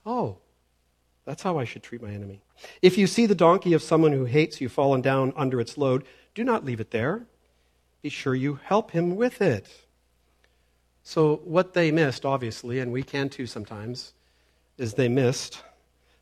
Oh, 0.05 0.39
that's 1.25 1.43
how 1.43 1.59
I 1.59 1.65
should 1.65 1.83
treat 1.83 2.03
my 2.03 2.11
enemy. 2.11 2.43
If 2.83 2.99
you 2.99 3.07
see 3.07 3.27
the 3.27 3.35
donkey 3.35 3.73
of 3.73 3.83
someone 3.83 4.13
who 4.13 4.27
hates 4.27 4.61
you 4.61 4.69
fallen 4.69 5.01
down 5.01 5.33
under 5.37 5.61
its 5.61 5.79
load, 5.79 6.05
do 6.35 6.45
not 6.45 6.65
leave 6.65 6.81
it 6.81 6.91
there. 6.91 7.27
Be 8.03 8.09
sure 8.11 8.35
you 8.35 8.61
help 8.63 8.91
him 8.91 9.17
with 9.17 9.41
it. 9.41 9.67
So, 11.03 11.37
what 11.45 11.75
they 11.75 11.91
missed, 11.91 12.25
obviously, 12.25 12.79
and 12.79 12.93
we 12.93 13.03
can 13.03 13.29
too 13.29 13.47
sometimes, 13.47 14.13
is 14.79 14.95
they 14.95 15.09
missed 15.09 15.63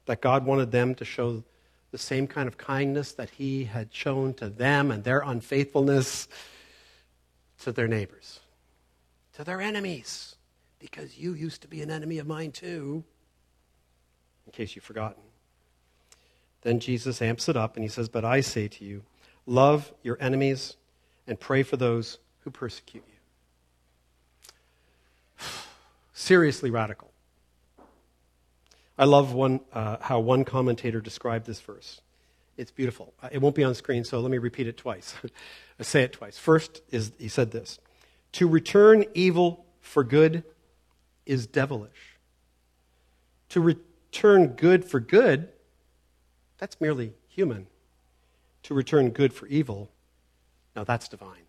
that 0.06 0.20
God 0.20 0.44
wanted 0.44 0.72
them 0.72 0.94
to 0.96 1.04
show 1.04 1.44
the 1.92 1.98
same 1.98 2.26
kind 2.26 2.48
of 2.48 2.58
kindness 2.58 3.12
that 3.12 3.30
He 3.30 3.64
had 3.64 3.92
shown 3.92 4.34
to 4.34 4.48
them 4.48 4.90
and 4.90 5.04
their 5.04 5.20
unfaithfulness 5.20 6.26
to 7.60 7.70
their 7.70 7.86
neighbors 7.86 8.40
to 9.34 9.44
their 9.44 9.60
enemies, 9.60 10.36
because 10.78 11.18
you 11.18 11.34
used 11.34 11.62
to 11.62 11.68
be 11.68 11.82
an 11.82 11.90
enemy 11.90 12.18
of 12.18 12.26
mine 12.26 12.52
too, 12.52 13.04
in 14.52 14.56
case 14.56 14.74
you've 14.74 14.84
forgotten. 14.84 15.22
Then 16.62 16.78
Jesus 16.78 17.22
amps 17.22 17.48
it 17.48 17.56
up 17.56 17.76
and 17.76 17.84
he 17.84 17.88
says, 17.88 18.08
But 18.08 18.24
I 18.24 18.40
say 18.40 18.68
to 18.68 18.84
you, 18.84 19.02
love 19.46 19.92
your 20.02 20.16
enemies 20.20 20.76
and 21.26 21.38
pray 21.38 21.62
for 21.62 21.76
those 21.76 22.18
who 22.40 22.50
persecute 22.50 23.04
you. 25.38 25.46
Seriously 26.12 26.70
radical. 26.70 27.10
I 28.98 29.04
love 29.04 29.32
one, 29.32 29.60
uh, 29.72 29.96
how 30.00 30.20
one 30.20 30.44
commentator 30.44 31.00
described 31.00 31.46
this 31.46 31.60
verse. 31.60 32.00
It's 32.56 32.70
beautiful. 32.70 33.14
It 33.32 33.38
won't 33.38 33.54
be 33.54 33.64
on 33.64 33.74
screen, 33.74 34.04
so 34.04 34.20
let 34.20 34.30
me 34.30 34.38
repeat 34.38 34.66
it 34.66 34.76
twice. 34.76 35.14
I 35.80 35.82
say 35.82 36.02
it 36.02 36.12
twice. 36.12 36.38
First 36.38 36.82
is 36.90 37.12
he 37.18 37.28
said 37.28 37.50
this 37.50 37.78
to 38.32 38.46
return 38.46 39.04
evil 39.14 39.64
for 39.80 40.04
good 40.04 40.44
is 41.26 41.46
devilish. 41.46 42.18
To 43.50 43.76
return 44.12 44.48
good 44.48 44.84
for 44.84 45.00
good, 45.00 45.48
that's 46.58 46.78
merely 46.82 47.14
human. 47.28 47.66
To 48.64 48.74
return 48.74 49.08
good 49.08 49.32
for 49.32 49.46
evil, 49.46 49.90
now 50.76 50.84
that's 50.84 51.08
divine. 51.08 51.46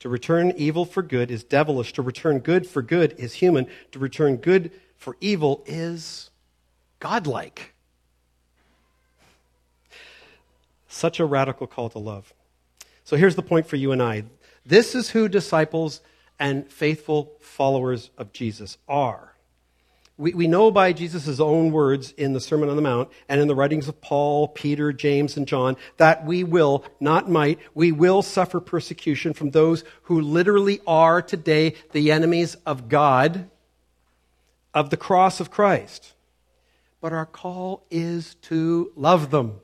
To 0.00 0.10
return 0.10 0.52
evil 0.54 0.84
for 0.84 1.02
good 1.02 1.30
is 1.30 1.44
devilish. 1.44 1.94
To 1.94 2.02
return 2.02 2.40
good 2.40 2.66
for 2.66 2.82
good 2.82 3.14
is 3.16 3.34
human. 3.34 3.68
To 3.92 3.98
return 3.98 4.36
good 4.36 4.70
for 4.96 5.16
evil 5.20 5.62
is 5.64 6.30
godlike. 6.98 7.72
Such 10.88 11.18
a 11.18 11.24
radical 11.24 11.66
call 11.66 11.88
to 11.90 11.98
love. 11.98 12.34
So 13.04 13.16
here's 13.16 13.36
the 13.36 13.42
point 13.42 13.66
for 13.66 13.76
you 13.76 13.92
and 13.92 14.02
I 14.02 14.24
this 14.66 14.94
is 14.94 15.10
who 15.10 15.26
disciples 15.26 16.02
and 16.38 16.68
faithful 16.68 17.32
followers 17.40 18.10
of 18.18 18.32
Jesus 18.32 18.76
are. 18.86 19.31
We, 20.22 20.34
we 20.34 20.46
know 20.46 20.70
by 20.70 20.92
Jesus' 20.92 21.40
own 21.40 21.72
words 21.72 22.12
in 22.12 22.32
the 22.32 22.40
Sermon 22.40 22.68
on 22.68 22.76
the 22.76 22.82
Mount 22.82 23.10
and 23.28 23.40
in 23.40 23.48
the 23.48 23.56
writings 23.56 23.88
of 23.88 24.00
Paul, 24.00 24.46
Peter, 24.46 24.92
James, 24.92 25.36
and 25.36 25.48
John 25.48 25.76
that 25.96 26.24
we 26.24 26.44
will, 26.44 26.84
not 27.00 27.28
might, 27.28 27.58
we 27.74 27.90
will 27.90 28.22
suffer 28.22 28.60
persecution 28.60 29.32
from 29.32 29.50
those 29.50 29.82
who 30.02 30.20
literally 30.20 30.80
are 30.86 31.20
today 31.20 31.74
the 31.90 32.12
enemies 32.12 32.54
of 32.64 32.88
God, 32.88 33.50
of 34.72 34.90
the 34.90 34.96
cross 34.96 35.40
of 35.40 35.50
Christ. 35.50 36.14
But 37.00 37.12
our 37.12 37.26
call 37.26 37.84
is 37.90 38.36
to 38.42 38.92
love 38.94 39.32
them. 39.32 39.60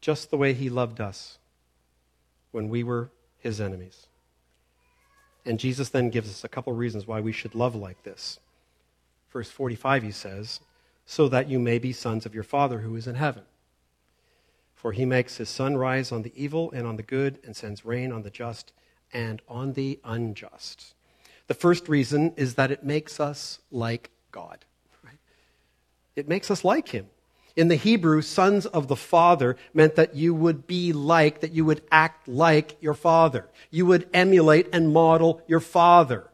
just 0.00 0.30
the 0.30 0.38
way 0.38 0.54
he 0.54 0.70
loved 0.70 1.02
us 1.02 1.38
when 2.50 2.70
we 2.70 2.82
were 2.82 3.10
his 3.40 3.60
enemies. 3.60 4.07
And 5.48 5.58
Jesus 5.58 5.88
then 5.88 6.10
gives 6.10 6.28
us 6.28 6.44
a 6.44 6.48
couple 6.48 6.74
reasons 6.74 7.06
why 7.06 7.20
we 7.20 7.32
should 7.32 7.54
love 7.54 7.74
like 7.74 8.02
this. 8.02 8.38
Verse 9.32 9.50
45, 9.50 10.02
he 10.02 10.10
says, 10.10 10.60
So 11.06 11.26
that 11.28 11.48
you 11.48 11.58
may 11.58 11.78
be 11.78 11.90
sons 11.90 12.26
of 12.26 12.34
your 12.34 12.44
Father 12.44 12.80
who 12.80 12.94
is 12.96 13.06
in 13.06 13.14
heaven. 13.14 13.44
For 14.74 14.92
he 14.92 15.06
makes 15.06 15.38
his 15.38 15.48
sun 15.48 15.78
rise 15.78 16.12
on 16.12 16.20
the 16.20 16.34
evil 16.36 16.70
and 16.72 16.86
on 16.86 16.96
the 16.96 17.02
good, 17.02 17.38
and 17.44 17.56
sends 17.56 17.86
rain 17.86 18.12
on 18.12 18.22
the 18.22 18.30
just 18.30 18.72
and 19.10 19.40
on 19.48 19.72
the 19.72 19.98
unjust. 20.04 20.92
The 21.46 21.54
first 21.54 21.88
reason 21.88 22.34
is 22.36 22.56
that 22.56 22.70
it 22.70 22.84
makes 22.84 23.18
us 23.18 23.58
like 23.70 24.10
God. 24.30 24.66
Right? 25.02 25.18
It 26.14 26.28
makes 26.28 26.50
us 26.50 26.62
like 26.62 26.88
him. 26.88 27.06
In 27.58 27.66
the 27.66 27.74
Hebrew, 27.74 28.22
sons 28.22 28.66
of 28.66 28.86
the 28.86 28.94
Father 28.94 29.56
meant 29.74 29.96
that 29.96 30.14
you 30.14 30.32
would 30.32 30.68
be 30.68 30.92
like, 30.92 31.40
that 31.40 31.50
you 31.50 31.64
would 31.64 31.82
act 31.90 32.28
like 32.28 32.76
your 32.80 32.94
Father. 32.94 33.48
You 33.72 33.84
would 33.86 34.08
emulate 34.14 34.68
and 34.72 34.92
model 34.92 35.42
your 35.48 35.58
Father. 35.58 36.30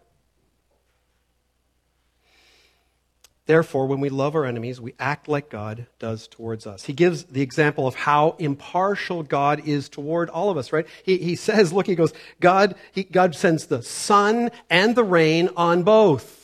Therefore, 3.47 3.87
when 3.87 4.01
we 4.01 4.11
love 4.11 4.35
our 4.35 4.45
enemies, 4.45 4.83
we 4.83 4.93
act 4.99 5.27
like 5.27 5.49
God 5.49 5.87
does 5.99 6.29
towards 6.29 6.67
us. 6.67 6.85
He 6.85 6.93
gives 6.93 7.25
the 7.25 7.41
example 7.41 7.87
of 7.87 7.95
how 7.95 8.37
impartial 8.39 9.23
God 9.23 9.67
is 9.67 9.89
toward 9.89 10.29
all 10.29 10.51
of 10.51 10.59
us, 10.59 10.75
right? 10.75 10.87
He, 11.05 11.17
he 11.17 11.37
says, 11.37 11.73
look, 11.73 11.87
he 11.87 11.95
goes, 11.95 12.13
God, 12.39 12.75
he, 12.93 13.03
God 13.03 13.35
sends 13.35 13.65
the 13.65 13.83
sun 13.83 14.51
and 14.69 14.95
the 14.95 15.05
rain 15.05 15.49
on 15.57 15.85
both 15.85 16.44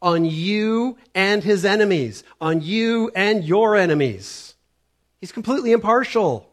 on 0.00 0.24
you 0.24 0.98
and 1.14 1.42
his 1.42 1.64
enemies, 1.64 2.22
on 2.40 2.60
you 2.60 3.10
and 3.14 3.44
your 3.44 3.76
enemies. 3.76 4.54
He's 5.20 5.32
completely 5.32 5.72
impartial. 5.72 6.50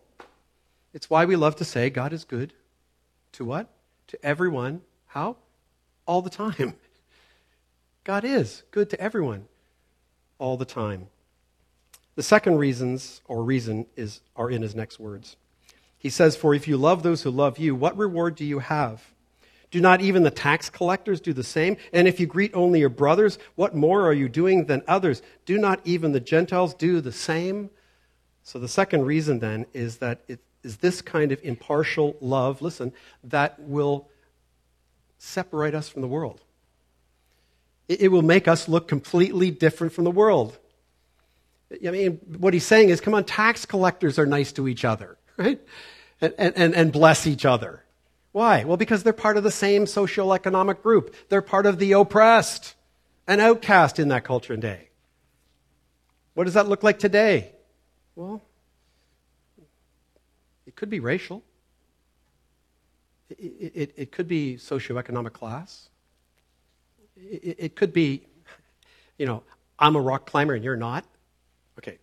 It's 0.93 1.09
why 1.09 1.25
we 1.25 1.35
love 1.35 1.57
to 1.57 1.65
say 1.65 1.89
God 1.89 2.13
is 2.13 2.23
good 2.23 2.53
to 3.33 3.45
what? 3.45 3.69
To 4.07 4.25
everyone. 4.25 4.81
How? 5.07 5.37
All 6.05 6.21
the 6.21 6.29
time. 6.29 6.75
God 8.03 8.25
is 8.25 8.63
good 8.71 8.89
to 8.89 8.99
everyone 8.99 9.47
all 10.37 10.57
the 10.57 10.65
time. 10.65 11.07
The 12.15 12.23
second 12.23 12.57
reasons 12.57 13.21
or 13.27 13.43
reason 13.43 13.85
is 13.95 14.21
are 14.35 14.49
in 14.49 14.61
his 14.61 14.75
next 14.75 14.99
words. 14.99 15.35
He 15.97 16.09
says, 16.09 16.35
"For 16.35 16.53
if 16.53 16.67
you 16.67 16.77
love 16.77 17.01
those 17.01 17.23
who 17.23 17.31
love 17.31 17.57
you, 17.57 17.73
what 17.75 17.97
reward 17.97 18.35
do 18.35 18.45
you 18.45 18.59
have? 18.59 19.12
Do 19.73 19.81
not 19.81 20.01
even 20.01 20.21
the 20.21 20.29
tax 20.29 20.69
collectors 20.69 21.19
do 21.19 21.33
the 21.33 21.43
same? 21.43 21.77
And 21.91 22.07
if 22.07 22.19
you 22.19 22.27
greet 22.27 22.53
only 22.53 22.79
your 22.79 22.89
brothers, 22.89 23.39
what 23.55 23.73
more 23.73 24.05
are 24.05 24.13
you 24.13 24.29
doing 24.29 24.67
than 24.67 24.83
others? 24.87 25.23
Do 25.47 25.57
not 25.57 25.79
even 25.83 26.11
the 26.11 26.19
Gentiles 26.19 26.75
do 26.75 27.01
the 27.01 27.11
same? 27.11 27.71
So 28.43 28.59
the 28.59 28.67
second 28.67 29.05
reason 29.05 29.39
then 29.39 29.65
is 29.73 29.97
that 29.97 30.21
it 30.27 30.41
is 30.61 30.77
this 30.77 31.01
kind 31.01 31.31
of 31.31 31.41
impartial 31.43 32.15
love, 32.21 32.61
listen, 32.61 32.93
that 33.23 33.59
will 33.61 34.09
separate 35.17 35.73
us 35.73 35.89
from 35.89 36.03
the 36.03 36.07
world. 36.07 36.39
It, 37.87 38.11
will 38.11 38.21
make 38.21 38.47
us 38.47 38.69
look 38.69 38.87
completely 38.87 39.49
different 39.49 39.91
from 39.91 40.03
the 40.03 40.11
world. 40.11 40.55
I 41.83 41.89
mean, 41.89 42.19
what 42.37 42.53
he's 42.53 42.63
saying 42.63 42.89
is, 42.89 43.01
come 43.01 43.15
on, 43.15 43.23
tax 43.23 43.65
collectors 43.65 44.19
are 44.19 44.27
nice 44.27 44.51
to 44.51 44.67
each 44.67 44.85
other, 44.85 45.17
right? 45.37 45.59
And, 46.21 46.35
and, 46.37 46.75
and 46.75 46.91
bless 46.91 47.25
each 47.25 47.43
other. 47.43 47.82
Why? 48.33 48.63
Well, 48.63 48.77
because 48.77 49.03
they're 49.03 49.13
part 49.13 49.37
of 49.37 49.43
the 49.43 49.51
same 49.51 49.85
socioeconomic 49.85 50.81
group. 50.81 51.15
They're 51.29 51.43
part 51.43 51.65
of 51.65 51.77
the 51.77 51.93
oppressed 51.93 52.73
and 53.27 53.39
outcast 53.39 53.99
in 53.99 54.09
that 54.09 54.25
culture 54.25 54.53
and 54.53 54.61
day. 54.61 54.89
What 56.33 56.45
does 56.45 56.55
that 56.55 56.67
look 56.67 56.83
like 56.83 56.97
today? 56.97 57.51
Well, 58.15 58.41
it 60.65 60.75
could 60.75 60.89
be 60.89 60.99
racial. 60.99 61.43
It, 63.29 63.71
it, 63.75 63.93
it 63.95 64.11
could 64.11 64.27
be 64.27 64.55
socioeconomic 64.55 65.33
class. 65.33 65.89
It, 67.15 67.55
it 67.59 67.75
could 67.75 67.93
be, 67.93 68.25
you 69.19 69.27
know, 69.27 69.43
I'm 69.77 69.95
a 69.95 70.01
rock 70.01 70.25
climber 70.25 70.55
and 70.55 70.63
you're 70.63 70.75
not. 70.75 71.05
Okay. 71.77 71.99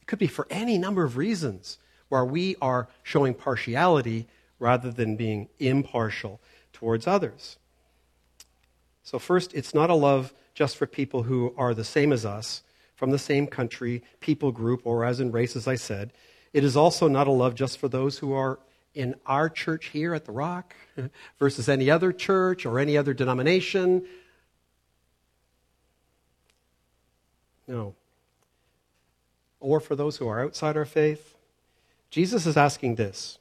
It 0.00 0.06
could 0.06 0.18
be 0.18 0.26
for 0.26 0.46
any 0.50 0.76
number 0.76 1.02
of 1.02 1.16
reasons 1.16 1.78
where 2.10 2.26
we 2.26 2.56
are 2.60 2.88
showing 3.02 3.32
partiality 3.32 4.26
rather 4.60 4.92
than 4.92 5.16
being 5.16 5.48
impartial 5.58 6.40
towards 6.72 7.08
others. 7.08 7.58
So, 9.02 9.18
first, 9.18 9.52
it's 9.54 9.74
not 9.74 9.90
a 9.90 9.94
love 9.94 10.32
just 10.54 10.76
for 10.76 10.86
people 10.86 11.24
who 11.24 11.52
are 11.56 11.74
the 11.74 11.84
same 11.84 12.12
as 12.12 12.24
us, 12.24 12.62
from 12.94 13.10
the 13.10 13.18
same 13.18 13.48
country, 13.48 14.04
people 14.20 14.52
group, 14.52 14.82
or 14.84 15.04
as 15.04 15.18
in 15.18 15.32
race, 15.32 15.56
as 15.56 15.66
I 15.66 15.74
said. 15.74 16.12
It 16.52 16.62
is 16.62 16.76
also 16.76 17.08
not 17.08 17.26
a 17.26 17.32
love 17.32 17.54
just 17.54 17.78
for 17.78 17.88
those 17.88 18.18
who 18.18 18.32
are 18.32 18.60
in 18.94 19.14
our 19.26 19.48
church 19.48 19.86
here 19.86 20.14
at 20.14 20.26
the 20.26 20.32
Rock 20.32 20.74
versus 21.38 21.68
any 21.68 21.90
other 21.90 22.12
church 22.12 22.66
or 22.66 22.78
any 22.78 22.96
other 22.96 23.14
denomination. 23.14 24.04
No. 27.66 27.94
Or 29.60 29.80
for 29.80 29.96
those 29.96 30.16
who 30.16 30.28
are 30.28 30.44
outside 30.44 30.76
our 30.76 30.84
faith. 30.84 31.34
Jesus 32.10 32.46
is 32.46 32.56
asking 32.56 32.96
this 32.96 33.39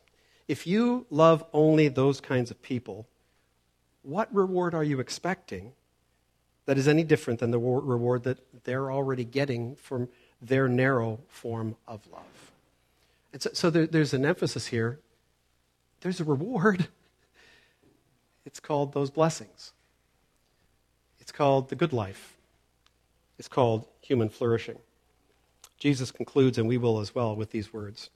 if 0.49 0.65
you 0.65 1.05
love 1.11 1.45
only 1.53 1.89
those 1.89 2.19
kinds 2.19 2.49
of 2.49 2.59
people, 2.63 3.07
what 4.01 4.33
reward 4.33 4.73
are 4.73 4.83
you 4.83 4.99
expecting 4.99 5.73
that 6.65 6.75
is 6.75 6.87
any 6.87 7.03
different 7.03 7.39
than 7.39 7.51
the 7.51 7.59
reward 7.59 8.23
that 8.23 8.39
they're 8.63 8.91
already 8.91 9.23
getting 9.23 9.75
from 9.75 10.09
their 10.41 10.67
narrow 10.67 11.19
form 11.27 11.75
of 11.87 12.01
love? 12.11 12.51
And 13.31 13.43
so, 13.43 13.51
so 13.53 13.69
there, 13.69 13.85
there's 13.85 14.15
an 14.15 14.25
emphasis 14.25 14.65
here. 14.65 14.99
There's 16.01 16.19
a 16.19 16.25
reward. 16.25 16.89
It's 18.45 18.59
called 18.59 18.93
those 18.93 19.11
blessings. 19.11 19.73
It's 21.19 21.31
called 21.31 21.69
the 21.69 21.75
good 21.75 21.93
life. 21.93 22.35
It's 23.37 23.49
called 23.49 23.85
human 24.01 24.29
flourishing. 24.29 24.79
Jesus 25.77 26.09
concludes, 26.09 26.57
and 26.57 26.67
we 26.67 26.77
will 26.77 26.99
as 26.99 27.13
well, 27.13 27.35
with 27.35 27.51
these 27.51 27.71
words 27.71 28.09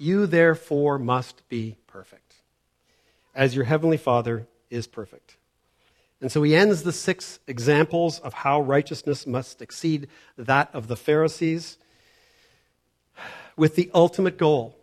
You 0.00 0.26
therefore 0.26 0.98
must 0.98 1.46
be 1.50 1.76
perfect, 1.86 2.36
as 3.34 3.54
your 3.54 3.64
heavenly 3.64 3.98
Father 3.98 4.46
is 4.70 4.86
perfect. 4.86 5.36
And 6.22 6.32
so 6.32 6.42
he 6.42 6.56
ends 6.56 6.84
the 6.84 6.92
six 6.92 7.38
examples 7.46 8.18
of 8.18 8.32
how 8.32 8.62
righteousness 8.62 9.26
must 9.26 9.60
exceed 9.60 10.08
that 10.38 10.70
of 10.72 10.88
the 10.88 10.96
Pharisees 10.96 11.76
with 13.56 13.76
the 13.76 13.90
ultimate 13.92 14.38
goal, 14.38 14.74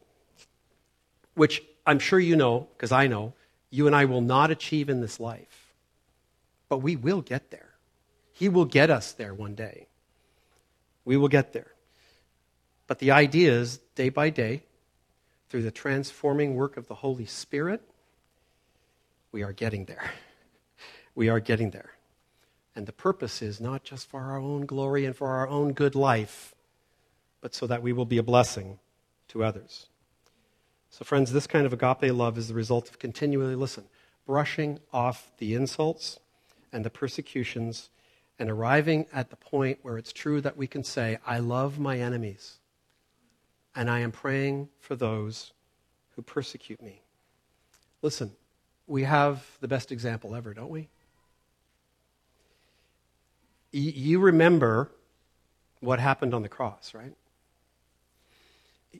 which 1.33 1.63
I'm 1.87 1.97
sure 1.97 2.19
you 2.19 2.35
know, 2.35 2.67
because 2.77 2.91
I 2.91 3.07
know, 3.07 3.33
you 3.71 3.87
and 3.87 3.95
I 3.95 4.05
will 4.05 4.21
not 4.21 4.51
achieve 4.51 4.87
in 4.87 5.01
this 5.01 5.19
life. 5.19 5.73
But 6.69 6.83
we 6.83 6.95
will 6.95 7.23
get 7.23 7.49
there. 7.49 7.69
He 8.33 8.49
will 8.49 8.65
get 8.65 8.91
us 8.91 9.13
there 9.13 9.33
one 9.33 9.55
day. 9.55 9.87
We 11.05 11.17
will 11.17 11.27
get 11.27 11.53
there. 11.53 11.71
But 12.85 12.99
the 12.99 13.09
idea 13.09 13.51
is, 13.51 13.79
day 13.95 14.09
by 14.09 14.29
day, 14.29 14.61
through 15.49 15.63
the 15.63 15.71
transforming 15.71 16.55
work 16.55 16.77
of 16.77 16.87
the 16.87 16.95
Holy 16.95 17.25
Spirit, 17.25 17.81
we 19.31 19.43
are 19.43 19.53
getting 19.53 19.85
there. 19.85 20.11
We 21.15 21.29
are 21.29 21.39
getting 21.39 21.71
there. 21.71 21.93
And 22.75 22.85
the 22.85 22.91
purpose 22.91 23.41
is 23.41 23.59
not 23.59 23.83
just 23.83 24.07
for 24.07 24.21
our 24.21 24.37
own 24.37 24.67
glory 24.67 25.03
and 25.03 25.15
for 25.15 25.29
our 25.29 25.47
own 25.47 25.73
good 25.73 25.95
life, 25.95 26.53
but 27.41 27.55
so 27.55 27.65
that 27.65 27.81
we 27.81 27.91
will 27.91 28.05
be 28.05 28.19
a 28.19 28.23
blessing 28.23 28.77
to 29.29 29.43
others. 29.43 29.87
So, 30.91 31.03
friends, 31.03 31.31
this 31.31 31.47
kind 31.47 31.65
of 31.65 31.73
agape 31.73 32.13
love 32.13 32.37
is 32.37 32.49
the 32.49 32.53
result 32.53 32.87
of 32.87 32.99
continually, 32.99 33.55
listen, 33.55 33.85
brushing 34.27 34.79
off 34.93 35.31
the 35.39 35.55
insults 35.55 36.19
and 36.71 36.85
the 36.85 36.91
persecutions 36.91 37.89
and 38.37 38.47
arriving 38.47 39.07
at 39.11 39.31
the 39.31 39.37
point 39.37 39.79
where 39.81 39.97
it's 39.97 40.13
true 40.13 40.39
that 40.41 40.55
we 40.55 40.67
can 40.67 40.83
say, 40.83 41.17
I 41.25 41.39
love 41.39 41.79
my 41.79 41.97
enemies 41.97 42.59
and 43.77 43.91
I 43.91 43.99
am 43.99 44.11
praying 44.11 44.69
for 44.79 44.95
those 44.95 45.53
who 46.15 46.23
persecute 46.23 46.81
me. 46.81 47.03
Listen, 48.01 48.31
we 48.87 49.03
have 49.03 49.45
the 49.61 49.67
best 49.67 49.91
example 49.91 50.35
ever, 50.35 50.53
don't 50.53 50.71
we? 50.71 50.89
You 53.71 54.19
remember 54.19 54.91
what 55.79 55.99
happened 55.99 56.33
on 56.33 56.41
the 56.41 56.49
cross, 56.49 56.93
right? 56.93 57.13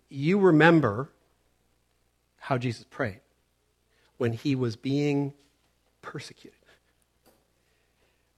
you 0.09 0.39
remember 0.39 1.09
how 2.38 2.57
Jesus 2.57 2.86
prayed 2.89 3.21
when 4.17 4.32
he 4.32 4.55
was 4.55 4.75
being 4.75 5.34
persecuted. 6.03 6.53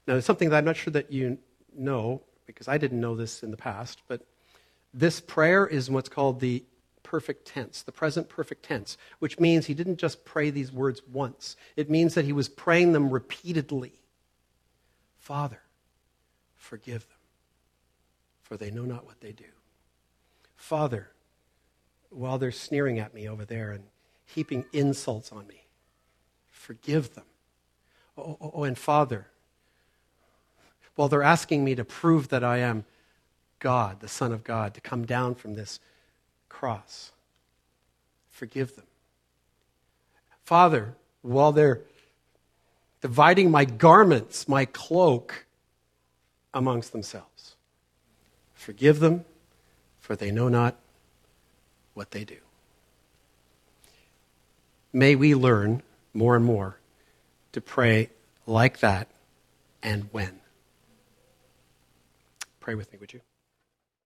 Now, 0.08 0.14
there's 0.14 0.26
something 0.26 0.50
that 0.50 0.58
I'm 0.58 0.66
not 0.66 0.78
sure 0.78 0.92
that 0.92 1.12
you 1.12 1.38
know, 1.76 2.22
because 2.46 2.70
I 2.70 2.78
didn't 2.78 3.02
know 3.02 3.16
this 3.16 3.44
in 3.44 3.52
the 3.52 3.58
past, 3.58 4.02
but 4.08 4.26
this 4.94 5.20
prayer 5.20 5.66
is 5.68 5.90
what's 5.90 6.10
called 6.10 6.40
the 6.40 6.64
perfect 7.04 7.48
tense, 7.48 7.82
the 7.82 7.92
present 7.92 8.30
perfect 8.30 8.64
tense, 8.64 8.98
which 9.20 9.40
means 9.40 9.66
he 9.66 9.74
didn't 9.74 9.98
just 9.98 10.26
pray 10.26 10.50
these 10.50 10.72
words 10.72 11.02
once. 11.12 11.56
It 11.76 11.90
means 11.90 12.14
that 12.14 12.26
he 12.26 12.34
was 12.34 12.50
praying 12.50 12.94
them 12.94 13.10
repeatedly. 13.10 13.94
Father, 15.18 15.62
forgive 16.56 17.08
them, 17.08 17.18
for 18.44 18.58
they 18.58 18.72
know 18.72 18.86
not 18.86 19.06
what 19.06 19.22
they 19.22 19.32
do. 19.32 19.46
Father, 20.56 21.12
while 22.10 22.38
they're 22.38 22.52
sneering 22.52 23.00
at 23.00 23.14
me 23.14 23.28
over 23.28 23.46
there 23.46 23.72
and 23.72 23.84
heaping 24.26 24.66
insults 24.74 25.32
on 25.32 25.48
me. 25.48 25.66
Forgive 26.48 27.16
them. 27.16 27.26
Oh, 28.18 28.38
oh, 28.42 28.52
oh, 28.56 28.64
and 28.64 28.78
Father, 28.78 29.28
while 30.96 31.08
they're 31.08 31.24
asking 31.24 31.64
me 31.64 31.76
to 31.76 31.86
prove 31.86 32.30
that 32.30 32.44
I 32.44 32.58
am 32.58 32.86
God, 33.60 34.00
the 34.00 34.08
Son 34.08 34.32
of 34.32 34.44
God, 34.44 34.74
to 34.74 34.82
come 34.82 35.06
down 35.06 35.36
from 35.36 35.54
this 35.54 35.80
cross, 36.48 37.12
forgive 38.30 38.76
them. 38.76 38.86
Father, 40.44 40.96
while 41.22 41.52
they're 41.52 41.82
dividing 43.02 43.52
my 43.52 43.66
garments, 43.66 44.48
my 44.48 44.66
cloak, 44.66 45.46
amongst 46.54 46.92
themselves, 46.92 47.56
forgive 48.54 49.00
them, 49.00 49.26
for 50.00 50.16
they 50.16 50.32
know 50.32 50.50
not 50.50 50.76
what 51.94 52.12
they 52.12 52.24
do. 52.24 52.38
May 54.92 55.16
we 55.16 55.36
learn 55.36 55.84
more 56.14 56.36
and 56.36 56.44
more 56.44 56.80
to 57.52 57.62
pray 57.62 58.10
like 58.48 58.80
that 58.80 59.08
and 59.84 60.10
when. 60.12 60.40
Pray 62.60 62.74
with 62.76 62.92
me, 62.92 62.98
would 63.00 63.14
you? 63.14 63.22